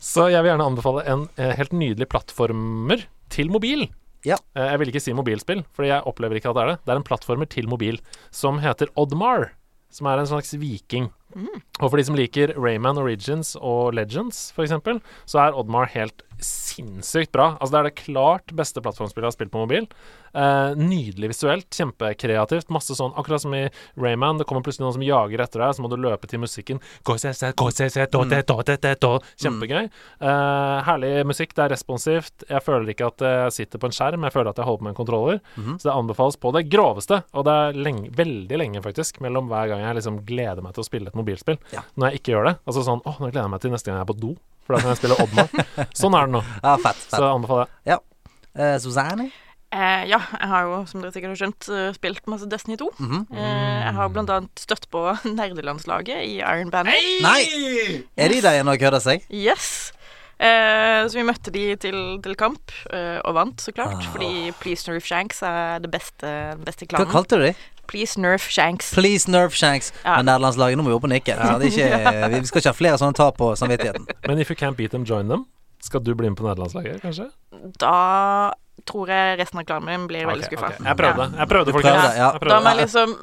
[0.00, 3.04] Så jeg vil gjerne anbefale en eh, helt nydelig plattformer
[3.34, 3.84] til mobil.
[4.24, 4.40] Ja.
[4.56, 6.78] Eh, jeg vil ikke si mobilspill, Fordi jeg opplever ikke at det er det.
[6.86, 8.00] Det er en plattformer til mobil
[8.32, 9.50] som heter Oddmar.
[9.92, 11.12] Som er en slags viking.
[11.80, 14.74] Og for de som liker Rayman Origins og Legends, f.eks.,
[15.28, 17.52] så er Oddmar helt sinnssykt bra.
[17.58, 19.88] Altså Det er det klart beste plattformspillet jeg har spilt på mobil.
[20.34, 22.68] Eh, nydelig visuelt, kjempekreativt.
[22.74, 23.64] Masse sånn, Akkurat som i
[23.98, 26.80] Rayman, det kommer plutselig noen som jager etter deg, så må du løpe til musikken.
[29.42, 29.88] Kjempegøy.
[29.88, 32.46] Eh, herlig musikk, det er responsivt.
[32.48, 34.88] Jeg føler ikke at jeg sitter på en skjerm, jeg føler at jeg holder på
[34.88, 35.40] med en kontroller.
[35.80, 39.72] Så det anbefales på det groveste, og det er lenge, veldig lenge faktisk mellom hver
[39.72, 41.58] gang jeg liksom gleder meg til å spille et mobilspill.
[41.74, 41.82] Ja.
[41.96, 42.54] Når jeg ikke gjør det.
[42.68, 44.36] Altså sånn Å, nå gleder jeg meg til neste gang jeg er på do,
[44.68, 45.88] for da kan jeg spille Oddmar.
[45.96, 46.44] sånn er det nå.
[46.62, 47.04] ja fett.
[47.08, 48.02] Så jeg anbefaler jeg.
[48.58, 49.30] Eh, Susanne?
[49.68, 52.86] Eh, ja, jeg har jo, som dere sikkert har skjønt, eh, spilt masse Destiny 2.
[53.00, 53.26] Mhm.
[53.36, 55.02] Eh, jeg har blant annet støtt på
[55.40, 56.96] nerdelandslaget i Iron Banner.
[57.24, 57.42] Nei!
[58.16, 59.24] Er de der igjen og kødder seg?
[59.32, 59.92] Yes!
[60.38, 63.98] Eh, så vi møtte de til, til kamp, eh, og vant, så klart.
[63.98, 64.10] Ah.
[64.14, 66.22] Fordi Please of Shanks er det beste,
[66.54, 67.10] den beste Hva klanen.
[67.12, 67.54] kalte du de?
[67.88, 68.92] Please Nerf Shanks.
[68.94, 69.92] Please Nerf Shanks.
[70.04, 70.18] Ja.
[70.20, 71.34] Men nederlandslaget, nå må vi opp og nikke.
[71.68, 71.88] Ikke,
[72.36, 74.06] vi skal ikke ha flere sånne tap på samvittigheten.
[74.28, 75.46] Men if you can't beat them, join them.
[75.82, 77.28] Skal du bli med på nederlandslaget, kanskje?
[77.80, 77.94] Da
[78.88, 80.68] tror jeg resten av klanen min blir veldig Ok, skuffa.
[80.74, 80.86] Okay.
[80.86, 81.26] Jeg prøvde.
[81.38, 81.94] Jeg prøvde, folkens.
[81.94, 82.28] prøvde, ja.
[82.34, 83.14] Jeg Da må jeg liksom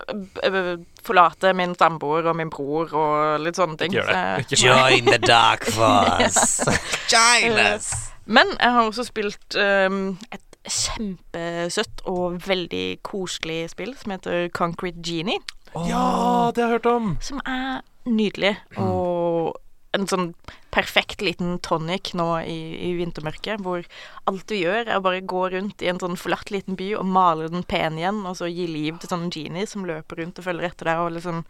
[0.44, 0.72] eh, eh,
[1.08, 3.94] forlate min samboer og min bror og litt sånne ting.
[3.94, 4.46] Ikke gjør det.
[4.50, 4.62] Så- Ikke.
[4.66, 6.66] Join the dark force.
[7.14, 7.92] Join us.
[8.26, 15.04] Men jeg har også spilt um, et kjempesøtt og veldig koselig spill som heter Concrete
[15.06, 15.42] Genie.
[15.76, 17.18] Ja, det har jeg hørt om!
[17.22, 18.56] som er nydelig.
[18.80, 19.56] Og
[19.96, 20.30] en sånn
[20.76, 22.58] perfekt liten tonic nå i,
[22.90, 23.86] i vintermørket, hvor
[24.28, 27.08] alt du gjør, er å bare gå rundt i en sånn forlatt liten by og
[27.08, 30.48] male den pen igjen, og så gi liv til sånne genies som løper rundt og
[30.50, 31.44] følger etter deg og liksom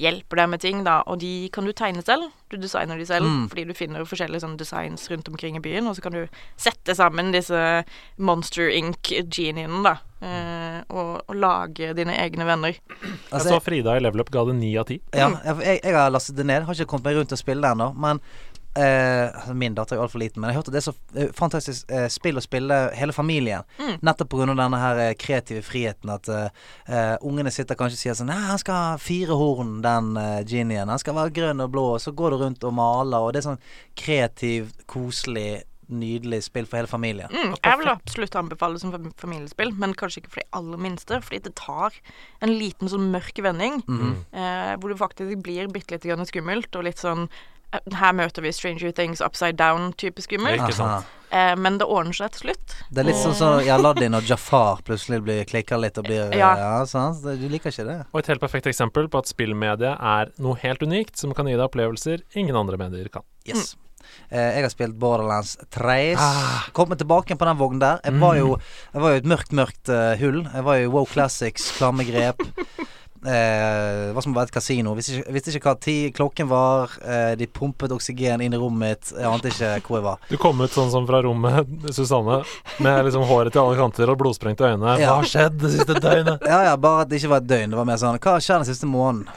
[0.00, 1.00] hjelper deg med ting, da.
[1.10, 2.30] Og de kan du tegne selv.
[2.48, 3.48] Du designer de selv, Mm.
[3.50, 6.22] fordi du finner forskjellige sånne designs rundt omkring i byen, og så kan du
[6.56, 7.84] sette sammen disse
[8.18, 9.96] Monster Inc.-geniene, da.
[10.20, 12.76] Uh, og, og lage dine egne venner.
[13.32, 14.98] Altså, jeg så Frida i Level Up ga det ni av ti.
[15.16, 16.66] Ja, jeg, jeg har lastet det ned.
[16.68, 17.86] Har ikke kommet meg rundt og å spille det ennå.
[17.96, 18.20] Men
[18.78, 21.90] eh, Min datter er jo altfor liten, men jeg hørte det er så eh, fantastisk
[21.90, 23.66] eh, spill å spille hele familien.
[23.80, 23.96] Mm.
[24.06, 24.50] Nettopp pga.
[24.52, 26.12] denne her eh, kreative friheten.
[26.12, 26.50] At eh,
[26.86, 30.42] eh, ungene sitter kanskje og sier sånn Nei, han skal ha fire horn, den uh,
[30.46, 30.88] genien.
[30.90, 31.86] Han skal være grønn og blå.
[31.96, 33.64] Og så går du rundt og maler, og det er sånn
[33.98, 37.32] kreativ, koselig, nydelig spill for hele familien.
[37.34, 40.82] Mm, jeg vil absolutt anbefale det som fam- familiespill, men kanskje ikke for de aller
[40.86, 41.18] minste.
[41.26, 41.96] Fordi det tar
[42.46, 44.12] en liten sånn mørk vending, mm.
[44.30, 48.52] eh, hvor det faktisk blir bitte litt skummelt, og litt sånn eh, her møter vi
[48.54, 50.80] Stranger Things upside down-type skummelt.
[51.30, 52.72] Eh, men det ordner seg til slutt.
[52.90, 56.34] Det er litt sånn som i Aladdin og Jafar plutselig blir klikker litt og blir
[56.34, 56.50] Ja.
[56.58, 57.14] Ja, sånn.
[57.22, 57.98] Du liker ikke det?
[58.10, 61.54] Og et helt perfekt eksempel på at spillmediet er noe helt unikt som kan gi
[61.54, 63.22] deg opplevelser ingen andre medier kan.
[63.46, 63.76] Yes.
[64.30, 66.16] Eh, jeg har spilt Borderlands 3.
[66.18, 66.66] Ah.
[66.74, 68.00] Kommer tilbake på den vognen der.
[68.02, 68.56] Jeg var jo,
[68.92, 70.42] jeg var jo et mørkt, mørkt uh, hull.
[70.50, 72.42] Jeg var jo Wow Classics, klamme grep.
[73.20, 74.94] Eh, hva som var et kasino.
[74.96, 76.94] Visste ikke, visste ikke hva tid klokken var.
[77.04, 79.12] Eh, de pumpet oksygen inn i rommet mitt.
[79.12, 80.22] Jeg ante ikke hvor jeg var.
[80.30, 82.40] Du kom ut sånn som fra rommet, Susanne,
[82.80, 84.96] med liksom håret til alle kanter og blodsprengte øyne.
[84.96, 85.12] Ja.
[85.12, 86.46] Hva har skjedd det siste døgnet?
[86.50, 87.70] Ja ja, bare at det ikke var et døgn.
[87.72, 89.28] Det var mer sånn Hva skjer den siste måneden?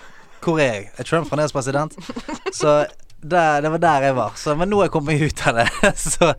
[0.43, 0.85] Hvor er jeg?
[0.99, 1.93] Er Trump fremdeles president?
[2.55, 2.83] Så
[3.23, 4.33] der, det var der jeg var.
[4.39, 5.67] Så, men nå er jeg kommet meg ut av det.
[6.13, 6.31] Så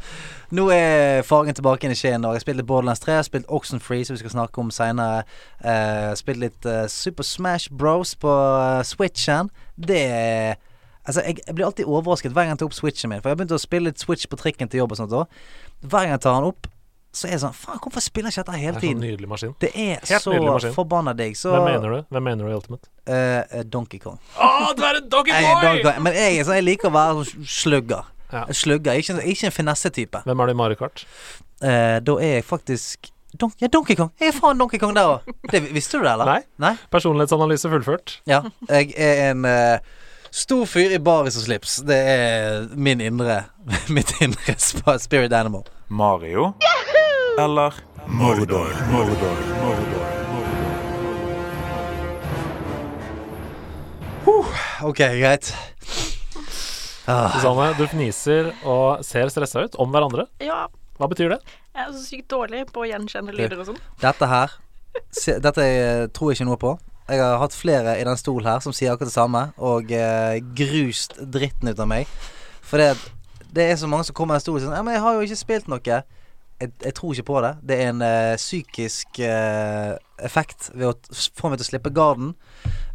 [0.51, 2.25] nå er fargen tilbake inn i Skien.
[2.25, 4.61] Og jeg har spilt litt Borderlands 3, jeg har spilt Oxenfree, som vi skal snakke
[4.61, 5.25] om seinere.
[5.65, 9.53] Uh, spilt litt uh, Super Smash Bros på uh, Switchen.
[9.77, 10.63] Det er
[11.05, 13.21] Altså, jeg, jeg blir alltid overrasket hver gang jeg tar opp Switchen min.
[13.21, 15.43] For jeg har begynt å spille litt Switch på trikken til jobb og sånt òg.
[15.85, 16.69] Hver gang jeg tar den opp,
[17.15, 19.29] så er jeg sånn Faen, hvorfor spiller jeg ikke dette Det hele er sånn nydelig
[19.31, 19.53] maskin.
[19.63, 21.37] Det er Helt så forbanna digg.
[21.39, 22.09] Så Hvem mener du?
[22.17, 22.91] Hvem mener du i Ultimate?
[23.07, 24.19] Uh, eh, Donkey Kong.
[24.35, 26.01] Å, du er en Donkey Jeg, Donkey Kong.
[26.09, 28.11] Men jeg, er sånn, jeg liker å være sånn slugger.
[28.35, 28.45] Ja.
[28.53, 28.99] Slugger.
[28.99, 30.23] Ikke, ikke en finesse-type.
[30.27, 31.07] Hvem er du i Mario Kart?
[31.63, 33.11] Eh, da er jeg faktisk
[33.41, 34.13] Don ja, Donkey Kong.
[34.21, 35.31] Jeg er faen Donkey Kong der òg.
[35.75, 36.29] Visste du det, eller?
[36.29, 36.43] Nei.
[36.63, 36.75] Nei?
[36.95, 38.19] Personlighetsanalyse fullført.
[38.31, 38.45] Ja.
[38.69, 41.81] Jeg er en uh, stor fyr i baris og slips.
[41.87, 43.41] Det er min indre
[43.97, 44.55] mitt indre
[45.03, 45.67] spirit animal.
[45.89, 46.53] Mario
[47.39, 48.71] eller Mordor.
[48.93, 49.39] Mordor.
[49.63, 50.05] Mordor.
[54.85, 55.55] OK, greit.
[57.07, 60.25] Ah, Susanne, du fniser og ser stressa ut om hverandre.
[60.41, 60.67] Ja,
[60.99, 61.41] Hva betyr det?
[61.75, 63.81] jeg er så sykt dårlig på å gjenkjenne lyder og sånn.
[64.01, 64.53] dette her
[65.11, 66.75] se, Dette jeg tror jeg ikke noe på.
[67.11, 70.39] Jeg har hatt flere i den stolen her som sier akkurat det samme, og eh,
[70.57, 72.07] grust dritten ut av meg.
[72.65, 72.95] For det,
[73.53, 75.27] det er så mange som kommer i stolen og sier Ja, men jeg har jo
[75.27, 75.83] ikke spilt noe.
[75.85, 77.53] Jeg, jeg tror ikke på det.
[77.69, 79.93] Det er en eh, psykisk eh,
[80.23, 82.35] effekt ved å få meg til å slippe garden.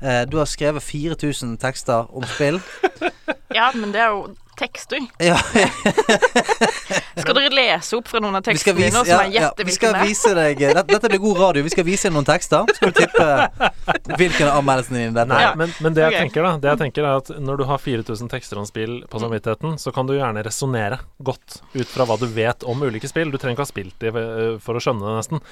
[0.01, 2.61] Eh, du har skrevet 4000 tekster om spill.
[3.49, 4.27] Ja, men det er jo
[4.59, 5.01] tekster.
[5.29, 5.37] Ja,
[7.19, 9.73] Skal dere lese opp fra noen av vi tekstene vise, så ja, må ja, vi
[9.75, 10.05] skal er?
[10.07, 11.63] vise deg dette, dette blir god radio.
[11.65, 12.69] Vi skal vise deg noen tekster.
[12.69, 15.45] Så skal du tippe hvilken av anmeldelsene dine dette er.
[15.47, 15.51] Ja.
[15.59, 16.27] men, men det jeg okay.
[16.27, 19.23] tenker da Det jeg tenker er at når du har 4000 tekster om spill på
[19.25, 23.33] samvittigheten, så kan du gjerne resonnere godt ut fra hva du vet om ulike spill.
[23.33, 25.45] Du trenger ikke ha spilt de eh, for å skjønne det, nesten.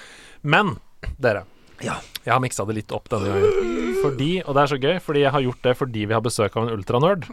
[0.46, 0.78] Men
[1.18, 1.48] dere,
[1.84, 2.00] Ja.
[2.26, 3.98] jeg har miksa det litt opp denne gangen.
[4.02, 6.56] Fordi, og det er så gøy, fordi jeg har gjort det fordi vi har besøk
[6.58, 7.28] av en ultranerd.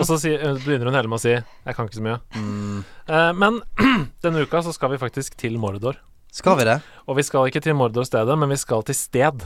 [0.00, 2.20] Og så sier- eh, begynner hun hele med å si 'jeg kan ikke så mye'.
[2.34, 2.84] Mm.
[3.08, 3.60] Eh, men
[4.22, 5.96] denne uka så skal vi faktisk til Mordor.
[6.32, 6.80] Skal vi det?
[7.08, 9.42] Og vi skal ikke til Mordor-stedet, men vi skal til sted,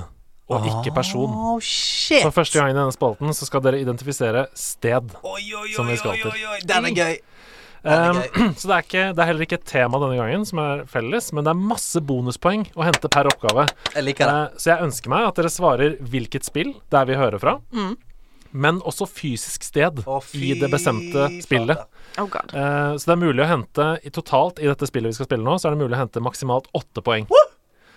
[0.49, 1.61] og ikke person.
[1.61, 2.22] Shit.
[2.22, 5.11] For første gang i denne spalten så skal dere identifisere sted.
[5.24, 6.30] Oi, oi, som vi oi, skal oi, til.
[6.30, 7.18] oi, oi, Den er gøy.
[7.87, 10.59] Um, er så det er, ikke, det er heller ikke et tema denne gangen som
[10.62, 13.68] er felles, men det er masse bonuspoeng å hente per oppgave.
[13.95, 14.34] Jeg liker det.
[14.57, 17.95] Eh, så jeg ønsker meg at dere svarer hvilket spill der vi hører fra, Mm.
[18.57, 21.84] men også fysisk sted Å, fy i det bestemte spillet.
[22.18, 22.55] Oh god.
[22.57, 25.45] Eh, så det er mulig å hente i totalt i dette spillet vi skal spille
[25.47, 27.26] nå, så er det mulig å hente maksimalt åtte poeng.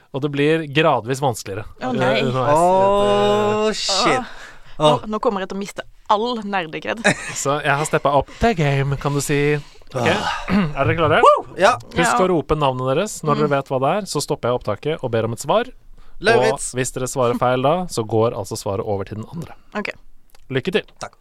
[0.10, 1.66] Og det blir gradvis vanskeligere.
[1.86, 2.16] Å, nei.
[2.26, 2.54] eh.
[2.54, 4.38] Oh, shit.
[4.80, 7.02] Nå, nå kommer jeg til å miste all nerdegred
[7.44, 9.58] Så jeg har steppa opp the game, kan du si.
[9.90, 11.22] Ok, Er dere klare?
[11.58, 11.72] Ja.
[11.82, 12.18] Husk Ja.
[12.22, 14.02] å rope navnet deres når dere vet hva det er.
[14.12, 15.72] Så stopper jeg opptaket og ber om et svar.
[16.20, 19.56] Og hvis dere svarer feil da, så går altså svaret over til den andre.
[19.74, 19.90] Ok.
[20.50, 20.84] Lykke til.
[21.00, 21.16] Takk.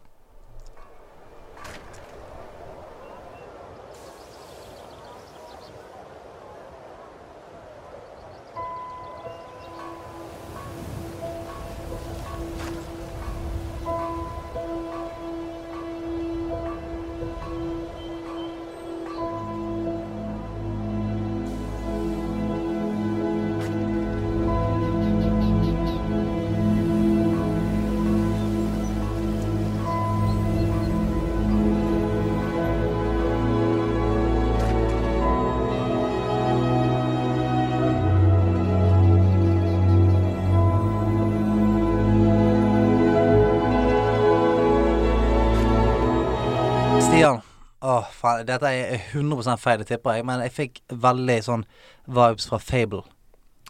[47.89, 48.43] Åh, faen.
[48.47, 50.27] Dette er 100 feil, det tipper jeg.
[50.27, 51.65] Men jeg fikk veldig sånn
[52.09, 53.05] vibes fra Fable.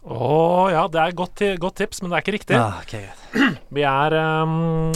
[0.00, 2.56] Å ja, det er godt, godt tips, men det er ikke riktig.
[2.56, 3.10] Ah, okay.
[3.76, 4.92] Vi er um,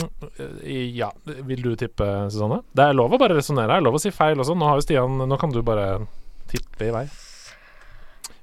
[0.65, 1.11] Ja,
[1.45, 2.63] vil du tippe, Susanne?
[2.73, 3.69] Det er lov å bare resonnere.
[3.69, 4.57] Det er lov å si feil også.
[4.57, 6.07] Nå har jo Stian Nå kan du bare
[6.49, 7.05] tippe i vei.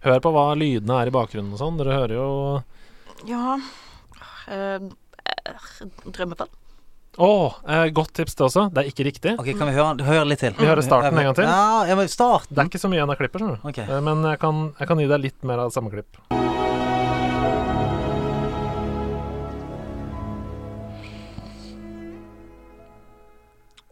[0.07, 1.79] Hør på hva lydene er i bakgrunnen og sånn.
[1.79, 2.29] Dere hører jo
[3.27, 3.59] Ja
[4.51, 4.83] eh,
[6.11, 6.51] Drømmefall.
[7.21, 8.63] Å, eh, godt tips det også.
[8.73, 9.33] Det er ikke riktig.
[9.39, 10.55] Ok, Kan vi høre, høre litt til?
[10.57, 11.45] Vi hører starten en gang til.
[11.45, 12.55] Ja, jeg må starten.
[12.57, 13.69] Det er ikke så mye igjen av klipper, skjønner du.
[13.69, 13.85] Okay.
[13.85, 16.17] Eh, Men jeg kan, jeg kan gi deg litt mer av samme klipp.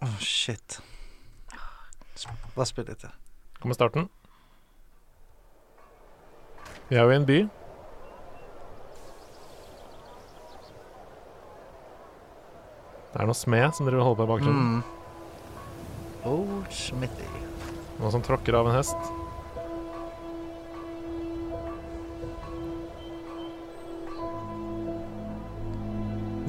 [0.02, 0.80] Åh, shit.
[2.56, 3.12] Bare spill litt til.
[3.60, 4.08] Kommer starten.
[6.88, 7.40] Vi er jo i en by.
[13.11, 14.80] Det er noe smed som dere vil holde på i bakgrunnen.
[14.80, 14.82] Mm.
[16.30, 17.26] Oh, Smithy.
[17.98, 19.11] Noen som tråkker av en hest.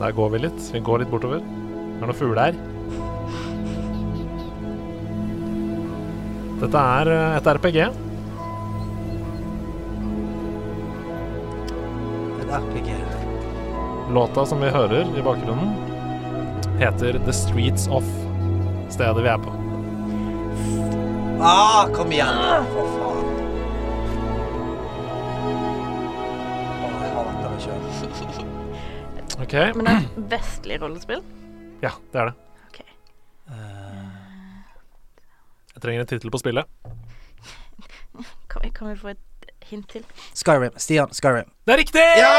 [0.02, 0.62] Der går vi litt.
[0.74, 1.42] Vi går litt bortover.
[1.42, 2.56] Det er noen fugler her.
[6.62, 7.78] Dette er eh, et RPG.
[12.42, 12.90] Et RPG.
[14.14, 15.91] Låta som vi hører i bakgrunnen,
[16.82, 18.08] heter The Streets Off,
[18.90, 19.52] stedet vi er på.
[21.42, 23.28] Ah, kom igjen, da, for faen.
[26.82, 27.82] Åh, jeg hater meg sjøl.
[29.42, 29.56] OK.
[29.78, 31.22] Men det er vestlig rollespill.
[31.86, 32.36] Ja, det er det.
[32.70, 32.80] Ok.
[35.74, 36.66] Jeg trenger en tittel på spillet.
[38.52, 40.04] Kan vi, kan vi få et hint til?
[40.36, 40.74] Skyrim.
[40.78, 41.48] Stian, Skyrim.
[41.66, 42.04] Det er riktig!
[42.20, 42.34] Ja!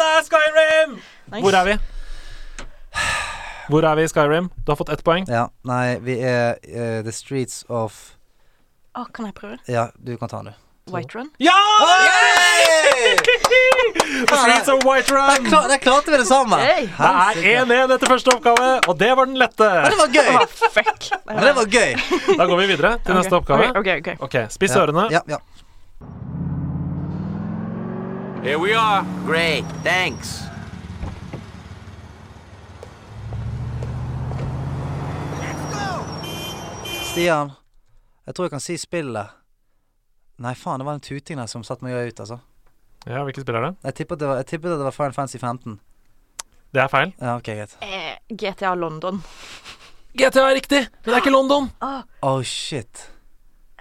[0.00, 0.96] Det er Skyrim!
[1.30, 1.40] Nice.
[1.44, 1.76] Hvor er vi?
[3.68, 4.50] Hvor er vi i Skyrim?
[4.64, 5.28] Du har fått ett poeng.
[5.30, 8.16] Ja, nei, vi er uh, The Streets of
[8.98, 9.56] Å, kan jeg prøve?
[9.70, 10.58] Ja, du kan ta den, du.
[10.92, 11.30] White Run?
[11.38, 11.54] Ja!
[11.86, 13.16] Hey!
[14.26, 15.46] The Streets of White Der, Run!
[15.46, 16.58] klar, der klarte vi det samme!
[16.60, 16.88] Hey!
[16.90, 19.70] Det er 1-1 etter første oppgave, og det var den lette.
[19.78, 20.30] Men det var gøy!
[20.42, 20.46] Å,
[20.76, 21.08] fuck.
[21.30, 21.96] Men det var gøy.
[22.42, 23.70] Da går vi videre til neste oppgave.
[23.78, 24.12] OK, OK.
[24.18, 24.24] ok.
[24.28, 25.06] Ok, Spiss ørene.
[25.14, 25.40] Ja, ja.
[28.42, 29.06] Here we are.
[29.24, 30.42] Great, thanks.
[37.12, 37.50] Stian,
[38.26, 39.32] jeg tror jeg kan si spillet.
[40.42, 42.38] Nei, faen, det var en tuting der som satte meg ut, altså.
[43.04, 43.72] Ja, Hvilket spill er det?
[43.88, 45.76] Jeg tippet det var, jeg tippet at det var Final Fantasy 15.
[46.72, 47.12] Det er feil.
[47.20, 47.74] Ja, ok, greit.
[47.84, 49.20] Eh, GTA London.
[50.18, 51.68] GTA er riktig, men det er ikke London.
[52.24, 53.04] Oh, shit.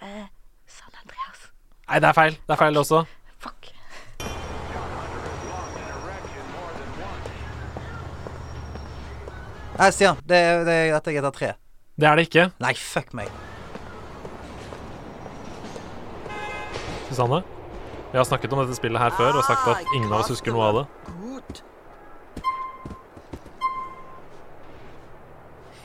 [0.02, 0.26] Eh,
[0.68, 1.48] San Andreas.
[1.88, 2.40] Nei, det er feil.
[2.48, 3.04] Det er feil også.
[3.44, 3.72] Fuck.
[9.80, 11.52] Nei, Stian, det, er- det, er- dette er GTA3.
[12.02, 12.47] Det er det ikke.
[12.64, 13.30] Nei, fuck meg.
[17.12, 17.43] Susanne?
[18.12, 20.56] Vi har snakket om dette spillet her før og sagt at ingen av oss husker
[20.56, 20.86] noe av det.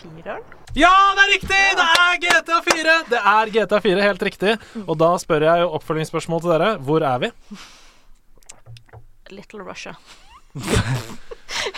[0.00, 0.42] Fireren?
[0.76, 1.62] Ja, det er riktig!
[1.76, 2.98] Det er GTA 4!
[3.12, 4.56] Det er GTA 4, helt riktig.
[4.86, 6.76] Og da spør jeg jo oppfølgingsspørsmål til dere.
[6.88, 7.30] Hvor er vi?
[9.36, 9.98] Little Russia.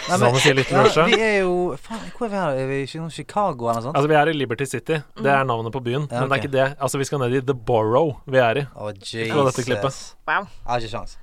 [0.09, 0.83] Nei, men, si litt ja.
[1.05, 2.61] Vi er jo Faen, hvor er vi her?
[2.63, 3.97] Er vi i Chicago eller noe sånt?
[3.99, 5.01] Altså, vi er i Liberty City.
[5.19, 6.07] Det er navnet på byen.
[6.09, 6.69] Ja, Men det er ikke det.
[6.81, 8.65] Altså, vi skal ned i The Borough vi er i.
[8.73, 9.35] Å, Jesus.
[9.35, 9.99] På dette klippet.
[10.29, 10.49] Wow.
[10.49, 11.19] Jeg har ikke sjans.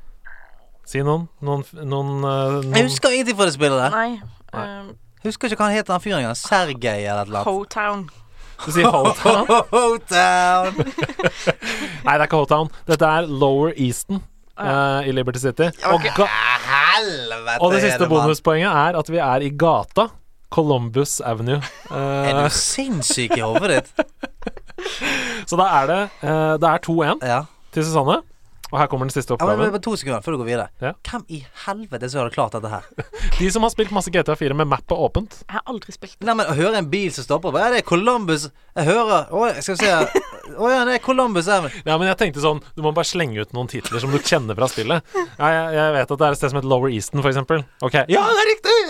[0.86, 1.26] Si noen.
[1.41, 3.95] Noen, noen, eh, Jeg husker ingenting fra det spillet der.
[3.95, 4.11] Nei.
[4.53, 4.68] Nei.
[4.84, 6.38] Um, Jeg husker ikke hva han het, den fyren engang.
[6.38, 7.49] Sergej eller et eller annet.
[7.49, 8.06] Hotown.
[8.61, 9.49] Du sier Hotown?
[9.73, 10.77] Ho-town.
[12.06, 12.69] Nei, det er ikke Hotown.
[12.86, 14.22] Dette er Lower Easton
[14.61, 15.72] uh, i Liberty City.
[15.90, 16.30] Og, ga
[16.66, 20.08] Helvete og det siste bonuspoenget er at vi er i gata.
[20.56, 21.58] Columbus Avenue.
[21.92, 24.06] Er Eh, du sinnssyk i hodet ditt?
[25.50, 27.42] så da er det eh, Det er 2-1 Ja.
[27.74, 28.22] til Susanne.
[28.72, 29.72] Og her kommer den siste ja men, oppgaven.
[29.76, 30.68] men To sekunder før du går videre.
[30.82, 30.92] Ja.
[31.10, 32.88] Hvem i helvete som hadde klart dette her?
[33.40, 35.42] De som har spilt masse GTA 4 med mappet åpent.
[35.46, 36.26] Jeg har aldri spilt det.
[36.30, 37.84] Nei, men høre en bil som stopper Hva er det?
[37.86, 39.88] Columbus Jeg hører Å, jeg skal se
[40.56, 41.72] Å ja, det er Columbus Avenue.
[41.88, 44.56] Ja, men jeg tenkte sånn Du må bare slenge ut noen titler som du kjenner
[44.57, 44.99] fra spillet.
[45.39, 47.60] Ja, jeg, jeg vet at det er et sted som heter Lower Easton, for eksempel.
[47.84, 47.95] Ok.
[48.11, 48.77] Ja, det er riktig!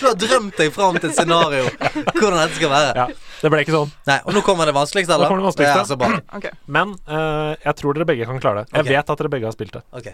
[0.00, 2.92] Nå har drømt deg fram til et scenario hvordan dette skal være.
[3.02, 3.06] Ja,
[3.42, 3.90] Det ble ikke sånn.
[4.08, 5.26] Nei, Og nå kommer det vanskeligste, eller?
[5.26, 5.72] Nå kommer det vanskeligste.
[5.72, 6.20] Det er altså bare.
[6.38, 6.52] Okay.
[6.78, 8.66] Men eh, jeg tror dere begge kan klare det.
[8.76, 8.90] Jeg Ok.
[8.94, 9.84] vet at dere begge har spilt det.
[9.96, 10.08] Ok.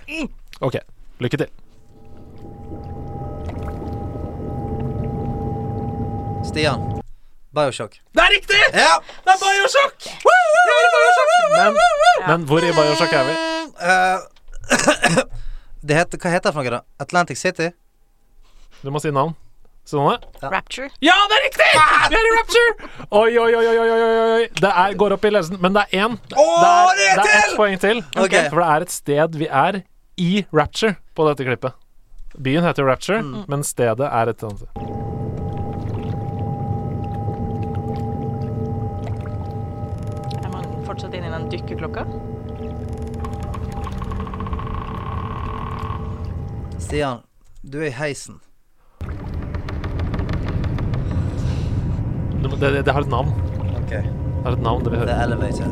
[0.71, 0.77] Ok,
[1.27, 1.51] lykke til.
[6.49, 6.81] Stian.
[7.53, 7.99] Bioshock.
[8.17, 8.61] Det er riktig!
[8.73, 8.97] Ja!
[9.25, 9.97] Det er Bioshock!
[10.25, 11.33] Det er Bioshock!
[11.53, 11.77] Men,
[12.29, 13.35] men hvor i Bioshock er vi?
[13.89, 14.19] Eh,
[15.87, 16.83] det heter, hva heter det for noe, da?
[17.05, 17.69] Atlantic City?
[18.83, 19.37] Du må si navn.
[19.85, 20.47] Sånn det?
[20.47, 20.89] Rapture.
[21.03, 21.69] Ja, det er riktig!
[22.15, 22.91] Vi er i Rapture!
[23.11, 24.01] Oi, oi, oi, oi, oi,
[24.39, 24.49] oi.
[24.63, 26.17] Det er, går opp i ledelsen, men det er én.
[26.31, 28.05] det, er, det er det er ett poeng til.
[28.15, 28.49] Okay.
[28.49, 29.83] For det er et sted vi er
[30.23, 31.77] i Rapture på dette klippet.
[32.39, 33.21] Byen heter Rapture,
[33.51, 35.02] men stedet er et annet
[40.93, 42.05] fortsatt inne i den dykkerklokka?
[46.79, 47.23] Stian,
[47.63, 48.41] du er i heisen.
[52.43, 53.31] Det, det, det har et navn.
[53.79, 53.95] Ok.
[53.95, 55.23] Det har et navn, det vi hører.
[55.23, 55.71] elevator.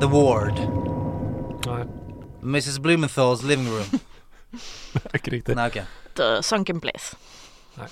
[0.00, 0.60] The ward.
[1.66, 1.82] Nei,
[2.42, 2.78] Mrs.
[2.78, 4.00] Blumenthal's living room.
[4.94, 5.58] det er ikke riktig.
[5.58, 5.82] Nei, ok.
[6.20, 7.16] The sunken place.
[7.76, 7.90] Nei,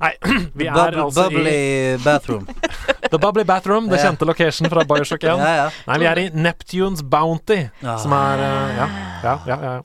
[0.58, 1.58] vi er Bub altså i bubbly
[2.04, 2.46] bathroom.
[3.14, 5.38] The Bubbly Bathroom, det kjente location fra Bioshock 1.
[5.44, 5.66] ja, ja.
[5.86, 7.98] Nei, vi er i Neptunes Bounty, Ah.
[8.02, 8.88] som er eh, Ja,
[9.22, 9.58] ja, ja.
[9.62, 9.76] ja.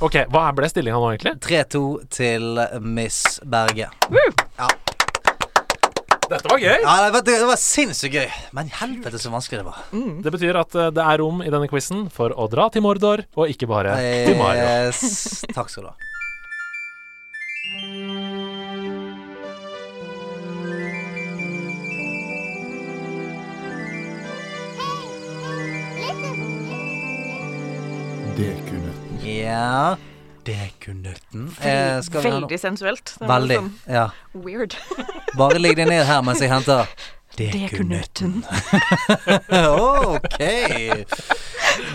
[0.00, 1.32] OK, hva ble stillinga nå, egentlig?
[1.42, 1.80] 3-2
[2.14, 3.88] til Miss Berge.
[6.28, 6.74] Dette var gøy!
[6.84, 8.26] Ja, det var, det var sinnssykt gøy.
[8.56, 9.78] Men helvete så vanskelig det var.
[10.26, 13.22] Det betyr at eh, det er rom i denne quizen for å dra til Mordor,
[13.38, 13.94] og ikke bare
[14.28, 14.66] til Mario.
[14.90, 15.40] Yes.
[15.56, 15.96] Takk skal du ha.
[28.38, 28.92] Det kunne
[29.26, 29.96] Ja
[30.48, 31.48] Dekunøtten.
[31.60, 33.10] Eh, skal vi ha noe Veldig sensuelt.
[33.18, 33.56] Det var Veldig.
[33.58, 34.06] sånn Ja.
[34.32, 34.76] weird.
[35.36, 36.86] Bare legg deg ned her mens jeg henter
[37.36, 38.38] Dekunøtten.
[39.52, 40.38] ok.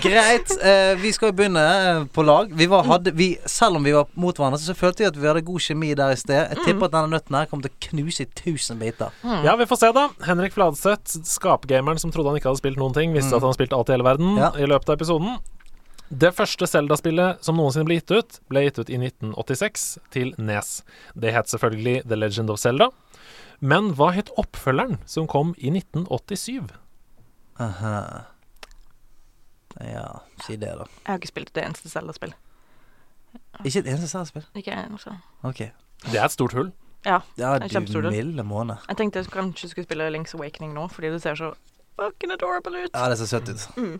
[0.03, 0.53] Greit.
[0.63, 2.53] Eh, vi skal jo begynne eh, på lag.
[2.55, 5.27] Vi var, hadde, vi, selv om vi var mot hverandre, så følte jeg at vi
[5.27, 6.53] hadde god kjemi der i sted.
[6.53, 9.11] Jeg tipper at denne nøtten her kommer til å knuse i tusen biter.
[9.43, 10.05] Ja, vi får se, da.
[10.29, 13.75] Henrik Fladseth, skapgameren som trodde han ikke hadde spilt noen ting, visste at han spilte
[13.75, 14.53] alt i hele verden Ja.
[14.55, 15.39] i løpet av episoden.
[16.13, 20.83] Det første Zelda-spillet som noensinne ble gitt ut, ble gitt ut i 1986 til Nes.
[21.17, 22.89] Det het selvfølgelig The Legend of Zelda.
[23.63, 26.69] Men hva het oppfølgeren som kom i 1987?
[27.63, 27.95] Aha.
[29.81, 30.05] Ja,
[30.45, 30.85] si det, da.
[30.85, 32.35] Jeg har ikke spilt det eneste Zelda-spill.
[33.63, 34.45] Ikke et eneste Zelda-spill?
[34.59, 34.99] Ikke en.
[35.41, 35.65] Ok.
[36.11, 36.73] Det er et stort hull.
[37.07, 37.21] Ja.
[37.39, 38.77] Ja, Det er du milde måne.
[38.87, 41.53] Jeg tenkte jeg kanskje skulle spille Link's Awakening nå, fordi det ser så
[41.97, 42.93] fucking adorable ut.
[42.93, 43.65] Ja, det ser søtt ut.
[43.77, 43.99] Mm.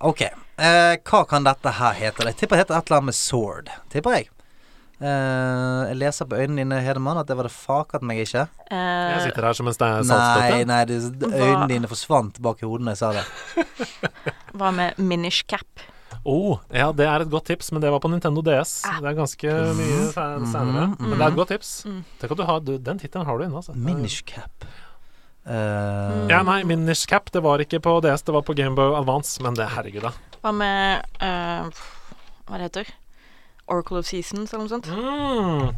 [0.00, 0.22] Ok.
[0.60, 2.24] Eh, hva kan dette her hete?
[2.30, 3.68] Jeg tipper det heter et eller annet med sword.
[3.92, 4.28] Tipper jeg.
[5.00, 8.46] Eh, jeg leser på øynene dine, Hedemann, at det var det fakat meg ikke.
[8.70, 10.98] Jeg Eh, sitter her som en sta- Nei, nei, det,
[11.32, 13.24] øynene dine forsvant bak i hodet da jeg sa det.
[14.56, 15.64] hva med Minish Cap?
[16.24, 18.82] Oh, ja, det er et godt tips, men det var på Nintendo DS.
[18.84, 18.98] Ah.
[19.00, 20.88] Det er ganske mye se- senere.
[21.00, 21.70] Men det er et godt tips.
[21.88, 22.02] Mm.
[22.20, 23.72] Tenk at du har du, Den tittelen har du inne, altså.
[23.74, 24.20] Minish
[25.46, 29.40] Eh, Ja, nei, Minish Cap, det var ikke på DS, det var på Gameboy Advance,
[29.42, 30.12] men det, herregud, da.
[30.40, 31.68] Hva med uh,
[32.48, 32.90] Hva det heter
[33.70, 34.88] Oracle of Seasons eller noe sånt?
[34.90, 35.70] Mm.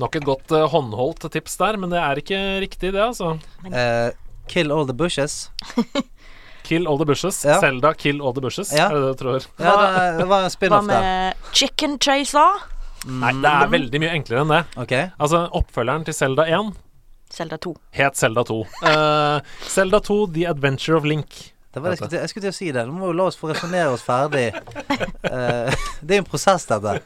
[0.00, 3.34] Nok et godt uh, håndholdt tips der, men det er ikke riktig, det, altså.
[3.66, 4.10] Uh,
[4.50, 5.50] kill all the bushes.
[6.64, 7.42] Kill all the bushes.
[7.44, 7.58] Ja.
[7.60, 8.86] Zelda, Kill all the bushes, Ja.
[8.88, 9.46] er det det du tror?
[9.60, 11.02] Ja, det, det var en Hva spin-off der.
[11.04, 12.62] med Chicken Chaser?
[13.04, 14.62] Nei, det er veldig mye enklere enn det.
[14.80, 15.10] Okay.
[15.20, 16.70] Altså, oppfølgeren til Selda 1
[17.34, 17.74] Zelda 2.
[17.98, 18.60] het Selda 2.
[18.82, 21.50] Uh, Selda 2 The Adventure of Link.
[21.74, 22.82] Det var det jeg, skulle til, jeg skulle til å si det.
[22.86, 24.44] Nå må vi la oss få resonnere oss ferdig.
[25.26, 25.74] Uh,
[26.06, 27.00] det er jo en prosess, dette.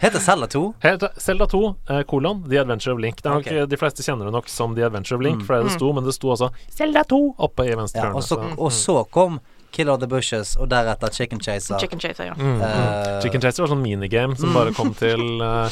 [0.00, 0.62] Heter Zelda 2?
[0.80, 1.60] Heter Zelda 2,
[1.90, 3.20] uh, kolon, The Adventure of Link.
[3.20, 3.52] Det er nok, Ok.
[3.52, 5.46] eh, De fleste kjenner det nok som The Adventure of Link, Mm.
[5.46, 8.22] for det det sto, men det sto også Selda 2 oppe i venstre Ja, og,
[8.24, 11.78] så, så- og så kom Kill all the bushes, og deretter Chicken Chaser.
[11.78, 12.34] Chicken Chaser, ja.
[12.34, 12.62] Mm, mm.
[12.66, 14.54] Eh, Chicken Chaser var sånn minigame som Mm.
[14.56, 15.20] bare kom til
[15.50, 15.68] eh,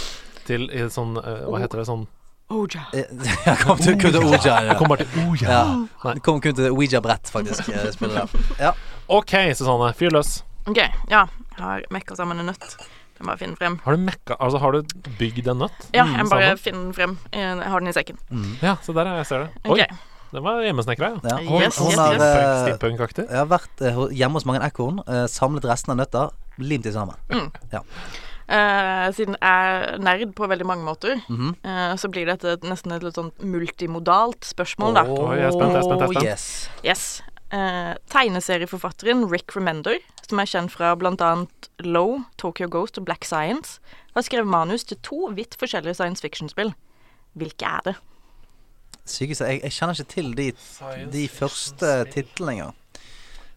[0.47, 1.86] Til i sånn eh, Hva heter det?
[1.89, 2.06] Sånn
[2.51, 2.85] Oja.
[2.97, 3.07] Jeg
[3.47, 4.55] Ja, kom til, kun til Oja.
[4.65, 4.75] Ja.
[4.79, 5.49] kom bare til Oja.
[5.49, 5.65] ja.
[6.05, 6.15] Ja.
[6.25, 7.69] Kom kun til Ouija-brett, faktisk.
[7.69, 7.91] eh.
[8.61, 8.73] Ja.
[9.09, 9.91] OK, Susanne.
[9.99, 10.39] Fyr løs.
[10.69, 10.79] OK,
[11.11, 11.27] ja.
[11.59, 12.77] Jeg har mekka sammen en nøtt.
[13.19, 13.77] Jeg må bare finne frem.
[13.85, 14.83] Har du mekka Altså, har du
[15.19, 15.89] bygd en nøtt?
[15.93, 16.59] Ja, Mm, jeg må bare sammen?
[16.65, 17.16] finne den frem.
[17.35, 18.19] Jeg har den i sekken.
[18.31, 18.53] Mm.
[18.62, 19.16] Ja, se der, ja.
[19.16, 19.49] Jeg ser det.
[19.65, 19.81] Oi.
[19.81, 19.87] Oi,
[20.33, 21.19] det var hjemmesnekra, ja.
[21.33, 21.37] Ja.
[21.49, 22.23] Hun, Yes, hun yes, har yes.
[22.23, 26.31] eh, jeg har vært eh, hjemme hos mange ekorn, eh, samlet resten av nøtter,
[26.61, 27.16] limt de sammen.
[28.49, 31.55] Eh, siden jeg er nerd på veldig mange måter, mm -hmm.
[31.69, 35.03] uh, så blir dette et- nesten et litt sånn multimodalt spørsmål, da.
[35.03, 36.25] Oh, jeg er spent, jeg er spent, jeg er spent.
[36.25, 36.70] Yes.
[36.85, 37.23] Yes.
[37.53, 39.99] Uh, tegneserieforfatteren Rick Remender,
[40.29, 41.47] som er kjent fra bl.a.
[41.81, 43.81] Low, Tokyo Ghost og Black Science,
[44.15, 46.75] har skrevet manus til to vidt forskjellige science fiction-spill.
[47.35, 47.95] Hvilke er det?
[49.05, 50.53] Sykeste jeg, jeg kjenner ikke til de,
[51.12, 52.75] de første titlene engang.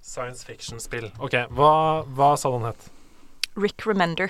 [0.02, 1.12] Science fiction-spill.
[1.20, 2.92] OK, hva, hva sa den het?
[3.58, 4.28] Rick Remender.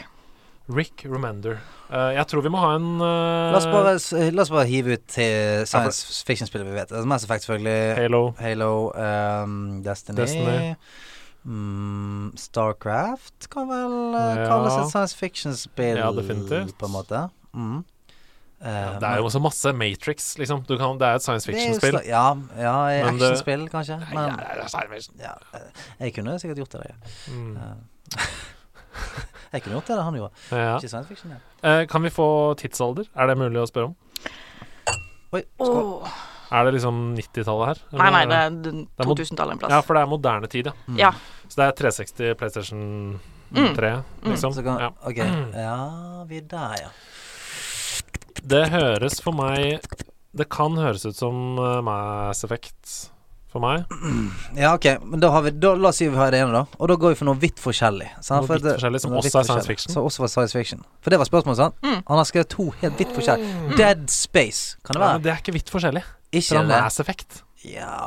[0.70, 1.58] Rick Remender.
[1.90, 3.96] Uh, jeg tror vi må ha en uh, La oss bare,
[4.32, 6.94] la oss bare hive ut til science fiction-spillet vi vet.
[7.10, 7.96] Mass Effect, selvfølgelig.
[7.98, 8.22] Halo.
[8.40, 8.70] Halo,
[9.44, 10.76] um, Destiny, Destiny.
[11.44, 14.46] Mm, Starcraft kan vel uh, Ja.
[14.48, 16.78] kalles et science fiction-spill, Ja, definitivt.
[16.78, 17.26] på en måte.
[17.54, 17.82] Mm.
[18.62, 20.62] Ja, Det er jo også masse Matrix, liksom.
[20.70, 21.98] Du kan, det er et science fiction-spill.
[22.06, 22.76] Ja, ja
[23.10, 23.98] actionspill, kanskje.
[24.14, 25.16] Men Ja, det er science fiction.
[25.20, 26.92] ja, eh, jeg kunne sikkert gjort det.
[26.92, 27.34] Ja.
[27.34, 27.58] Mm.
[29.52, 30.32] Jeg kunne gjort det han gjorde.
[30.52, 30.76] Ja.
[30.78, 31.40] Ikke science fiction, ja.
[31.68, 32.28] Eh, kan vi få
[32.62, 33.10] tidsalder?
[33.16, 33.96] Er det mulig å spørre om?
[35.36, 35.44] Oi.
[36.52, 37.84] Er det liksom 90-tallet her?
[38.00, 39.72] Nei, nei, det er er 2000-tallet en plass.
[39.72, 40.74] Ja, for det er moderne tid, ja.
[40.88, 40.98] Mm.
[41.00, 41.12] Ja.
[41.48, 42.82] Så det er 360 PlayStation
[43.52, 43.74] Mm.
[43.76, 44.54] 3, liksom.
[44.56, 44.92] Så kan, Ja.
[45.04, 45.18] OK.
[45.56, 46.90] Ja, vi er der, ja.
[48.44, 49.82] Det høres for meg
[50.32, 53.12] Det kan høres ut som eh, Mass Effect
[53.52, 53.86] for meg.
[54.62, 56.80] Ja, ok, men da har vi da, La oss si vi har det ene, da.
[56.80, 58.10] Og da går vi for noe vidt forskjellig.
[58.18, 59.96] Noe For vidt forskjellig, som noe også er science fiction.
[59.96, 60.86] Som også var science fiction.
[61.04, 61.80] For det var spørsmålet, sant?
[61.86, 62.00] Mm.
[62.10, 63.76] Han har skrevet to helt vidt forskjellige.
[63.80, 65.10] Dead Space, kan det være?
[65.16, 66.64] Ja, men det er ikke vidt forskjellig Ikke det?
[66.72, 66.80] det?
[66.80, 67.44] Mass Effect.
[67.68, 68.00] Ja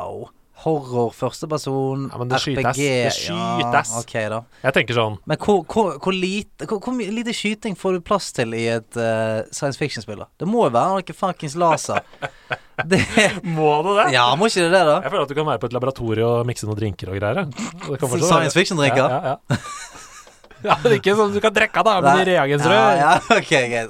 [0.64, 2.76] Horror, førsteperson, Ja, men det RPG skytes.
[2.78, 3.90] Det skytes.
[3.90, 4.38] Ja, ok, da.
[4.62, 8.30] Jeg tenker sånn Men hvor, hvor, hvor, lite, hvor, hvor lite skyting får du plass
[8.36, 10.22] til i et uh, science fiction-spill?
[10.24, 10.28] da?
[10.40, 12.00] Det må jo være noe fuckings laser.
[12.90, 12.98] Det,
[13.46, 14.08] Må du det?
[14.16, 14.94] ja, må ikke det det, da?
[15.04, 17.38] Jeg føler at du kan være på et laboratorium og mikse noen drinker og greier.
[17.44, 17.44] ja.
[17.84, 19.04] Det kan fortsatt Science fiction-drinker?
[19.12, 19.58] Ja, ja, ja.
[20.70, 22.74] ja, det er ikke sånn du kan drikke da, med reagensrør.
[22.74, 23.86] Ja, ja, ok, okay.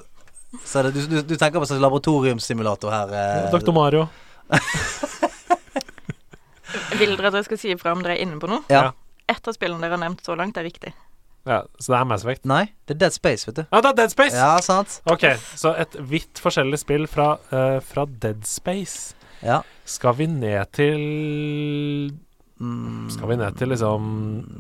[0.69, 3.15] Så det, du, du, du tenker på en slags laboratoriumssimulator her?
[3.23, 3.73] eh, Dr.
[3.75, 4.05] Mario.
[6.99, 8.63] Vil dere at jeg skal si ifra om dere er inne på noe?
[8.71, 8.91] Ja.
[9.31, 10.93] Ett av spillene dere har nevnt så langt, er riktig.
[11.47, 12.45] Ja, så det er Mass Effect.
[12.49, 13.65] Nei, det er Dead Space, vet du.
[13.71, 14.37] Ja, det er Dead Space!
[14.37, 15.01] Ja, sant?
[15.13, 15.27] Ok,
[15.61, 19.15] så et vidt forskjellig spill fra, eh, fra Dead Space.
[19.45, 19.61] Ja.
[19.85, 22.15] Skal vi ned til
[22.61, 23.11] Mm.
[23.11, 24.05] Skal vi ned til liksom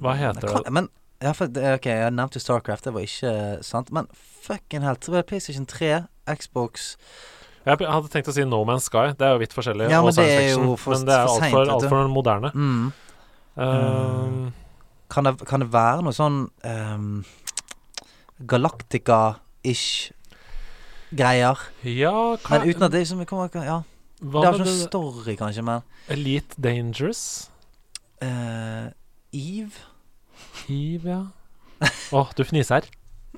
[0.02, 0.72] Hva heter det?
[0.72, 0.88] men
[1.22, 3.92] ja, for, det- Ok, jeg nevnte Starcraft, det var ikke eh, sant.
[3.92, 4.08] Men
[4.42, 6.96] fucking var PlayStation 3, Xbox
[7.64, 9.14] Jeg hadde tenkt å si No Man's Sky.
[9.16, 9.88] Det er jo vidt forskjellig.
[9.88, 11.72] Ja, og men det er jo fiction, for- men det er for altfor vet du.
[11.74, 12.50] alt for moderne.
[12.54, 12.92] mm.
[13.56, 14.52] Um,
[15.14, 17.08] kan, det, kan det være noe sånn um,
[18.50, 20.10] Galactica-ish
[21.14, 21.60] greier?
[21.86, 22.12] ja,
[22.42, 23.80] hva, Men uten at det liksom kommer Ja,
[24.20, 27.22] hva det har ikke noen story, kanskje, men Elite Dangerous?
[28.22, 28.90] Uh,
[29.34, 29.86] Eve?
[30.70, 31.88] Eve, ja.
[32.14, 32.86] Å, du fniser.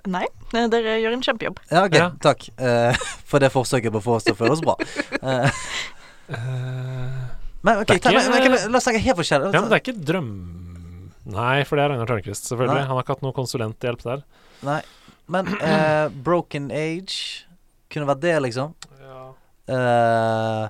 [0.06, 1.60] Nei, eh, dere gjør en kjempejobb.
[1.72, 2.08] Ja, ok, Ja.
[2.22, 2.92] takk uh,
[3.26, 4.76] for det forsøket på å få oss til å føle oss bra.
[5.22, 5.48] Uh.
[6.26, 7.18] Eh,
[7.62, 9.52] men ok, ta, ikke- men, men, la oss tenke helt forskjellig.
[9.54, 10.30] ja, men det er ikke drøm...
[11.26, 12.78] Nei, for det er Ragnar Tørnquist, selvfølgelig.
[12.78, 12.86] Nei.
[12.86, 14.22] Han har ikke hatt noe konsulenthjelp der.
[14.66, 14.78] Nei,
[15.32, 17.46] men uh, Broken Age
[17.92, 18.76] kunne vært det, liksom.
[19.02, 19.24] Ja.
[19.66, 20.68] Uh,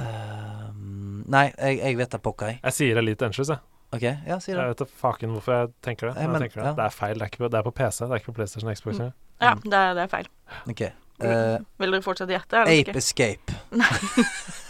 [0.00, 0.72] uh,
[1.28, 2.62] nei, jeg, jeg vet da pokker, jeg.
[2.64, 3.60] Jeg sier Elite Angels, jeg.
[3.94, 6.16] OK, ja, si Jeg vet da faken hvorfor jeg tenker det.
[6.18, 6.66] Jeg men tenker det.
[6.66, 6.74] ja.
[6.80, 7.14] det er feil.
[7.20, 8.98] Det er, ikke på, det er på PC, det er ikke på PlayStation og Xbox.
[8.98, 9.12] Mm.
[9.44, 9.54] ja.
[9.60, 10.30] Det er, det er feil.
[10.72, 10.86] Ok
[11.22, 12.64] Uh, Vil dere fortsatt gjette?
[12.66, 13.54] Ape Escape.
[13.70, 14.58] Escape.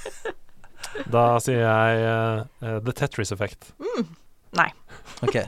[1.10, 3.72] Da sier jeg eh, The Tetris Effect.
[5.24, 5.38] OK.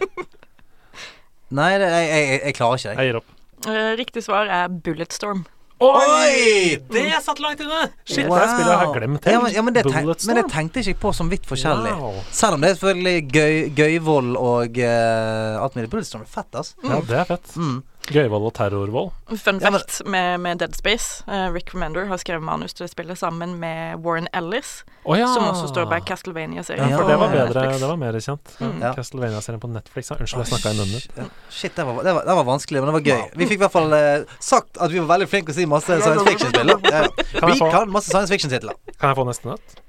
[1.57, 2.97] Nei, det, jeg, jeg, jeg klarer ikke, jeg.
[2.99, 3.35] Jeg gir opp.
[3.67, 5.45] Eh, Riktig svar er Bulletstorm.
[5.77, 6.79] Oi!
[6.89, 7.83] Det satt langt inne!
[8.09, 8.39] Shit, Wow.
[8.41, 9.35] det spillet jeg har glemt helt.
[9.35, 10.31] Ja, men, ja, men, det tenk, Bulletstorm.
[10.33, 11.93] men det tenkte jeg ikke på som vidt forskjellig.
[12.01, 12.23] Wow.
[12.33, 15.91] Selv om det er selvfølgelig gøy, gøyvold og uh, alt mulig.
[15.93, 16.73] Bulletstorm er fett, ass.
[16.81, 17.53] Ja, det er fett.
[17.61, 17.83] Mm.
[18.07, 19.11] Gøyvold og terrorvold.
[19.39, 21.25] Fun Ja, men- fact med, med Dead Space.
[21.27, 25.27] Uh, Rick Remender har skrevet manus til det spillet sammen med Warren Ellis, oh, ja!
[25.35, 26.89] som også står bak Castlevania-serien.
[26.91, 27.65] Ja, for det var bedre.
[27.65, 27.81] Netflix.
[27.81, 28.53] Det var mer kjent.
[28.61, 28.77] Mm.
[28.83, 28.93] Ja.
[28.95, 30.11] Castlevania-serien på Netflix.
[30.15, 31.09] Unnskyld, jeg snakka i munnen.
[31.17, 31.25] Ja.
[31.51, 33.25] Shit, det var, det, var, det var vanskelig, men det var gøy.
[33.43, 35.67] Vi fikk i hvert fall uh, sagt at vi var veldig flinke til å si
[35.75, 36.79] masse science fiction-spiller.
[36.87, 37.03] da.
[37.51, 38.79] Vi få, kan masse science fiction-titler.
[39.01, 39.81] kan jeg få neste nøtt?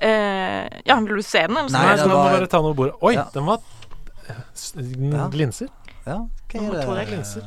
[0.00, 1.56] Eh, ja, vil du se den?
[1.60, 1.68] Eller?
[1.74, 2.94] Nei, Nei, må var- bare ta noe bordet.
[3.02, 3.26] Oi, Ja.
[3.34, 3.58] den var
[4.30, 5.26] Ja.
[5.28, 5.68] Glinser.
[6.06, 6.20] Ja,
[6.58, 7.20] hva er det?
[7.20, 7.44] jeg.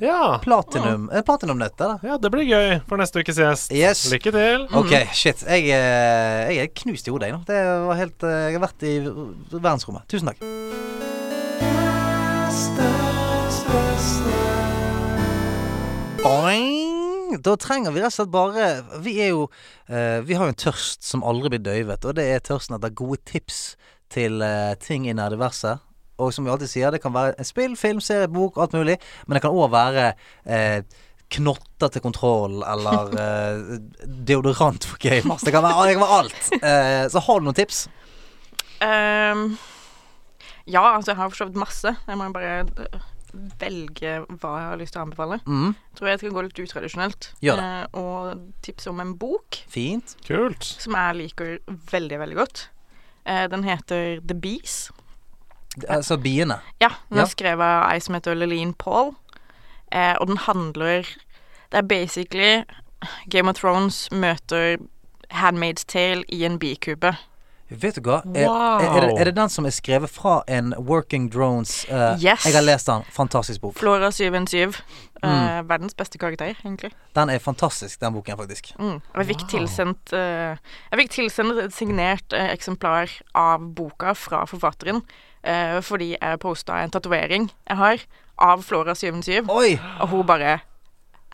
[0.00, 0.38] Ja.
[0.42, 1.08] Platinum.
[1.12, 1.22] Ja.
[1.26, 1.98] platinumnøtt, det, da.
[2.06, 3.72] ja, det blir gøy for neste ukes gjest.
[3.74, 4.04] Yes.
[4.12, 4.66] Lykke til.
[4.78, 5.42] OK, shit.
[5.42, 7.42] Jeg, eh, jeg er knust i hodet, jeg nå.
[7.48, 8.94] Det var helt eh, Jeg har vært i
[9.58, 10.06] verdensrommet.
[10.10, 10.38] Tusen takk.
[16.22, 17.38] Boing!
[17.44, 18.68] Da trenger vi rett og slett bare
[19.04, 19.44] Vi er jo
[19.86, 22.94] eh, Vi har jo en tørst som aldri blir døyvet, og det er tørsten etter
[22.96, 23.76] gode tips
[24.12, 25.82] til eh, ting i nerdiverset.
[26.18, 28.98] Og som vi alltid sier, det kan være en spill, film, serie, bok, alt mulig.
[29.26, 30.08] Men det kan òg være
[30.46, 30.80] eh,
[31.38, 33.74] knotter til kontroll, eller eh,
[34.06, 35.46] deodorant for gamers.
[35.46, 36.52] Det kan være, det kan være alt.
[36.58, 37.86] Eh, så har du noen tips?
[38.78, 39.58] Um,
[40.68, 41.94] ja, altså jeg har for så vidt masse.
[42.06, 43.06] Jeg må bare eh,
[43.60, 45.38] velge hva jeg har lyst til å anbefale.
[45.48, 47.30] Mm, tror jeg skal gå litt utradisjonelt.
[47.44, 50.16] Gjør eh, og tipse om en bok fint.
[50.26, 50.64] Kult.
[50.64, 51.56] som jeg liker
[51.92, 52.68] veldig, veldig godt.
[53.28, 54.88] Eh, den heter The Bees.
[55.88, 56.60] Altså biene.
[56.80, 57.22] Ja, den Ja.
[57.22, 59.14] er skrevet av ei som heter Leline Paul.
[59.92, 61.02] Eh, og den handler
[61.70, 62.64] Det er basically
[63.30, 64.76] Game of Thrones møter
[65.30, 67.16] Handmaid's Tale i en bikube.
[67.70, 68.22] Vet du hva?
[68.34, 72.16] Er, er, er, det, er det den som er skrevet fra en Working Drones uh,
[72.16, 72.46] Yes.
[72.46, 73.02] Jeg har lest den.
[73.12, 73.74] Fantastisk bok.
[73.76, 74.80] Flora 717.
[75.22, 75.28] Mm.
[75.28, 76.92] Eh, verdens beste karakter, egentlig.
[77.14, 78.72] Den er fantastisk, den boken, faktisk.
[78.78, 78.94] Mm.
[79.12, 79.48] Og jeg fikk Wow.
[79.50, 80.56] tilsendt uh,
[80.90, 85.02] Jeg fikk tilsendt et signert eksemplar av boka fra forfatteren.
[85.48, 88.04] Eh, fordi jeg posta en tatovering jeg har
[88.38, 89.78] av Flora 77, Oi!
[90.00, 90.58] og hun bare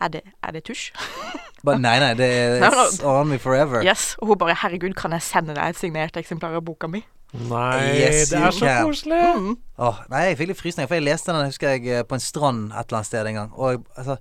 [0.01, 0.89] Er det, er det tusj?
[1.65, 3.81] Bare nei, nei, det er It's on me forever.
[3.85, 4.15] Yes.
[4.21, 6.99] Og hun bare Herregud, kan jeg sende deg et signert eksemplar av boka mi?
[7.33, 8.83] Nei, Yes, det you er så can.
[8.85, 9.21] koselig!
[9.39, 9.55] Mm.
[9.81, 12.21] Åh, nei, jeg fikk litt frysninger, for jeg leste den husker jeg, eh, på en
[12.23, 13.49] strand et eller annet sted en gang.
[13.57, 14.17] Og jeg- altså,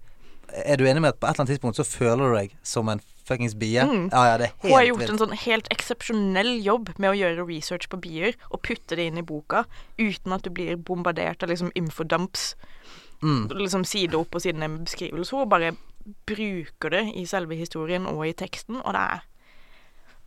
[0.65, 2.89] er du enig med at på et eller annet tidspunkt så føler du deg som
[2.89, 3.89] en fuckings bier.
[3.89, 4.09] Mm.
[4.13, 7.17] Ja, ja, det er Hun har gjort gjort en sånn helt eksepsjonell jobb med å
[7.19, 9.65] gjøre research på bier og putte det inn i boka
[9.99, 12.53] uten at du blir bombardert av liksom infodumps.
[13.25, 13.49] Mm.
[13.57, 15.33] Liksom side opp og side ned med beskrivelse.
[15.37, 15.73] Hun bare
[16.29, 19.25] bruker det i selve historien og i teksten, og det er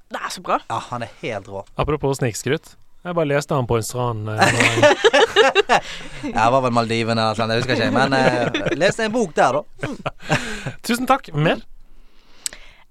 [0.10, 0.58] Det er så bra.
[0.70, 1.66] Ja, han er helt rå.
[1.78, 2.78] Apropos snikskryt.
[3.04, 4.30] Jeg bare leste han på en strand.
[4.30, 4.38] eh.
[6.24, 7.92] Jeg var vel Maldivene eller noe sånt, jeg husker ikke.
[7.94, 9.92] Men eh, leste en bok der, da.
[10.88, 11.30] Tusen takk.
[11.36, 11.62] Mer?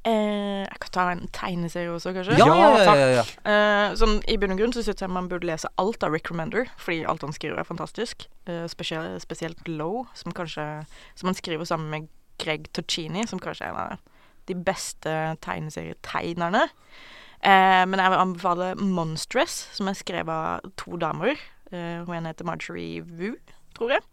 [0.06, 2.36] Eh, jeg kan ta en tegneserie også, kanskje.
[2.38, 3.06] Ja, ja, ja.
[3.18, 3.24] ja.
[3.42, 6.30] Eh, sånn, I bunn og grunn så synes jeg man burde lese alt av Rick
[6.30, 8.28] Remender, fordi alt han skriver er fantastisk.
[8.46, 10.86] Eh, spesielt, spesielt Low, som kanskje
[11.18, 12.08] Som han skriver sammen med
[12.38, 13.98] Greg Tocini, som kanskje er en av
[14.46, 15.12] de beste
[15.42, 16.68] tegneserietegnerne.
[17.42, 21.34] Eh, men jeg vil anbefale Monstress, som er skrevet av to damer.
[21.72, 23.34] Eh, hun ene heter Marjorie Wu,
[23.74, 24.06] tror jeg.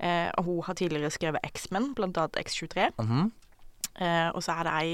[0.00, 2.90] Eh, og hun har tidligere skrevet X-Men, blant annet X23.
[3.00, 3.32] Mhm.
[3.98, 4.90] Eh, og så er det ei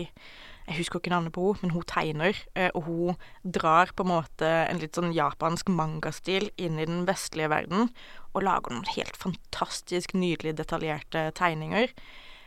[0.66, 2.39] Jeg husker ikke navnet på henne, men hun tegner.
[2.59, 7.05] Eh, og hun drar på en måte en litt sånn japansk mangastil inn i den
[7.06, 7.93] vestlige verden.
[8.35, 11.94] Og lager noen helt fantastisk nydelig detaljerte tegninger.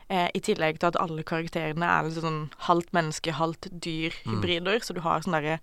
[0.09, 4.83] Eh, I tillegg til at alle karakterene er litt sånn halvt menneske, halvt dyr-hybrider.
[4.83, 5.59] Så du har sånne derre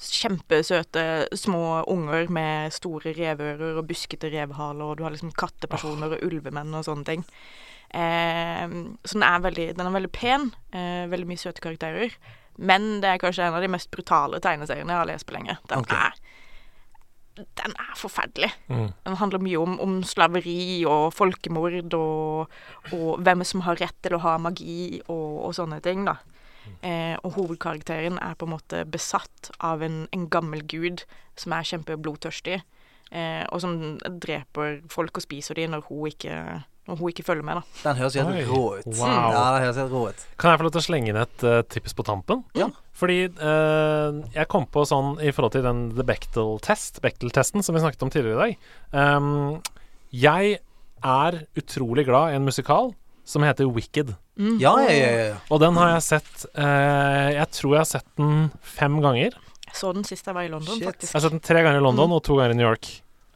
[0.00, 6.24] kjempesøte små unger med store revører og buskete revhaler, og du har liksom kattepersoner og
[6.24, 7.26] ulvemenn og sånne ting.
[7.90, 10.50] Eh, så den er veldig, den er veldig pen.
[10.72, 12.14] Eh, veldig mye søte karakterer.
[12.60, 15.56] Men det er kanskje en av de mest brutale tegneseriene jeg har lest på lenge.
[15.70, 16.10] Den okay.
[16.10, 16.36] er
[17.40, 18.50] den er forferdelig.
[18.68, 18.90] Mm.
[19.06, 22.50] Den handler mye om, om slaveri og folkemord og,
[22.92, 26.18] og hvem som har rett til å ha magi og, og sånne ting, da.
[26.86, 31.04] Eh, og hovedkarakteren er på en måte besatt av en, en gammel gud
[31.38, 32.60] som er kjempeblodtørstig,
[33.10, 36.36] eh, og som dreper folk og spiser dem når hun ikke,
[36.90, 37.80] når hun ikke følger med, da.
[37.84, 38.44] Den høres helt Oi.
[38.48, 38.86] rå ut.
[38.98, 39.08] Wow.
[39.08, 40.24] Ja, den høres helt rå ut.
[40.40, 42.42] Kan jeg få lov til å slenge inn et uh, tips på tampen?
[42.58, 42.70] Ja.
[43.00, 47.84] Fordi uh, jeg kom på sånn i forhold til den The Bechdel-test, Bechdel-testen som vi
[47.84, 48.72] snakket om tidligere i dag.
[49.18, 49.60] Um,
[50.10, 50.58] jeg
[51.00, 52.90] er utrolig glad i en musikal
[53.30, 54.16] som heter Wicked.
[54.60, 55.10] Ja, ja, ja.
[55.30, 55.38] ja.
[55.52, 59.36] Og den har jeg sett uh, Jeg tror jeg har sett den fem ganger.
[59.70, 61.06] Jeg så den sist jeg var i London, Shit.
[61.06, 62.88] Jeg har sett den tre ganger i London og to ganger i New York.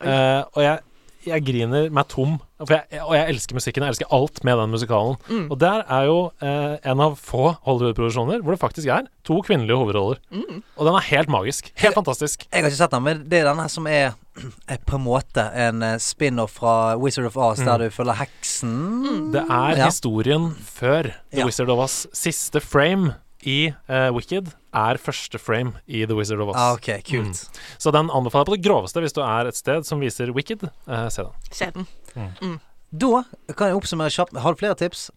[0.02, 0.82] Eh, og jeg,
[1.26, 2.36] jeg griner meg tom.
[2.64, 3.82] For jeg, og jeg elsker musikken.
[3.84, 5.16] Jeg elsker alt med den musikalen.
[5.28, 5.46] Mm.
[5.52, 9.76] Og der er jo eh, en av få Hollywood-produksjoner hvor det faktisk er to kvinnelige
[9.80, 10.20] hovedroller.
[10.32, 10.62] Mm.
[10.76, 11.72] Og den er helt magisk.
[11.82, 12.46] Helt fantastisk.
[12.50, 14.14] Jeg har ikke sett den, men det er den her som er,
[14.72, 19.32] er på en måte en eh, spin-off fra Wizard of Oz, der du følger heksen.
[19.34, 19.90] Det er Ja.
[19.90, 21.44] historien før The Ja.
[21.48, 22.06] Wizard of Oz.
[22.12, 23.14] Siste frame
[23.44, 26.56] i eh, Wicked er første frame i The Wizard of Oz.
[26.60, 27.42] Ah, ok, kult.
[27.78, 30.66] Så den anbefaler jeg på det groveste hvis du er et sted som viser Wicked.
[30.86, 31.50] Eh, se den.
[31.50, 32.60] Se den.
[32.94, 33.24] Da
[33.56, 34.36] kan jeg oppsummere kjapt.
[34.38, 35.08] Har du flere tips?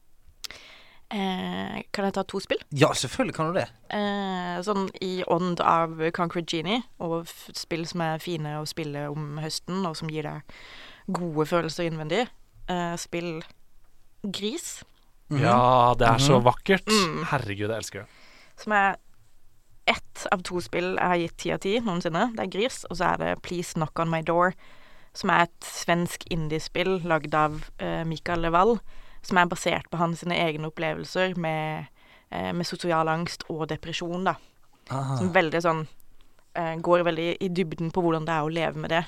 [1.08, 2.60] Eh, kan jeg ta to spill?
[2.76, 3.68] Ja, selvfølgelig kan du det.
[3.96, 9.06] Eh, sånn i ånd av Concrete Genie, og f spill som er fine å spille
[9.14, 10.58] om høsten, og som gir deg
[11.16, 12.26] gode følelser innvendig.
[12.68, 13.42] Eh, spill
[14.26, 14.84] Gris,
[15.28, 15.42] Mm.
[15.44, 16.86] Ja, det er så vakkert.
[16.88, 17.26] Mm.
[17.28, 18.08] Herregud, jeg elsker det.
[18.56, 18.96] som er
[19.88, 22.28] ett av to spill jeg har gitt ti av ti noensinne.
[22.36, 24.56] Det er Gris, og så er det Please Knock On My Door,
[25.18, 28.78] som er et svensk indiespill lagd av uh, Mikael Leval,
[29.26, 31.88] som er basert på hans egne opplevelser med,
[32.34, 34.36] uh, med sosial angst og depresjon, da.
[34.92, 35.18] Aha.
[35.20, 38.94] Som veldig sånn uh, Går veldig i dybden på hvordan det er å leve med
[38.94, 39.02] det.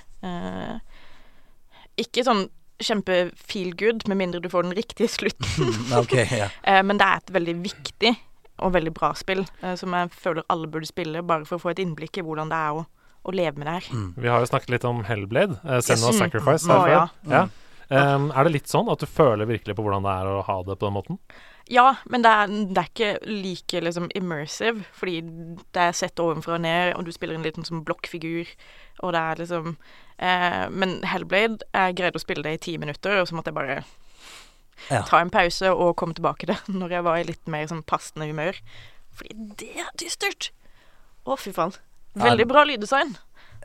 [2.00, 2.44] Ikke sånn
[2.80, 5.72] kjempe feel good, med mindre du får den riktige slutten.
[6.00, 6.84] okay, yeah.
[6.86, 8.14] men det er et veldig viktig
[8.66, 11.72] og veldig bra spill, eh, som jeg føler alle burde spille, bare for å få
[11.74, 12.86] et innblikk i hvordan det er å,
[13.24, 14.06] å leve med det her.
[14.18, 16.18] Vi har jo snakket litt om Hellblade, uh, Send Yes.
[16.20, 16.76] Sacrifice, Mm.
[16.76, 17.08] her oh, ja.
[17.34, 17.48] Ja.
[17.90, 20.58] Um, er det litt sånn at du føler virkelig på hvordan det er å ha
[20.62, 21.18] det på den måten?
[21.70, 25.22] Ja, men det er, det er ikke like liksom immersive, fordi
[25.74, 28.50] det er sett ovenfra og ned, og du spiller en liten sånn blokkfigur,
[29.06, 29.72] og det er liksom
[30.18, 33.58] eh, Men Hellblade, jeg greide å spille det i ti minutter, og så måtte jeg
[33.58, 33.80] bare
[34.90, 35.04] Ja.
[35.08, 37.84] ta en pause og komme tilbake til det når jeg var i litt mer sånn
[37.84, 38.60] passende humør.
[39.20, 40.52] Fordi det er dystert!
[41.28, 41.76] Å, fy faen.
[42.20, 43.18] Veldig bra lyddesign.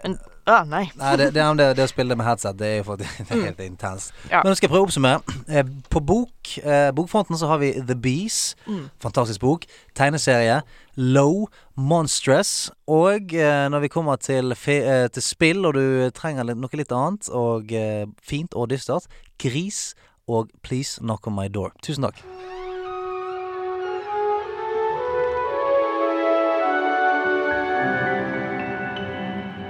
[0.02, 0.16] Men
[0.50, 0.82] ah, nei.
[0.98, 3.60] Nei, det, det, det, det å spille med headset, det er jo det er helt
[3.64, 4.12] intenst.
[4.28, 4.42] Ja.
[4.42, 5.36] Men nå skal jeg prøve å oppsummere.
[5.48, 8.40] Eh, På bok, eh, bokfronten så har vi The Bees.
[8.66, 8.88] Mm.
[9.04, 9.64] Fantastisk bok.
[9.96, 10.60] Tegneserie.
[11.00, 11.46] Low.
[11.78, 12.68] Monstress.
[12.90, 16.82] Og eh, når vi kommer til, fe, eh, til spill, og du trenger litt, noe
[16.82, 19.08] litt annet, og eh, fint og dystert,
[19.40, 19.94] Gris
[20.28, 21.72] og Please Knock On My Door.
[21.82, 22.22] Tusen takk.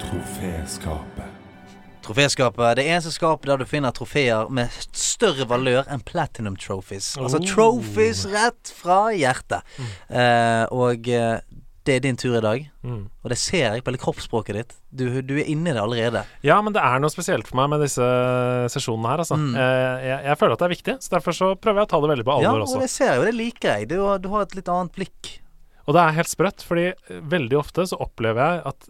[0.01, 1.24] Troféskapet.
[2.02, 2.76] Troféskapet.
[2.76, 7.14] Det eneste skapet der du finner trofeer med større valør enn platinum trophies.
[7.16, 7.47] Altså Oh.
[7.48, 9.62] trophies rett fra hjertet.
[10.10, 11.39] Eh, og eh,
[11.85, 12.62] det er din tur i dag.
[12.82, 13.02] Mm.
[13.24, 14.74] Og det ser jeg på hele kroppsspråket ditt.
[14.90, 16.23] Du, du er inni det allerede.
[16.47, 18.06] Ja, men det er noe spesielt for meg med disse
[18.73, 19.36] sesjonene her, altså.
[19.40, 19.51] Mm.
[19.55, 22.01] Eh, jeg, jeg føler at det er viktig, så derfor så prøver jeg å ta
[22.05, 22.81] det veldig på Ja, alvor og også.
[22.85, 23.27] det ser jeg jo.
[23.28, 23.89] Det liker jeg.
[23.93, 25.32] Du, du har et litt annet blikk.
[25.85, 26.86] Og det er helt sprøtt, fordi
[27.35, 28.89] veldig ofte så opplever jeg at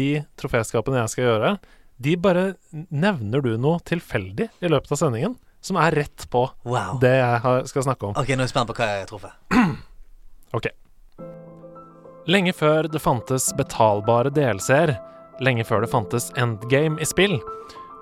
[0.00, 0.08] de
[0.40, 1.52] troféskapene jeg skal gjøre,
[2.00, 2.44] de bare
[2.88, 6.94] nevner du noe tilfeldig i løpet av sendingen, som er rett på Wow.
[7.02, 8.14] det jeg skal snakke om.
[8.16, 9.36] Ok, nå er jeg spent på hva jeg har truffet.
[10.56, 10.66] Ok.
[12.30, 14.92] Lenge før det fantes betalbare DLC-er,
[15.42, 17.40] lenge før det fantes endgame i spill,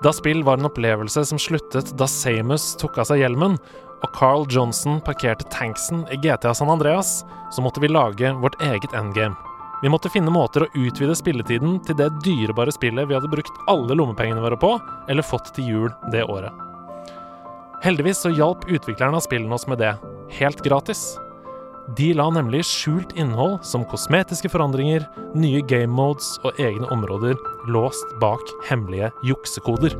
[0.04, 3.56] da spill var en opplevelse som sluttet da Samus tok av seg hjelmen,
[3.98, 8.92] og Carl Johnson parkerte tanksen i GTA San Andreas, så måtte vi lage vårt eget
[8.94, 9.34] endgame.
[9.82, 13.96] Vi måtte finne måter å utvide spilletiden til det dyrebare spillet vi hadde brukt alle
[13.96, 14.74] lommepengene våre på,
[15.08, 16.52] eller fått til jul det året.
[17.82, 19.94] Heldigvis så hjalp utviklerne av spillene oss med det,
[20.36, 21.14] helt gratis.
[21.96, 27.38] De la nemlig skjult innhold som kosmetiske forandringer, nye game modes og egne områder
[27.72, 29.96] låst bak hemmelige juksekoder.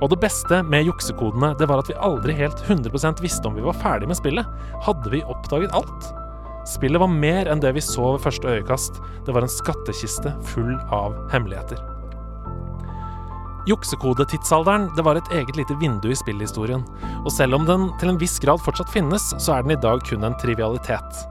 [0.00, 3.66] Og det beste med juksekodene det var at vi aldri helt 100% visste om vi
[3.66, 4.48] var ferdig med spillet.
[4.86, 6.08] Hadde vi oppdaget alt?
[6.68, 9.02] Spillet var mer enn det vi så ved første øyekast.
[9.26, 11.97] Det var en skattkiste full av hemmeligheter.
[13.68, 16.86] Juksekodetidsalderen det var et eget lite vindu i spillhistorien,
[17.20, 20.00] og selv om den til en viss grad fortsatt finnes, så er den i dag
[20.08, 21.24] kun en trivialitet.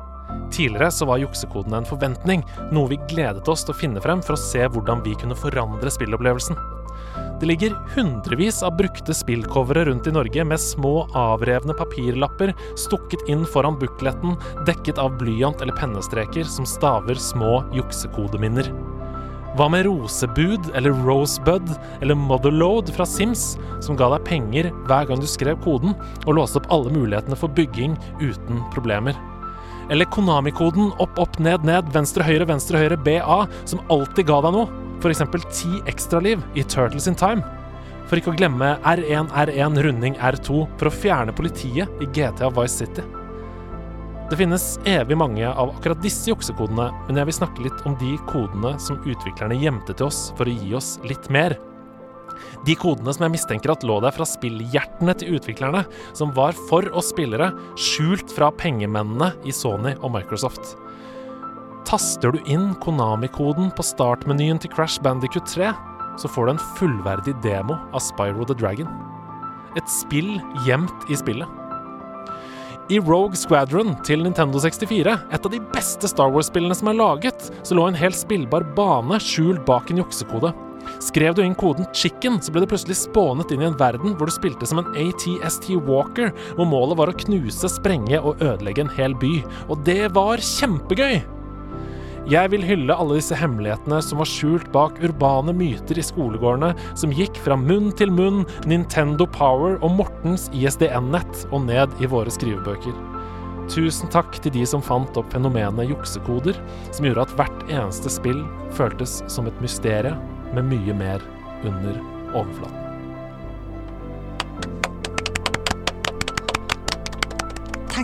[0.54, 4.38] Tidligere så var juksekodene en forventning, noe vi gledet oss til å finne frem for
[4.38, 6.60] å se hvordan vi kunne forandre spillopplevelsen.
[7.42, 13.46] Det ligger hundrevis av brukte spillcovere rundt i Norge med små avrevne papirlapper stukket inn
[13.50, 14.38] foran bukletten,
[14.70, 18.72] dekket av blyant eller pennestreker som staver små juksekodeminner.
[19.58, 21.72] Hva med Rosebud eller Rosebud
[22.02, 25.96] eller Motherload fra Sims, som ga deg penger hver gang du skrev koden,
[26.28, 29.18] og låste opp alle mulighetene for bygging uten problemer?
[29.90, 34.60] Eller Konami-koden opp, opp, ned, ned, venstre, høyre, venstre, høyre, BA, som alltid ga deg
[34.60, 34.70] noe,
[35.02, 35.26] f.eks.
[35.50, 37.42] ti ekstraliv i Turtles in Time?
[38.06, 42.84] For ikke å glemme R1, R1, runding R2 for å fjerne politiet i GTA Vice
[42.86, 43.17] City.
[44.28, 48.18] Det finnes evig mange av akkurat disse juksekodene, men jeg vil snakke litt om de
[48.28, 51.56] kodene som utviklerne gjemte til oss for å gi oss litt mer.
[52.68, 56.90] De kodene som jeg mistenker at lå der fra spillhjertene til utviklerne, som var for
[56.92, 60.76] oss spillere, skjult fra pengemennene i Sony og Microsoft.
[61.88, 65.72] Taster du inn Konami-koden på startmenyen til Crash Bandicoot 3,
[66.20, 68.92] så får du en fullverdig demo av Spyro the Dragon.
[69.80, 70.36] Et spill
[70.68, 71.67] gjemt i spillet.
[72.88, 77.50] I Rogue Squadron til Nintendo 64, et av de beste Star Wars-spillene som er laget,
[77.68, 80.54] så lå en helt spillbar bane skjult bak en juksekode.
[81.04, 84.32] Skrev du inn koden 'chicken', så ble det plutselig spånet inn i en verden hvor
[84.32, 88.96] du spilte som en ATST Walker, hvor målet var å knuse, sprenge og ødelegge en
[88.96, 89.42] hel by.
[89.68, 91.37] Og det var kjempegøy!
[92.28, 97.14] Jeg vil hylle alle disse hemmelighetene som var skjult bak urbane myter i skolegårdene, som
[97.16, 102.98] gikk fra munn til munn, Nintendo Power og Mortens ISDN-nett og ned i våre skrivebøker.
[103.72, 106.60] Tusen takk til de som fant opp fenomenet juksekoder,
[106.92, 108.44] som gjorde at hvert eneste spill
[108.76, 110.20] føltes som et mysterium
[110.52, 111.24] med mye mer
[111.64, 111.96] under
[112.34, 112.87] overflaten.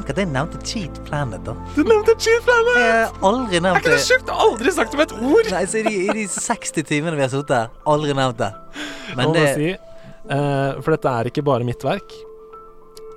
[0.03, 1.53] Tenk at jeg nevnte Cheat Planet, da.
[1.77, 2.73] Du nevnte Cheat Planet!
[2.75, 4.07] Jeg har aldri Er nevnt ikke det det.
[4.09, 4.31] sjukt?
[4.35, 5.47] Aldri sagt med et ord!
[5.53, 8.49] Nei, så i, de, I de 60 timene vi har sittet her, aldri nevnt det.
[9.13, 9.69] Nå Men må det si,
[10.27, 12.17] uh, for dette er ikke bare mitt verk.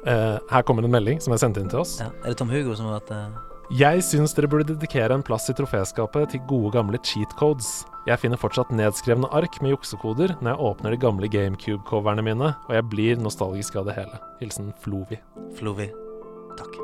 [0.07, 1.97] Uh, her kommer en melding som er sendt inn til oss.
[1.99, 3.43] ja, Er det Tom Hugo som har vært uh...
[3.75, 7.81] Jeg syns dere burde dedikere en plass i troféskapet til gode gamle cheat codes.
[8.07, 12.75] Jeg finner fortsatt nedskrevne ark med juksekoder når jeg åpner de gamle GameCube-coverne mine, og
[12.79, 14.23] jeg blir nostalgisk av det hele.
[14.39, 15.19] Hilsen Flovi.
[15.59, 15.91] Flovi?
[16.57, 16.77] Takk.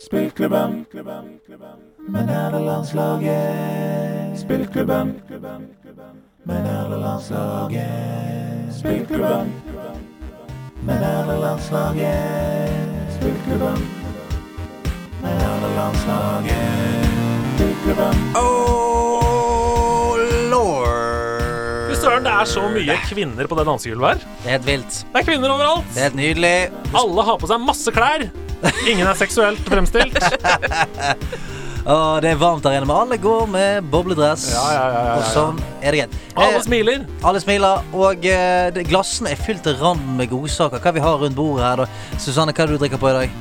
[0.00, 0.86] Spillklubben
[2.08, 4.38] med nerdelandslaget.
[4.38, 5.22] Spillklubben
[6.44, 8.74] med nerdelandslaget.
[8.74, 9.52] Spillklubben
[10.82, 12.70] med nederlandslaget.
[13.20, 14.06] Spillklubben
[15.26, 17.05] men er det Spillklubben.
[22.46, 24.26] Er så mye kvinner på det dansegulvet her.
[24.42, 24.98] Det er helt vilt.
[25.12, 25.88] Det er kvinner overalt.
[25.92, 26.54] Det er helt nydelig.
[27.02, 28.26] Alle har på seg masse klær.
[28.88, 30.16] Ingen er seksuelt fremstilt.
[31.86, 34.48] Og det er varmt der inne, men alle går med bobledress.
[34.50, 35.18] Ja, ja, ja, ja, ja.
[35.20, 36.16] Og sånn er det greit.
[36.34, 37.04] Alle Eh, smiler.
[37.22, 40.82] alle smiler, og eh, glassene er fylt til rand med godsaker.
[40.82, 42.18] Hva vi har rundt bordet her, da?
[42.18, 43.36] Susanne, hva er det du drikker på i dag?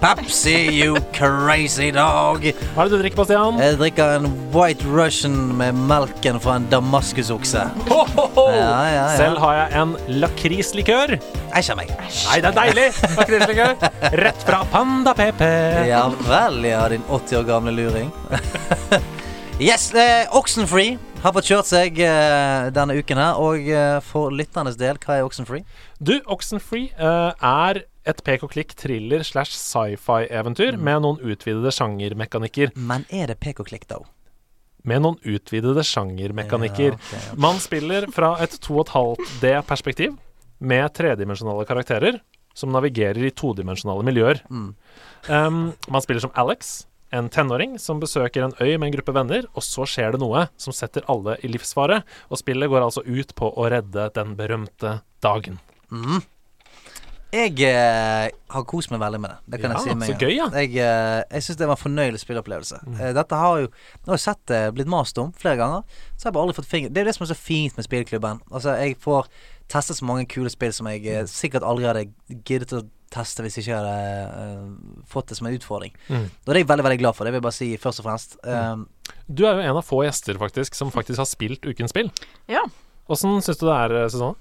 [0.00, 0.54] Pepsi.
[0.72, 2.46] You crazy dog.
[2.72, 3.58] Hva er det du drikker på, Stian?
[3.60, 7.66] Jeg drikker en White Russian med melken fra en damaskusokse.
[7.90, 8.46] Ho, ho, ho.
[8.54, 9.04] Ja, ja, ja.
[9.18, 11.12] Selv har jeg en lakrislikør.
[11.52, 11.92] Æsj a meg.
[12.00, 12.86] Nei, det er deilig!
[13.18, 13.76] Lakrislikør.
[14.22, 15.44] Rett fra Panda PP.
[15.90, 18.08] Ja vel, ja, din 80 år gamle luring.
[19.68, 23.36] yes, eh, Oxenfree har fått kjørt seg eh, denne uken her.
[23.36, 25.66] Og eh, for lytternes del, hva er Oxenfree?
[26.00, 32.74] Du, Oxenfree uh, er et pek-og-klikk thriller slash sci-fi-eventyr med noen utvidede sjangermekanikker.
[32.76, 34.00] Men er det pek og klikk, da?
[34.88, 36.94] Med noen utvidede sjangermekanikker.
[36.94, 37.38] Ja, okay, ok.
[37.46, 40.16] Man spiller fra et 2,5D-perspektiv
[40.60, 42.20] med tredimensjonale karakterer
[42.56, 44.42] som navigerer i todimensjonale miljøer.
[44.50, 44.70] Mm.
[45.28, 46.84] Um, man spiller som Alex,
[47.14, 50.46] en tenåring som besøker en øy med en gruppe venner, og så skjer det noe
[50.60, 55.00] som setter alle i livsfare, og spillet går altså ut på å redde den berømte
[55.24, 55.58] dagen.
[55.90, 56.20] Mm.
[57.30, 59.38] Jeg eh, har kost meg veldig med det.
[59.52, 60.30] Det kan Ja, jeg si med så en gang.
[60.30, 60.46] gøy, ja.
[60.60, 62.80] Jeg, eh, jeg syns det var en fornøyelig spilleopplevelse.
[62.98, 65.84] Eh, dette har jo Nå har jeg sett det blitt mast om flere ganger,
[66.16, 67.76] så har jeg bare aldri fått finger Det er jo det som er så fint
[67.76, 68.40] med spillklubben.
[68.50, 69.28] Altså, jeg får
[69.70, 72.08] testet så mange kule spill som jeg eh, sikkert aldri hadde
[72.42, 73.94] giddet å teste hvis jeg ikke hadde
[74.42, 75.94] eh, fått det som en utfordring.
[76.08, 76.26] Mm.
[76.26, 77.26] Og det er jeg veldig, veldig glad for.
[77.26, 78.36] Det vil jeg bare si først og fremst.
[78.46, 78.86] Um,
[79.26, 82.10] Du er jo en av få gjester faktisk som faktisk har spilt Ukens spill.
[82.50, 82.62] Ja.
[83.10, 84.38] Åssen syns du det er, eh, Susanne?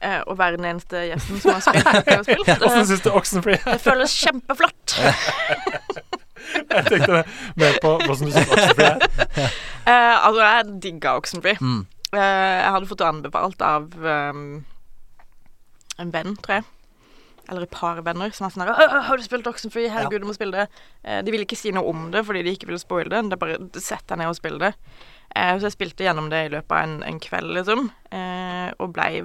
[0.00, 1.62] Eh, å være den eneste gjesten som har
[2.22, 2.50] spilt.
[2.66, 3.76] Åssen syns du Oxenfree er?
[3.76, 4.96] det føles kjempeflott.
[6.54, 7.22] Jeg tenkte
[7.58, 9.56] mer på åssen du syns Oxenfree er.
[9.84, 11.58] Eh, altså, jeg digga Oxenfree.
[11.60, 11.80] mm.
[12.14, 14.44] Eh, jeg hadde fått det anbefalt av um,
[16.00, 16.64] en venn, tror jeg.
[17.50, 19.90] Eller et par venner som var sånn her 'Har du spilt Oxenfree?
[19.92, 20.68] Herregud, du må spille det.'
[21.04, 23.28] Eh, de ville ikke si noe om det fordi de ikke ville spoile det.
[23.28, 24.72] Det er bare sett deg ned og spill det.
[25.36, 27.90] Eh, så jeg spilte gjennom det i løpet av en, en kveld, liksom.
[28.10, 29.20] Eh, og blei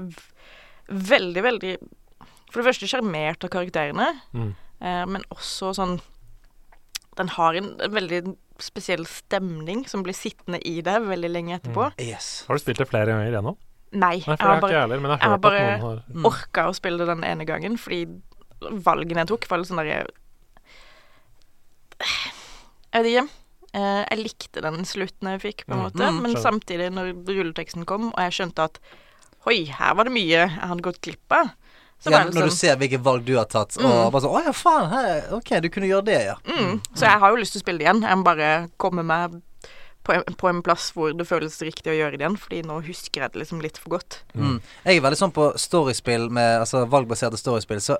[0.90, 1.78] veldig, veldig
[2.52, 4.56] For det første sjarmert av karakterene, Mm.
[4.82, 6.00] eh, men også sånn
[7.18, 11.92] Den har en, en veldig spesiell stemning som blir sittende i deg veldig lenge etterpå.
[12.00, 12.46] Yes.
[12.48, 13.58] Har du spilt det flere ganger igjennom?
[13.92, 16.26] Nei, Nei, jeg har bare jeg heller, jeg har bare- har Mm.
[16.26, 18.22] orka å spille det den ene gangen, fordi
[18.62, 20.08] valgene jeg tok, var litt sånn derre
[22.94, 23.30] Jeg vet ikke.
[23.74, 27.14] Eh, jeg likte den slutten jeg fikk, på en Mm, måte, mm, men samtidig, når
[27.28, 28.80] rulleteksten kom, og jeg skjønte at
[29.48, 31.52] Oi, her var det mye jeg hadde gått glipp av.
[32.00, 34.12] Så Ja, når når du sånn ser hvilke valg du har tatt, og Mm.
[34.12, 34.90] bare sånn 'Å ja, faen.
[34.90, 36.38] Her, ok, du kunne gjøre det, ja'.
[36.46, 38.02] mm, Så jeg har jo lyst til å spille det igjen.
[38.02, 39.42] Jeg må bare komme meg
[40.06, 42.80] på en, på en plass hvor det føles riktig å gjøre det igjen, fordi nå
[42.86, 44.24] husker jeg det liksom litt for godt.
[44.36, 44.62] Mm.
[44.86, 47.98] Jeg er veldig sånn på storyspill, med, altså valgbaserte storyspill, så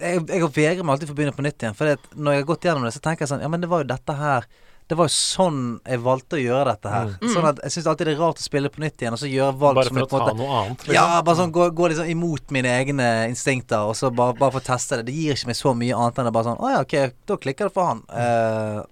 [0.00, 1.74] jeg, jeg vegrer meg alltid for å begynne på nytt igjen.
[1.76, 3.82] For når jeg har gått gjennom det, så tenker jeg sånn Ja, men det var
[3.84, 4.46] jo dette her
[4.86, 7.12] Det var jo sånn jeg valgte å gjøre dette her.
[7.22, 7.30] Mm.
[7.32, 9.30] Sånn at Jeg syns alltid det er rart å spille på nytt igjen, og så
[9.30, 10.84] gjøre valg Bare som for er å ta måte noe annet.
[10.84, 10.96] Liksom.
[10.98, 14.64] ja, bare sånn gå, gå liksom imot mine egne instinkter, og så bare, bare få
[14.66, 15.06] teste det.
[15.08, 16.96] Det gir ikke meg så mye annet enn det bare sånn Å ja, ok,
[17.30, 18.04] da klikker det for han.
[18.12, 18.82] Eh,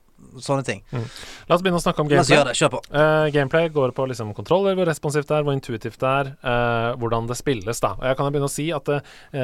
[0.41, 0.83] sånne ting.
[1.49, 2.17] La oss begynne å snakke om gameplay.
[2.17, 2.57] La oss gjøre det.
[2.57, 2.81] Kjør på.
[2.95, 6.97] uh, gameplay går på liksom kontroller, hvor responsivt det er, hvor intuitivt det er, uh,
[6.97, 7.81] hvordan det spilles.
[7.81, 9.01] da Og Jeg kan jo begynne å si at uh,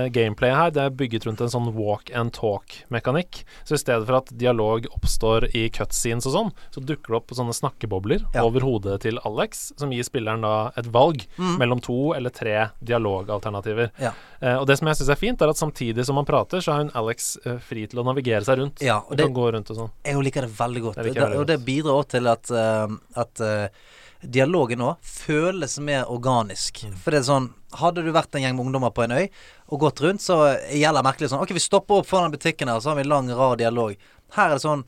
[0.09, 3.43] gameplayet her Det er bygget rundt en sånn walk and talk-mekanikk.
[3.65, 7.35] Så i stedet for at dialog oppstår i cutscenes og sånn, så dukker det opp
[7.37, 8.45] sånne snakkebobler Ja.
[8.45, 11.59] over hodet til Alex, som gir spilleren da et valg Mm.
[11.59, 13.91] mellom to eller tre dialogalternativer.
[14.01, 14.13] Ja.
[14.41, 16.73] Eh, og det som jeg syns er fint, er at samtidig som man prater, så
[16.75, 18.83] er hun Alex eh, fri til å navigere seg rundt.
[18.85, 19.91] Ja, og det- kan gå rundt og sånn.
[20.05, 20.97] Jeg liker det veldig godt.
[21.03, 23.69] Det Det- og det bidrar også til at, eh, at eh,
[24.23, 26.85] dialogen nå føles mer organisk.
[26.85, 26.97] Mm.
[26.97, 29.29] For det er sånn Hadde du vært en gjeng med ungdommer på en øy
[29.69, 32.81] og gått rundt, så gjelder det merkelig sånn Ok, vi stopper opp foran butikken her,
[32.81, 33.95] så har vi en lang, rar dialog.
[34.33, 34.85] Her er det sånn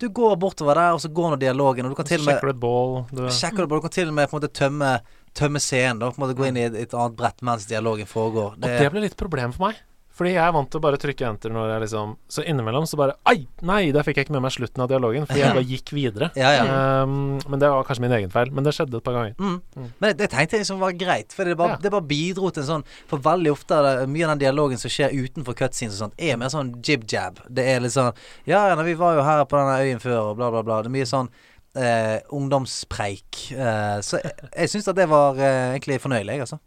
[0.00, 2.34] Du går bortover der, og så går nå dialogen, og du kan til og med
[2.34, 3.06] sjekker du et bål.
[3.12, 5.00] Du, Sjekker du bål, du kan til og med på en måte tømme
[5.34, 5.98] Tømme scenen.
[5.98, 8.52] Da, på en måte gå inn i et, et annet brett mens dialogen foregår.
[8.54, 9.80] Og det ble litt problem for meg.
[10.14, 12.98] Fordi jeg er vant til å bare trykke enter når jeg liksom Så innimellom så
[13.00, 13.48] bare Ai!
[13.66, 16.28] Nei, der fikk jeg ikke med meg slutten av dialogen, fordi jeg bare gikk videre.
[16.38, 16.64] ja, ja.
[17.02, 18.52] Um, men det var kanskje min egen feil.
[18.54, 19.34] Men det skjedde et par ganger.
[19.40, 19.56] Mm.
[19.98, 21.80] Men det, det tenkte jeg liksom var greit, for det bare, Ja.
[21.82, 24.78] det bare bidro til en sånn For veldig ofte er det mye av den dialogen
[24.80, 27.42] som skjer utenfor cutscenes og sånt, er mer sånn jib-jab.
[27.50, 28.12] Det er litt sånn
[28.46, 30.82] Ja, ja, vi var jo her på denne øyen før, og bla, bla, bla.
[30.84, 31.30] Det er mye sånn
[31.74, 33.40] eh, ungdomspreik.
[33.56, 36.60] Eh, så jeg, jeg syns at det var eh, egentlig fornøyelig, jeg, altså.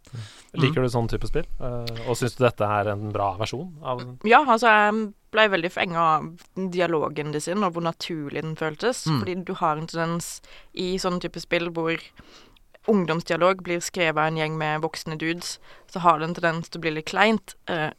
[0.56, 1.46] Liker du sånn type spill?
[1.60, 5.72] Eh, og syns du dette er en bra versjon av Ja, altså jeg ble veldig
[5.74, 6.28] fenga av
[6.74, 9.04] dialogen de sin, og hvor naturlig den føltes.
[9.08, 9.20] Mm.
[9.22, 10.38] Fordi du har en tendens
[10.74, 12.00] i sånne type spill hvor
[12.88, 15.58] ungdomsdialog blir skrevet av en gjeng med voksne dudes,
[15.92, 17.58] så har det en tendens til å bli litt kleint.
[17.68, 17.90] Eh,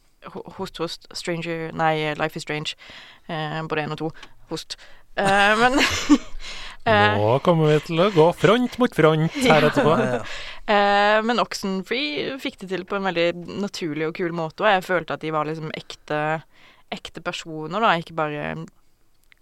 [0.57, 2.75] host, host, stranger Nei, Life is Strange.
[3.29, 4.11] Eh, både én og to.
[4.49, 4.79] Host.
[5.15, 5.79] Eh, men
[6.89, 9.97] Nå kommer vi til å gå front mot front her etterpå.
[10.09, 10.37] Eh,
[10.69, 13.29] Eh, men Oxenfree fikk det til på en veldig
[13.63, 16.19] naturlig og kul måte, og jeg følte at de var liksom ekte,
[16.93, 18.43] ekte personer, da, ikke bare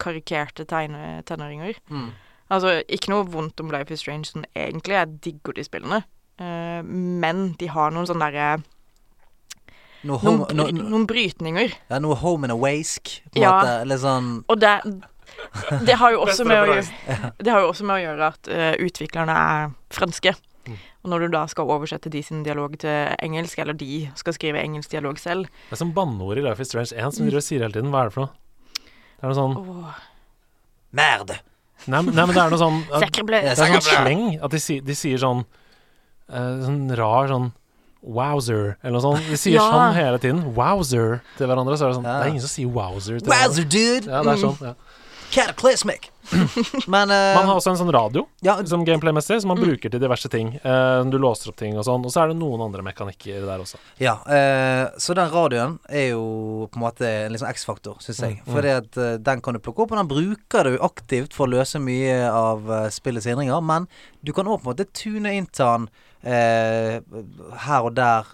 [0.00, 1.76] karikerte tegne, tenåringer.
[1.90, 2.08] mm.
[2.48, 5.98] Altså, ikke noe vondt om Life is Strange sånn egentlig, jeg digger de spillene,
[6.40, 8.62] eh, men de har noen sånne derre
[10.08, 11.72] Noe home, noen, bry- no, noen brytninger.
[11.90, 13.52] ja, noe home and awaysk, på en Ja.
[13.58, 13.86] måte.
[13.90, 14.80] Litt sånn Og det,
[15.84, 18.74] det har jo også med å det har jo også med å gjøre at uh,
[18.80, 20.32] utviklerne er franske.
[20.68, 20.76] Mm.
[21.04, 24.60] Og når du da skal oversette de sin dialog til engelsk, eller de skal skrive
[24.62, 27.46] engelsk dialog selv Det er som banneord i Life is Strange 1 som du driver
[27.48, 27.90] sier hele tiden.
[27.94, 28.34] Hva er det for noe?
[29.18, 30.02] Det er noe sånn oh.
[30.98, 31.40] Merde!
[31.86, 34.80] Nei, men- nei men det er noe sånn at, Det er sånn sleng at de,
[34.84, 35.44] de sier sånn
[36.28, 37.52] uh, Sånn rar sånn
[37.98, 39.24] Wowzer, eller noe sånt.
[39.26, 39.64] De sier Ja.
[39.74, 40.54] sånn hele tiden.
[40.54, 41.74] Wowzer til hverandre.
[41.76, 42.18] Så er det sånn Ja.
[42.20, 43.70] Det er ingen som sier wowzer til Wowzer, hverandre.
[43.74, 44.06] dude!
[44.06, 44.60] Ja, det er sånn.
[44.62, 44.74] Ja.
[45.30, 46.10] Cataclysmic!
[46.86, 49.64] Men uh, Man har også en sånn radio ja, som gameplay-messig, som man Mm.
[49.64, 50.50] bruker til diverse ting.
[50.60, 52.04] Uh, du låser opp ting og sånn.
[52.04, 53.80] Og så er det noen andre mekanikker der også.
[54.02, 58.36] Ja, uh, så den radioen er jo på en måte en sånn X-faktor, syns jeg.
[58.38, 58.52] Mm, mm.
[58.54, 61.80] Fordi at den kan du plukke opp, og den bruker du aktivt for å løse
[61.80, 63.64] mye av spillets hindringer.
[63.64, 63.88] Men
[64.20, 65.88] du kan òg på en måte tune inn til den
[67.64, 68.26] her og der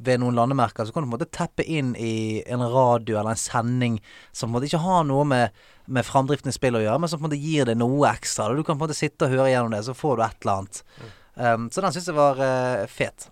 [0.00, 0.86] ved noen landemerker.
[0.86, 3.98] Så kan du på en måte teppe inn i en radio eller en sending
[4.32, 5.60] som på en måte ikke har noe med,
[5.90, 8.46] med framdriften i spillet å gjøre, men som på en måte gir deg noe ekstra.
[8.54, 10.54] Du kan på en måte sitte og høre gjennom det, så får du et eller
[10.60, 10.82] annet.
[11.40, 13.26] Um, så den syns jeg var uh, fet.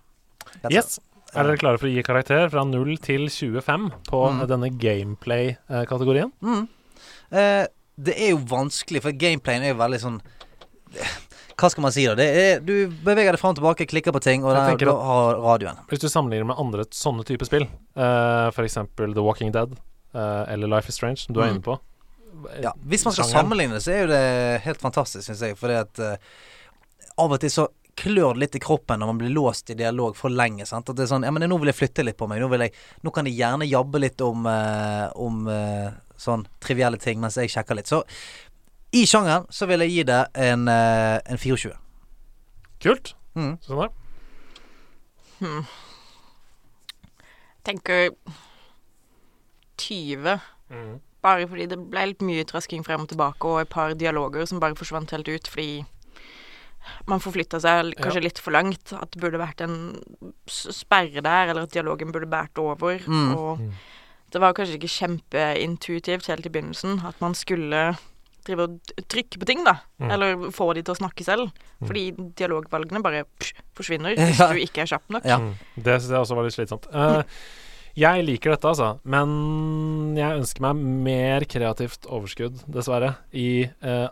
[0.72, 0.98] Yes.
[1.36, 4.38] Er dere klare for å gi karakter fra 0 til 25 på Mm.
[4.40, 6.30] eh, denne gameplay-kategorien?
[6.42, 6.62] Mm.
[7.30, 7.66] Eh,
[7.98, 10.20] det er jo vanskelig, for gameplayen er jo veldig sånn
[11.58, 12.14] Hva skal man si, da?
[12.16, 15.40] Det er, du beveger deg fram og tilbake, klikker på ting, og der, da har
[15.42, 15.80] radioen.
[15.90, 17.66] Hvis du sammenligner med andre sånne type spill,
[17.98, 18.78] uh, f.eks.
[18.96, 19.74] The Walking Dead
[20.14, 21.56] uh, eller Life is Strange, som du er Mm.
[21.58, 21.76] inne på
[22.62, 23.40] Ja, hvis man skal sjanger.
[23.40, 24.22] sammenligne det, så er jo det
[24.64, 25.58] helt fantastisk, syns jeg.
[25.58, 26.32] Fordi at uh,
[27.24, 30.16] av og til så klør det litt i kroppen når man blir låst i dialog
[30.16, 30.66] for lenge.
[30.70, 30.90] Sant?
[30.90, 32.42] At det er sånn Ja, men nå vil jeg flytte litt på meg.
[32.42, 37.00] Nå, vil jeg, nå kan jeg gjerne jabbe litt om, uh, om uh, sånn trivielle
[37.02, 37.90] ting mens jeg sjekker litt.
[37.90, 38.04] Så
[38.90, 41.74] i sjangeren så vil jeg gi det en, eh, en 24.
[42.80, 43.14] Kult.
[43.36, 43.58] Mm.
[43.60, 43.90] Sånn der.
[45.38, 45.66] Hmm.
[47.68, 48.10] Tenker
[49.76, 50.40] 20.
[50.72, 50.94] Mm.
[51.28, 54.60] Bare fordi det ble litt mye trasking frem og tilbake, og et par dialoger som
[54.64, 55.84] bare forsvant helt ut fordi
[57.10, 58.92] man forflytta seg kanskje kanskje litt for langt.
[58.96, 59.74] At det burde vært en
[60.48, 63.02] sperre der, eller at dialogen burde båret over.
[63.04, 63.34] Mm.
[63.36, 63.72] Og Mm.
[64.32, 67.96] det var kanskje ikke kjempeintuitivt helt i begynnelsen at man skulle
[68.46, 68.78] drive og
[69.12, 69.74] trykke på ting, da.
[70.00, 70.10] Mm.
[70.14, 71.50] Eller få de til å snakke selv.
[71.82, 71.86] Mm.
[71.90, 72.04] Fordi
[72.40, 74.48] dialogvalgene bare psh, forsvinner hvis Ja.
[74.52, 75.24] du ikke er kjapp nok.
[75.28, 75.36] Ja.
[75.38, 75.54] Mm.
[75.76, 76.88] Det syns jeg også var litt slitsomt.
[76.88, 77.22] Eh,
[77.98, 84.06] jeg liker dette, altså, men jeg ønsker meg mer kreativt overskudd, dessverre, i uh,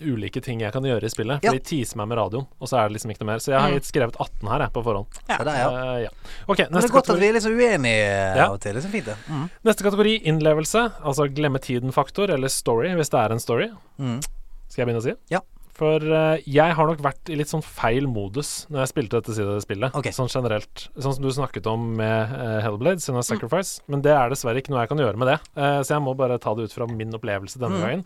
[0.00, 1.42] ulike ting jeg kan gjøre i spillet.
[1.42, 1.52] For Ja.
[1.52, 3.42] de teaser meg med radioen, og så er det liksom ikke noe mer.
[3.44, 3.76] Så jeg har Mm.
[3.78, 5.06] gitt skrevet 18 her, jeg, på forhånd.
[5.28, 5.68] Ja, det er ja.
[5.70, 6.08] Uh, ja.
[6.48, 8.46] Okay, Men det er godt at vi er litt så uenige Ja.
[8.46, 8.72] av og til.
[8.74, 9.16] Det er så fint, det.
[9.28, 9.50] Mm.
[9.64, 10.92] neste kategori innlevelse.
[11.04, 13.70] Altså glemme tiden-faktor, eller story, hvis det er en story.
[13.98, 14.20] Mm.
[14.68, 15.14] Skal jeg begynne å si?
[15.30, 15.40] Ja.
[15.80, 19.56] For uh, jeg har nok vært i litt sånn feil modus når jeg spilte dette
[19.64, 19.94] spillet.
[19.96, 20.12] Okay.
[20.12, 20.86] Sånn generelt.
[21.00, 23.80] Sånn som du snakket om med uh, Hellblade, Sin Sacrifice.
[23.80, 23.94] Mm.
[23.94, 25.38] Men det er dessverre ikke noe jeg kan gjøre med det.
[25.56, 27.86] Uh, så jeg må bare ta det ut fra min opplevelse denne Mm.
[27.86, 28.04] gangen.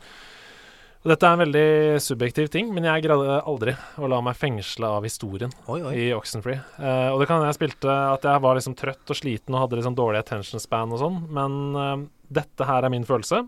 [1.04, 4.88] Og dette er en veldig subjektiv ting, men jeg greide aldri å la meg fengsle
[4.88, 5.92] av historien Oi, oi.
[6.00, 6.62] i Oxenfree.
[6.78, 9.82] Uh, og det kan jeg spilte at jeg var liksom trøtt og sliten og hadde
[9.82, 12.06] liksom dårlig attention span og sånn, men eh,
[12.40, 13.42] dette her er min følelse.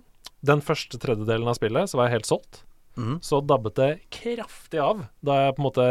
[0.45, 2.61] Den første tredjedelen av spillet så var jeg helt solgt.
[2.97, 3.19] Mhm.
[3.25, 5.87] Så dabbet det kraftig av da jeg på en måte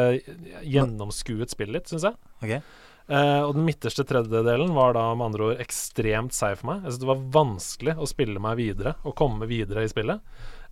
[0.66, 2.20] gjennomskuet spillet litt, syns jeg.
[2.42, 2.62] Okay.
[3.06, 6.82] Eh, og den midterste tredjedelen var da med andre ord ekstremt seig for meg.
[6.84, 10.24] Jeg synes det var vanskelig å spille meg videre og komme videre i spillet.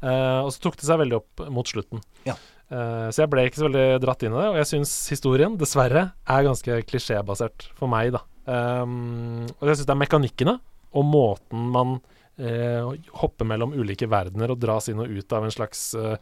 [0.02, 2.02] Eh, og så tok det seg veldig opp mot slutten.
[2.26, 2.36] Ja.
[2.74, 5.58] Eh, så jeg ble ikke så veldig dratt inn i det, og jeg syns historien
[5.62, 8.24] dessverre er ganske klisjébasert for meg, da.
[8.44, 10.54] Um, og jeg syns det er mekanikkene
[11.00, 11.94] og måten man
[12.38, 16.16] eh, hopper mellom ulike verdener og dras inn og ut av en slags eh,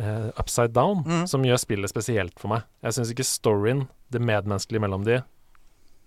[0.00, 1.26] eh, upside down, mm.
[1.30, 2.66] som gjør spillet spesielt for meg.
[2.84, 5.20] Jeg syns ikke storyen, det medmenneskelige mellom de,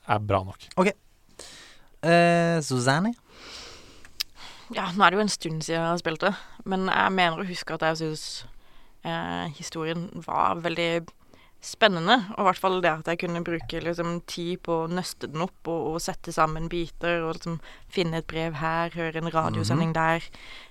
[0.04, 0.68] er bra nok.
[2.04, 3.14] Eh, Susanne?
[4.74, 6.34] Ja, nå er det jo en stund siden jeg har spilt det,
[6.68, 8.24] men jeg mener å huske at jeg syns
[9.06, 11.06] eh, historien var veldig
[11.64, 12.18] spennende.
[12.36, 15.46] Og i hvert fall det at jeg kunne bruke liksom, tid på å nøste den
[15.46, 17.24] opp og, og sette sammen biter.
[17.24, 17.60] Og liksom
[17.92, 20.26] finne et brev her, høre en radiosending der.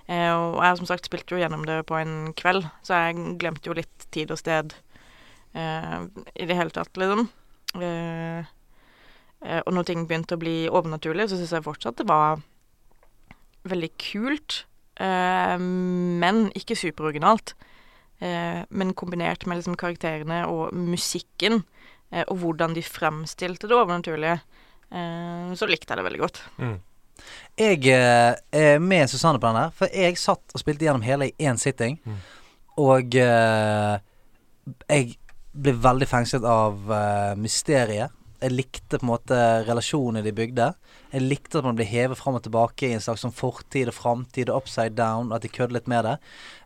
[0.07, 3.71] Eh, og jeg som sagt spilte jo gjennom det på en kveld, så jeg glemte
[3.71, 4.75] jo litt tid og sted
[5.57, 5.99] eh,
[6.37, 7.29] i det hele tatt, liksom.
[7.81, 8.45] Eh,
[9.47, 12.43] eh, og når ting begynte å bli overnaturlig, så syns jeg fortsatt det var
[13.69, 14.65] veldig kult.
[15.01, 17.55] Eh, men ikke superoriginalt.
[18.23, 21.63] Eh, men kombinert med liksom karakterene og musikken,
[22.13, 24.39] eh, og hvordan de fremstilte det overnaturlige,
[24.93, 26.43] eh, så likte jeg det veldig godt.
[26.63, 26.79] Mm.
[27.59, 31.31] Jeg eh, er med Susanne på den her, for jeg satt og spilte gjennom hele
[31.33, 31.99] i én sitting.
[32.05, 32.23] Mm.
[32.83, 33.99] Og eh,
[34.89, 35.17] jeg
[35.53, 38.15] ble veldig fengslet av eh, mysteriet.
[38.43, 39.39] Jeg likte på en måte
[39.69, 40.73] relasjonene de bygde.
[41.13, 43.97] Jeg likte at man ble hevet fram og tilbake i en slags sånn fortid og
[43.97, 46.17] framtid og upside down, og at de kødder litt med det.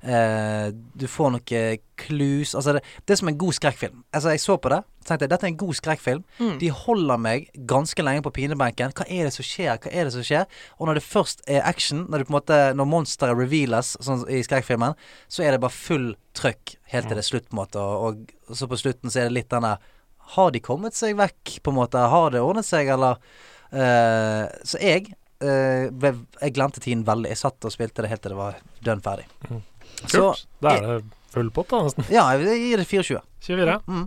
[0.07, 4.05] Eh, du får noen clues Altså, det, det er som en god skrekkfilm.
[4.13, 6.23] Altså, jeg så på det, tenkte jeg dette er en god skrekkfilm.
[6.39, 6.55] Mm.
[6.61, 8.95] De holder meg ganske lenge på pinebenken.
[8.97, 9.81] Hva er det som skjer?
[9.83, 10.47] Hva er det som skjer?
[10.79, 14.27] Og når det først er action, når, det på en måte, når monsteret reveales sånn
[14.33, 14.97] i skrekkfilmen,
[15.29, 17.83] så er det bare full trøkk helt til det er slutt, på en måte.
[17.83, 19.93] Og, og så på slutten så er det litt den der
[20.35, 22.03] Har de kommet seg vekk, på en måte?
[22.11, 23.21] Har det ordnet seg, eller
[23.67, 25.09] Uh, Så jeg
[25.43, 27.33] uh, ble, Jeg glemte tiden veldig.
[27.35, 29.27] Jeg satt og spilte det helt til det var dønn ferdig.
[29.51, 29.63] Mm.
[30.07, 30.47] Så Kult.
[30.63, 30.97] Da er det
[31.35, 32.07] full pott, da, nesten.
[32.13, 33.21] ja, jeg gir det 24.
[33.45, 33.77] 24.
[33.91, 34.07] Mm.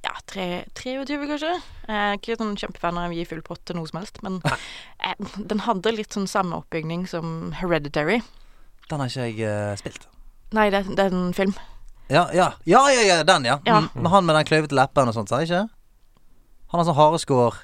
[0.00, 0.46] Ja, tre,
[0.80, 1.50] 23 kanskje.
[1.84, 4.38] Jeg er ikke sånn kjempefan av å gi full pott til noe som helst, men
[4.48, 8.22] eh, den hadde litt sånn samme oppbygning som Hereditary.
[8.88, 10.08] Den har ikke jeg uh, spilt.
[10.56, 11.52] Nei, det, det er en film.
[12.10, 13.58] Ja, ja, ja, ja, ja den, ja.
[13.66, 13.80] Ja.
[13.80, 14.02] Mm.
[14.02, 15.68] Med han med den kløyvete leppen og sånt, sa jeg ikke?
[16.72, 17.58] Han har sånn hareskår.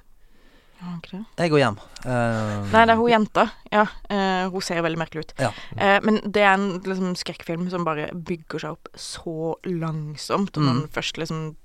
[0.76, 1.20] Ja, ikke det?
[1.40, 1.76] Jeg går hjem.
[2.04, 3.44] Eh, Nei, det er hun jenta.
[3.72, 5.32] Ja, eh, hun ser veldig merkelig ut.
[5.40, 5.50] Ja.
[5.76, 10.52] Eh, men det er en liksom, skrekkfilm som bare bygger seg opp så langsomt.
[10.56, 10.80] Og når Mm.
[10.82, 11.56] den først liksom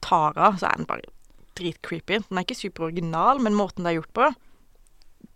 [0.00, 1.02] tar av, så er den bare
[1.56, 2.22] dritcreepy.
[2.28, 4.34] Den er ikke superoriginal, men måten det er gjort på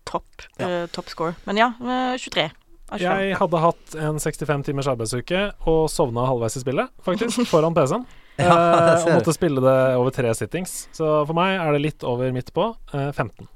[0.09, 0.43] Topp.
[0.59, 1.35] Eh, topp score.
[1.45, 2.51] Men ja, eh, 23 av 25.
[2.97, 8.07] Jeg hadde hatt en 65 timers arbeidsuke og sovna halvveis i spillet, faktisk, foran PC-en.
[8.39, 10.85] Ja, Eh, og måtte spille det over tre sittings.
[10.95, 12.69] Så for meg er det litt over midt på.
[12.95, 13.49] Eh, 15.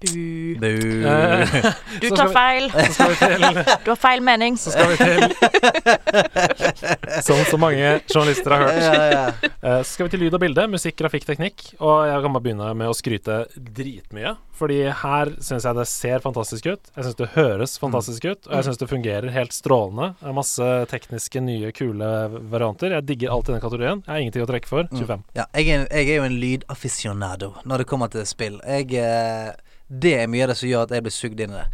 [0.00, 0.56] Bu.
[0.60, 0.66] Bu.
[1.06, 2.70] Eh, Du Så tar vi- feil.
[2.70, 3.40] Så skal vi til
[3.84, 4.56] Du har feil mening.
[4.56, 5.20] Så skal vi til
[7.22, 8.80] Som så mange journalister har hørt.
[8.80, 9.24] ja, ja.
[9.60, 11.66] Eh, Så skal vi til lyd og bilde, musikk, grafikk, teknikk.
[11.80, 14.36] Og jeg kan bare begynne med å skryte dritmye.
[14.60, 16.90] Fordi her syns jeg det ser fantastisk ut.
[16.96, 18.48] Jeg syns det høres fantastisk ut.
[18.48, 20.10] Og jeg syns det fungerer helt strålende.
[20.20, 22.10] Det er masse tekniske, nye, kule
[22.52, 22.96] varianter.
[22.96, 24.02] Jeg digger alt i den kategorien.
[24.06, 24.88] Jeg har ingenting å trekke for.
[24.96, 25.24] 25.
[25.36, 28.60] Ja, jeg er, jeg er jo en lydaficionado når det kommer til spill.
[28.68, 29.52] Jeg, eh,
[29.90, 31.66] det er mye av det som gjør at jeg blir sugd inn i det.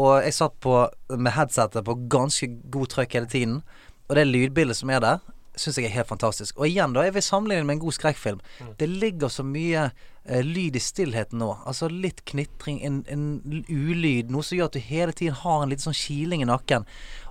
[0.00, 0.76] Og jeg satt på
[1.18, 3.60] med headsetet på ganske god trøkk hele tiden.
[4.08, 5.20] Og det lydbildet som er der,
[5.58, 6.58] syns jeg er helt fantastisk.
[6.58, 8.40] Og igjen, da, jeg vil sammenligne med en god skrekkfilm.
[8.80, 11.50] Det ligger så mye eh, lyd i stillheten nå.
[11.68, 13.26] Altså litt knitring, en, en
[13.68, 14.30] ulyd.
[14.32, 16.86] Noe som gjør at du hele tiden har en liten sånn kiling i nakken.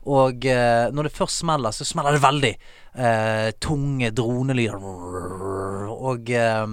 [0.09, 2.53] Og eh, når det først smeller, så smeller det veldig.
[2.99, 4.87] Eh, tunge dronelyder.
[5.95, 6.67] Og, eh,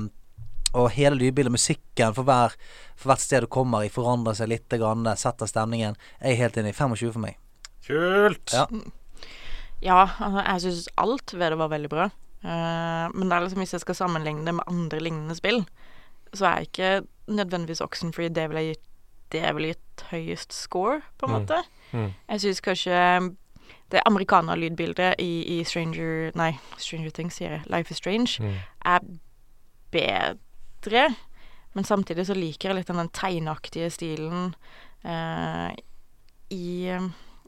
[0.74, 2.55] og hele lydbildet, musikken for, hver,
[2.97, 5.97] for hvert sted du kommer i, forandrer seg litt, grann, setter stemningen.
[6.20, 6.74] Jeg er helt enig.
[6.74, 7.36] 25 for meg.
[7.86, 8.52] Kult!
[8.52, 8.66] Ja.
[9.84, 12.05] Ja, altså, jeg syns alt ved det var veldig bra.
[12.43, 15.62] Eh, men det er liksom, hvis jeg skal sammenligne det med andre lignende spill,
[16.34, 16.90] så er ikke
[17.28, 18.82] nødvendigvis Oxenfree det ville jeg gitt
[19.34, 21.40] det ville gitt høyest score, på en Mm.
[21.40, 21.56] måte.
[21.93, 22.12] Mm.
[22.30, 22.98] Jeg syns kanskje
[23.90, 27.62] det amerikaner-lydbildet i, i Stranger Nei, Stranger Things, sier jeg.
[27.66, 28.38] Life is Strange.
[28.40, 28.55] Mm.
[28.84, 28.98] er
[29.90, 30.36] bedre.
[31.76, 34.54] Men samtidig så liker jeg litt den tegneaktige stilen
[35.04, 35.74] eh,
[36.50, 36.88] i,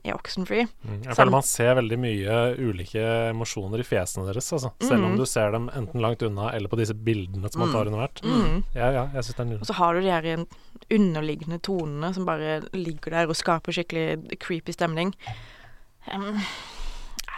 [0.04, 0.66] i Oxenfree.
[0.84, 0.98] Mm.
[1.06, 3.00] Jeg føler man ser veldig mye ulike
[3.30, 4.72] emosjoner i fjesene deres, altså.
[4.84, 5.18] Selv om Mhm.
[5.18, 7.72] du ser dem enten langt unna eller på disse bildene som man Mm.
[7.74, 8.20] tar under hvert.
[8.22, 8.64] Mm.
[8.74, 10.46] Ja, ja, jeg synes det er Og så har du de her
[10.90, 15.14] underliggende tonene som bare ligger der og skaper skikkelig creepy stemning.
[16.12, 16.36] Um,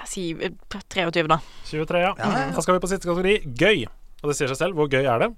[0.00, 0.50] jeg sier eh,
[0.90, 1.38] 23, da.
[1.66, 2.14] 23, ja.
[2.18, 2.50] Ja, ja, ja.
[2.54, 3.86] Da skal vi på siste kategori, gøy.
[4.22, 4.74] Og det sier seg selv.
[4.74, 5.30] Hvor gøy er det?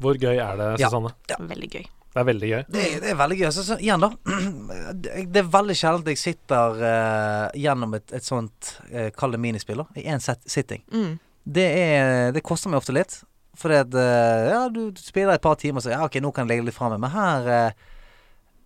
[0.00, 0.88] Hvor gøy er det, Ja.
[0.90, 1.12] Susanne?
[1.50, 1.86] Veldig gøy.
[2.10, 2.62] Det er veldig gøy.
[2.74, 3.50] Det, er- det er veldig gøy.
[3.54, 4.08] Så, så, igjen, da.
[5.04, 9.40] Det det er veldig sjelden jeg sitter uh, gjennom et, et sånt uh, Kall det
[9.44, 9.84] minispill.
[9.94, 10.82] I én sitting.
[10.90, 11.12] Mm.
[11.46, 13.20] Det er Det koster meg ofte litt.
[13.60, 16.48] Fordi at uh, Ja, du, du spiller et par timer, så ja, OK, nå kan
[16.48, 16.98] jeg legge litt fra meg.
[17.06, 17.86] Men her uh,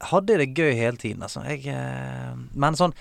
[0.09, 1.45] hadde jeg det gøy hele tiden, altså.
[1.45, 1.69] Jeg
[2.55, 2.93] Men sånn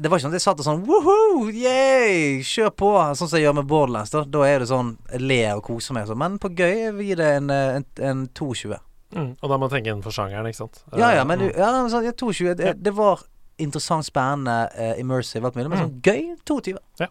[0.00, 1.50] det var ikke sånn at jeg satt og sånn Woohoo!
[1.52, 2.40] Yay!
[2.46, 2.90] Kjør på!
[3.18, 4.10] Sånn som jeg gjør med Borderlands.
[4.14, 6.02] Da Da er det sånn Jeg ler og koser meg.
[6.04, 6.18] og sånn.
[6.18, 8.78] Men på gøy jeg vil gi det en, eh, en, en 22.
[9.12, 9.30] Mm.
[9.42, 10.82] Og da må man tenke innenfor sjangeren, ikke sant?
[10.96, 11.52] Ja, ja, men Mm.
[11.58, 13.20] ja, men sånn, ja, 22 det, det var
[13.58, 15.68] interessant, spennende, uh, immersive, alt mulig.
[15.68, 15.84] Men Mm.
[15.84, 16.78] sånn gøy 22.
[17.00, 17.08] Ja.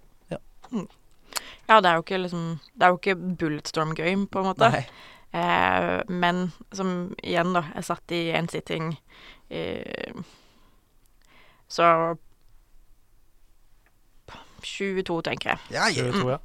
[1.70, 4.70] Ja, det er jo ikke liksom Det er jo ikke Bulletstorm gøy, på en måte.
[4.72, 4.86] Nei.
[5.32, 8.98] Eh, men som igjen, da, jeg satt i en sitting
[9.52, 10.14] eh,
[11.70, 12.18] Så
[14.66, 15.66] 22, tenker jeg.
[15.76, 16.10] Ja, ja.
[16.12, 16.40] 22, ja.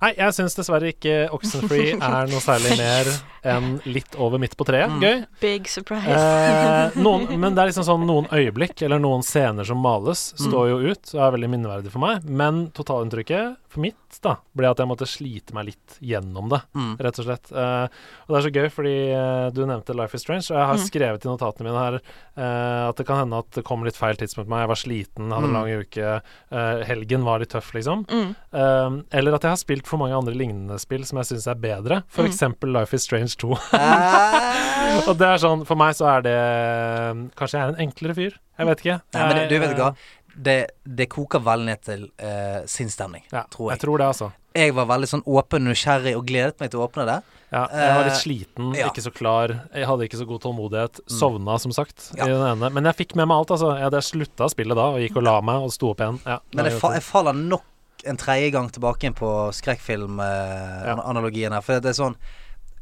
[0.00, 3.10] Nei, jeg syns dessverre ikke Oxenfree er noe særlig mer
[3.42, 4.90] enn litt over midt på treet.
[4.90, 5.00] Mm.
[5.04, 5.26] Gøy.
[5.40, 6.08] Big surprise.
[6.10, 10.50] Eh, noen, men det er liksom sånn noen øyeblikk eller noen scener som males, Mm.
[10.50, 12.24] står jo ut og er veldig minneverdig for meg.
[12.28, 16.96] Men totalinntrykket for mitt da ble at jeg måtte slite meg litt gjennom det, Mm.
[16.98, 17.52] rett og slett.
[17.52, 17.84] Eh,
[18.26, 20.80] og det er så gøy fordi eh, du nevnte Life is Strange, og jeg har
[20.82, 24.16] skrevet i notatene mine her eh, at det kan hende at det kom litt feil
[24.18, 24.64] tidspunkt på meg.
[24.64, 28.04] Jeg var sliten, hadde en lang uke, eh, helgen var litt tøff, liksom.
[28.10, 28.34] Mm.
[28.52, 31.54] Eh, eller at jeg har spilt for mange andre lignende spill som jeg syns er
[31.62, 32.02] bedre.
[32.18, 33.50] Eksempel Life is Strange 2.
[33.78, 36.36] Eh, Og det er sånn, for meg så er det
[37.38, 38.34] Kanskje jeg er en enklere fyr.
[38.58, 38.96] Jeg vet ikke.
[39.14, 39.90] Nei, men du vet hva?
[40.40, 43.76] Det, det koker veldig ned til uh, sinnsstemning, Ja, tror jeg.
[43.76, 44.28] jeg tror det, altså.
[44.56, 47.16] Jeg var veldig sånn åpen og nysgjerrig og gledet meg til å åpne det.
[47.50, 48.86] Ja, jeg var litt Eh, sliten, ja.
[48.88, 49.52] ikke så klar.
[49.74, 51.00] Jeg hadde ikke så god tålmodighet.
[51.10, 52.24] Sovna, som sagt, Ja.
[52.26, 52.70] i den ene.
[52.72, 53.72] Men jeg fikk med meg alt, altså.
[53.76, 56.20] Jeg hadde slutta spillet da, og gikk og la meg og sto opp igjen.
[56.26, 57.66] Ja, Men jeg, fa jeg faller nok
[58.06, 61.60] en tredje gang tilbake igjen på skrekkfilmanalogien her.
[61.64, 62.16] For det er sånn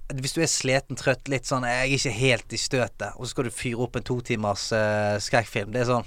[0.08, 3.30] Hvis du er sliten, trøtt, litt sånn Jeg er ikke helt i støtet, og så
[3.34, 5.74] skal du fyre opp en to timers uh, skrekkfilm.
[5.74, 6.06] Det er sånn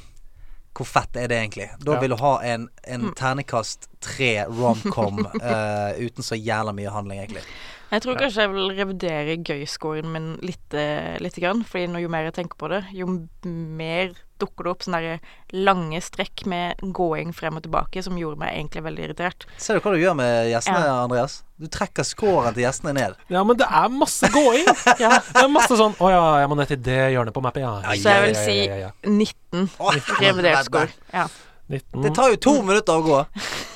[0.73, 1.69] Hvor fett er det egentlig?
[1.85, 1.99] Da Ja.
[2.01, 7.45] vil du ha en, en ternekast tre romcom uh, uten så jævla mye handling, egentlig.
[7.91, 11.65] Jeg tror kanskje jeg vil revidere gøy-scoren min litt, eh, lite grann.
[11.67, 13.07] Fordi når, jo mer jeg tenker på det, jo
[13.43, 15.17] mer dukker det opp sånne
[15.53, 19.45] lange strekk med gåing frem og tilbake som gjorde meg egentlig veldig irritert.
[19.59, 20.93] Ser du hva du gjør med gjestene, Ja.
[21.03, 21.41] Andreas?
[21.59, 23.19] Du trekker scoren til gjestene ned.
[23.29, 24.65] Ja, men det er masse gåing!
[25.03, 27.65] Ja, Det er masse sånn Å ja, jeg må ned til det hjørnet på mappet,
[27.65, 27.73] ja.
[27.83, 28.93] Ja, så jeg vil ja, si ja, ja, ja.
[29.03, 30.87] 19 Åh, revidert score.
[31.11, 31.27] Ja.
[31.67, 32.01] 19.
[32.07, 33.19] Det tar jo to minutter å gå.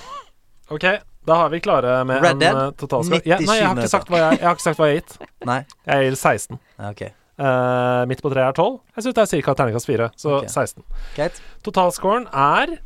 [0.74, 0.86] OK,
[1.26, 3.22] da har vi klare med Red en uh, totalskår.
[3.28, 5.04] Ja, nei, jeg har, ikke sagt hva jeg, jeg har ikke sagt hva jeg har
[5.04, 5.30] gitt.
[5.52, 5.60] Nei?
[5.86, 6.60] Jeg gir 16.
[6.80, 7.12] Okay.
[7.12, 8.78] Ok, Eh, midt på treet er 12.
[8.96, 9.54] Jeg syns det er ca.
[9.60, 10.48] terningkast 4, så okay.
[10.48, 10.84] 16.
[11.18, 11.42] greit.
[11.68, 12.78] Totalscoren er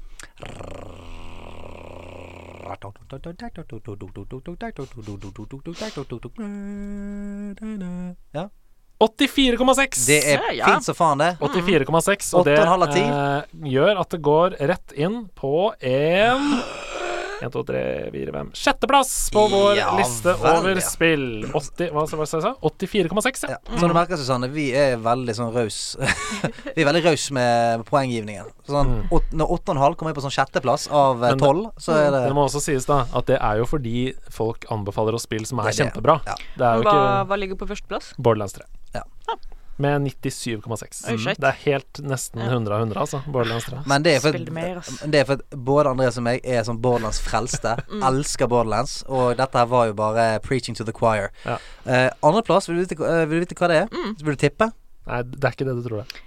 [8.33, 8.47] Ja.
[8.99, 10.07] 84,6!
[10.07, 10.65] Det er Ja, ja.
[10.65, 11.37] fint som faen, det.
[11.39, 16.49] 84,6, og det eh, gjør at det går rett inn på en
[17.41, 20.83] 1, 2, 3, 4, 5 Sjetteplass på vår Ja liste vel, over ja.
[20.85, 21.25] spill.
[21.55, 22.55] 80, hva hva sa jeg?
[22.61, 23.55] 84,6, ja.
[23.55, 23.77] Ja.
[23.79, 25.79] Som du merker, Susanne, vi er veldig sånn raus
[26.75, 28.49] Vi er veldig raus med poenggivningen.
[28.69, 29.07] Sånn, Mm.
[29.13, 32.35] åt, når 8,5 kommer på sånn sjetteplass av eh, Men 12, så er det Det
[32.37, 35.69] må også sies da at det er jo fordi folk anbefaler oss spill som er,
[35.69, 35.87] Det er det.
[35.91, 36.15] kjempebra.
[36.25, 36.35] Ja.
[36.57, 38.11] Det er jo Hva, ikke hva ligger på førsteplass?
[38.17, 38.65] Borderlands 3.
[38.95, 39.03] Ja.
[39.79, 41.01] Med 97,6.
[41.07, 41.35] Oi.
[41.39, 43.21] Det er helt nesten 100 av 100, altså.
[43.31, 43.83] Borderlands 3.
[43.87, 47.21] Men det er for det er for at både Andreas og meg er sånn Borderlands
[47.23, 47.77] frelste.
[48.09, 48.99] Elsker Borderlands.
[49.07, 51.31] Og dette her var jo bare preaching to the choir.
[51.45, 51.59] Ja.
[51.87, 53.93] Uh, Andreplass, vil, du vite eh, vil du vite hva det er?
[53.93, 54.17] Mm.
[54.19, 54.71] Vil du tippe?
[55.09, 56.25] Nei, det er ikke det du tror det.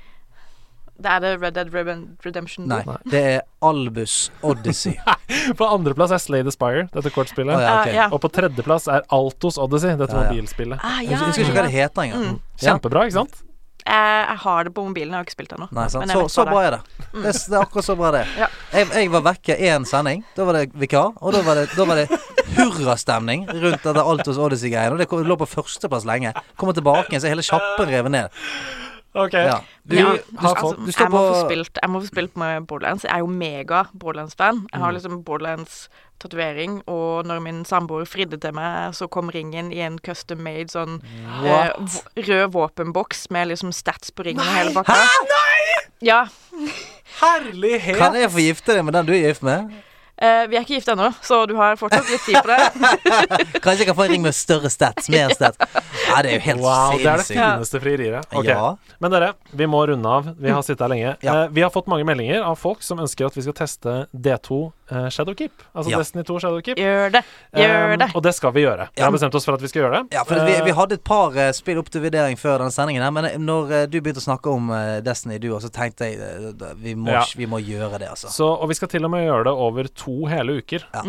[1.03, 1.73] Det er det Red Dead
[2.25, 2.71] Redemption 2.
[2.73, 2.97] Nei.
[3.11, 4.17] Det er Albus
[4.47, 4.95] Odyssey.
[5.59, 7.55] På andreplass er Slay the Spire, dette kortspillet.
[7.57, 7.93] Oh, ja, okay.
[7.95, 8.09] Ah, ja.
[8.13, 10.33] Og på tredjeplass er Altos Odyssey, dette Ja, ja.
[10.35, 10.83] mobilspillet.
[10.85, 11.57] Ah, Jeg husker ikke ja.
[11.61, 12.29] hva det heter engang.
[12.37, 12.43] Mm.
[12.63, 13.41] Kjempebra, ikke sant?
[13.83, 15.87] Jeg, jeg har det på mobilen, jeg har ikke spilt det ennå.
[15.91, 16.83] Så, så bra er det.
[17.17, 18.21] Det, er- det er akkurat så bra det.
[18.39, 18.47] Ja.
[18.77, 20.23] Jeg, jeg var vekke én sending.
[20.37, 21.17] Da var det vikar.
[21.19, 22.07] Og da var det, da var det
[22.55, 24.95] hurrastemning rundt dette Altos Odyssey-greiene.
[24.95, 26.31] Og det lå på førsteplass lenge.
[26.61, 28.39] Kommer tilbake igjen, så er hele sjappen revet ned.
[29.15, 29.33] Ok.
[29.37, 29.59] Ja.
[29.85, 32.01] Du, Ja, du, har altså, fått- du skal jeg, må på få spilt, jeg må
[32.01, 33.03] få spilt med Borderlands.
[33.05, 34.63] Jeg er jo mega Borderlands-fan.
[34.73, 34.85] Jeg Mm.
[34.85, 39.99] har liksom Borderlands-tatovering, og når min samboer fridde til meg, så kom ringen i en
[39.99, 41.03] custom made sånn
[41.45, 41.71] eh,
[42.17, 44.97] rød våpenboks med liksom stats på ringen og hele bakka.
[46.01, 46.25] Ja.
[47.21, 47.99] Herlighet!
[47.99, 49.71] Kan jeg få gifte deg med den du er gift med?
[50.23, 52.59] Eh, vi er ikke gift ennå, så du har fortsatt litt tid på det.
[53.65, 55.09] Kanskje jeg kan få en ring med større stats?
[55.11, 55.59] Mer stats?
[56.07, 57.43] Ja, det er jo helt Wow, det er det sinnssykt.
[57.43, 58.29] fineste frieriet.
[58.31, 58.53] Okay.
[58.53, 58.69] Ja.
[59.03, 60.29] Men dere, vi må runde av.
[60.39, 61.17] Vi har sittet her lenge.
[61.27, 61.35] Ja.
[61.43, 64.61] Uh, vi har fått mange meldinger av folk som ønsker at vi skal teste D2
[64.93, 65.65] uh, Shadowkeep.
[65.75, 65.99] Altså Ja.
[66.05, 66.79] Destiny 2 Shadowkeep.
[66.79, 67.25] Gjør det.
[67.59, 68.87] Gjør Um, og det skal vi gjøre.
[68.95, 69.09] Vi Ja.
[69.09, 70.15] har bestemt oss for at vi skal gjøre det.
[70.17, 72.71] Ja, for vi, Eh, vi hadde et par eh, spill opp til vurdering før denne
[72.75, 75.69] sendingen her, men eh, når eh, du begynte å snakke om eh, Destiny, du også,
[75.71, 77.25] så tenkte jeg eh, vi må, Ja.
[77.37, 78.31] vi må gjøre det, altså.
[78.33, 80.85] så, og vi skal til og med gjøre det over to hele uker.
[80.95, 81.03] Ja.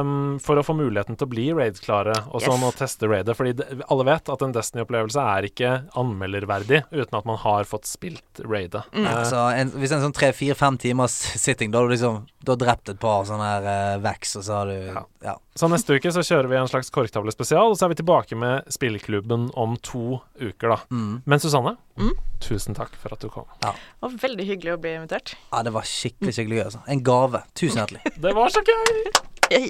[0.00, 2.68] Um, for å få muligheten til å bli raid-klare og sånn, Yes.
[2.68, 3.36] og teste raidet.
[3.38, 7.86] Fordi de, alle vet at en Destiny-opplevelse er ikke anmelderverdig uten at man har fått
[7.88, 8.84] spilt raidet.
[8.92, 9.06] Mm.
[9.06, 12.60] Uh, Så en, hvis en sånn tre-fire-fem timers sitting, da har du liksom Du har
[12.60, 15.02] drept et par sånne her uh, vex, og så har du Ja.
[15.24, 15.34] Ja.
[15.58, 18.36] Så neste uke så kjører vi en slags korktavle spesial, og så er vi tilbake
[18.38, 20.76] med Spillklubben om to uker, da.
[20.90, 21.22] Mm.
[21.26, 22.12] Men Susanne, Mm.
[22.40, 23.48] Tusen takk for at du kom.
[23.64, 23.72] Ja.
[23.74, 25.34] Det var veldig hyggelig å bli invitert.
[25.50, 26.64] Ja, det var skikkelig skikkelig gøy.
[26.68, 26.84] Altså.
[26.88, 27.42] En gave.
[27.58, 28.02] Tusen hjertelig.
[28.24, 29.68] det var så gøy!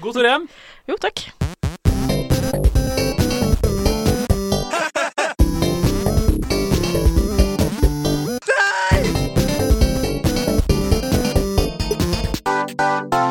[0.00, 0.48] God tur hjem.
[0.88, 1.28] Jo, takk.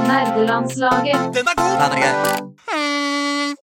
[0.08, 1.36] Nerdelandslaget.
[1.36, 1.78] Den er god!
[1.82, 3.67] Den er gøy.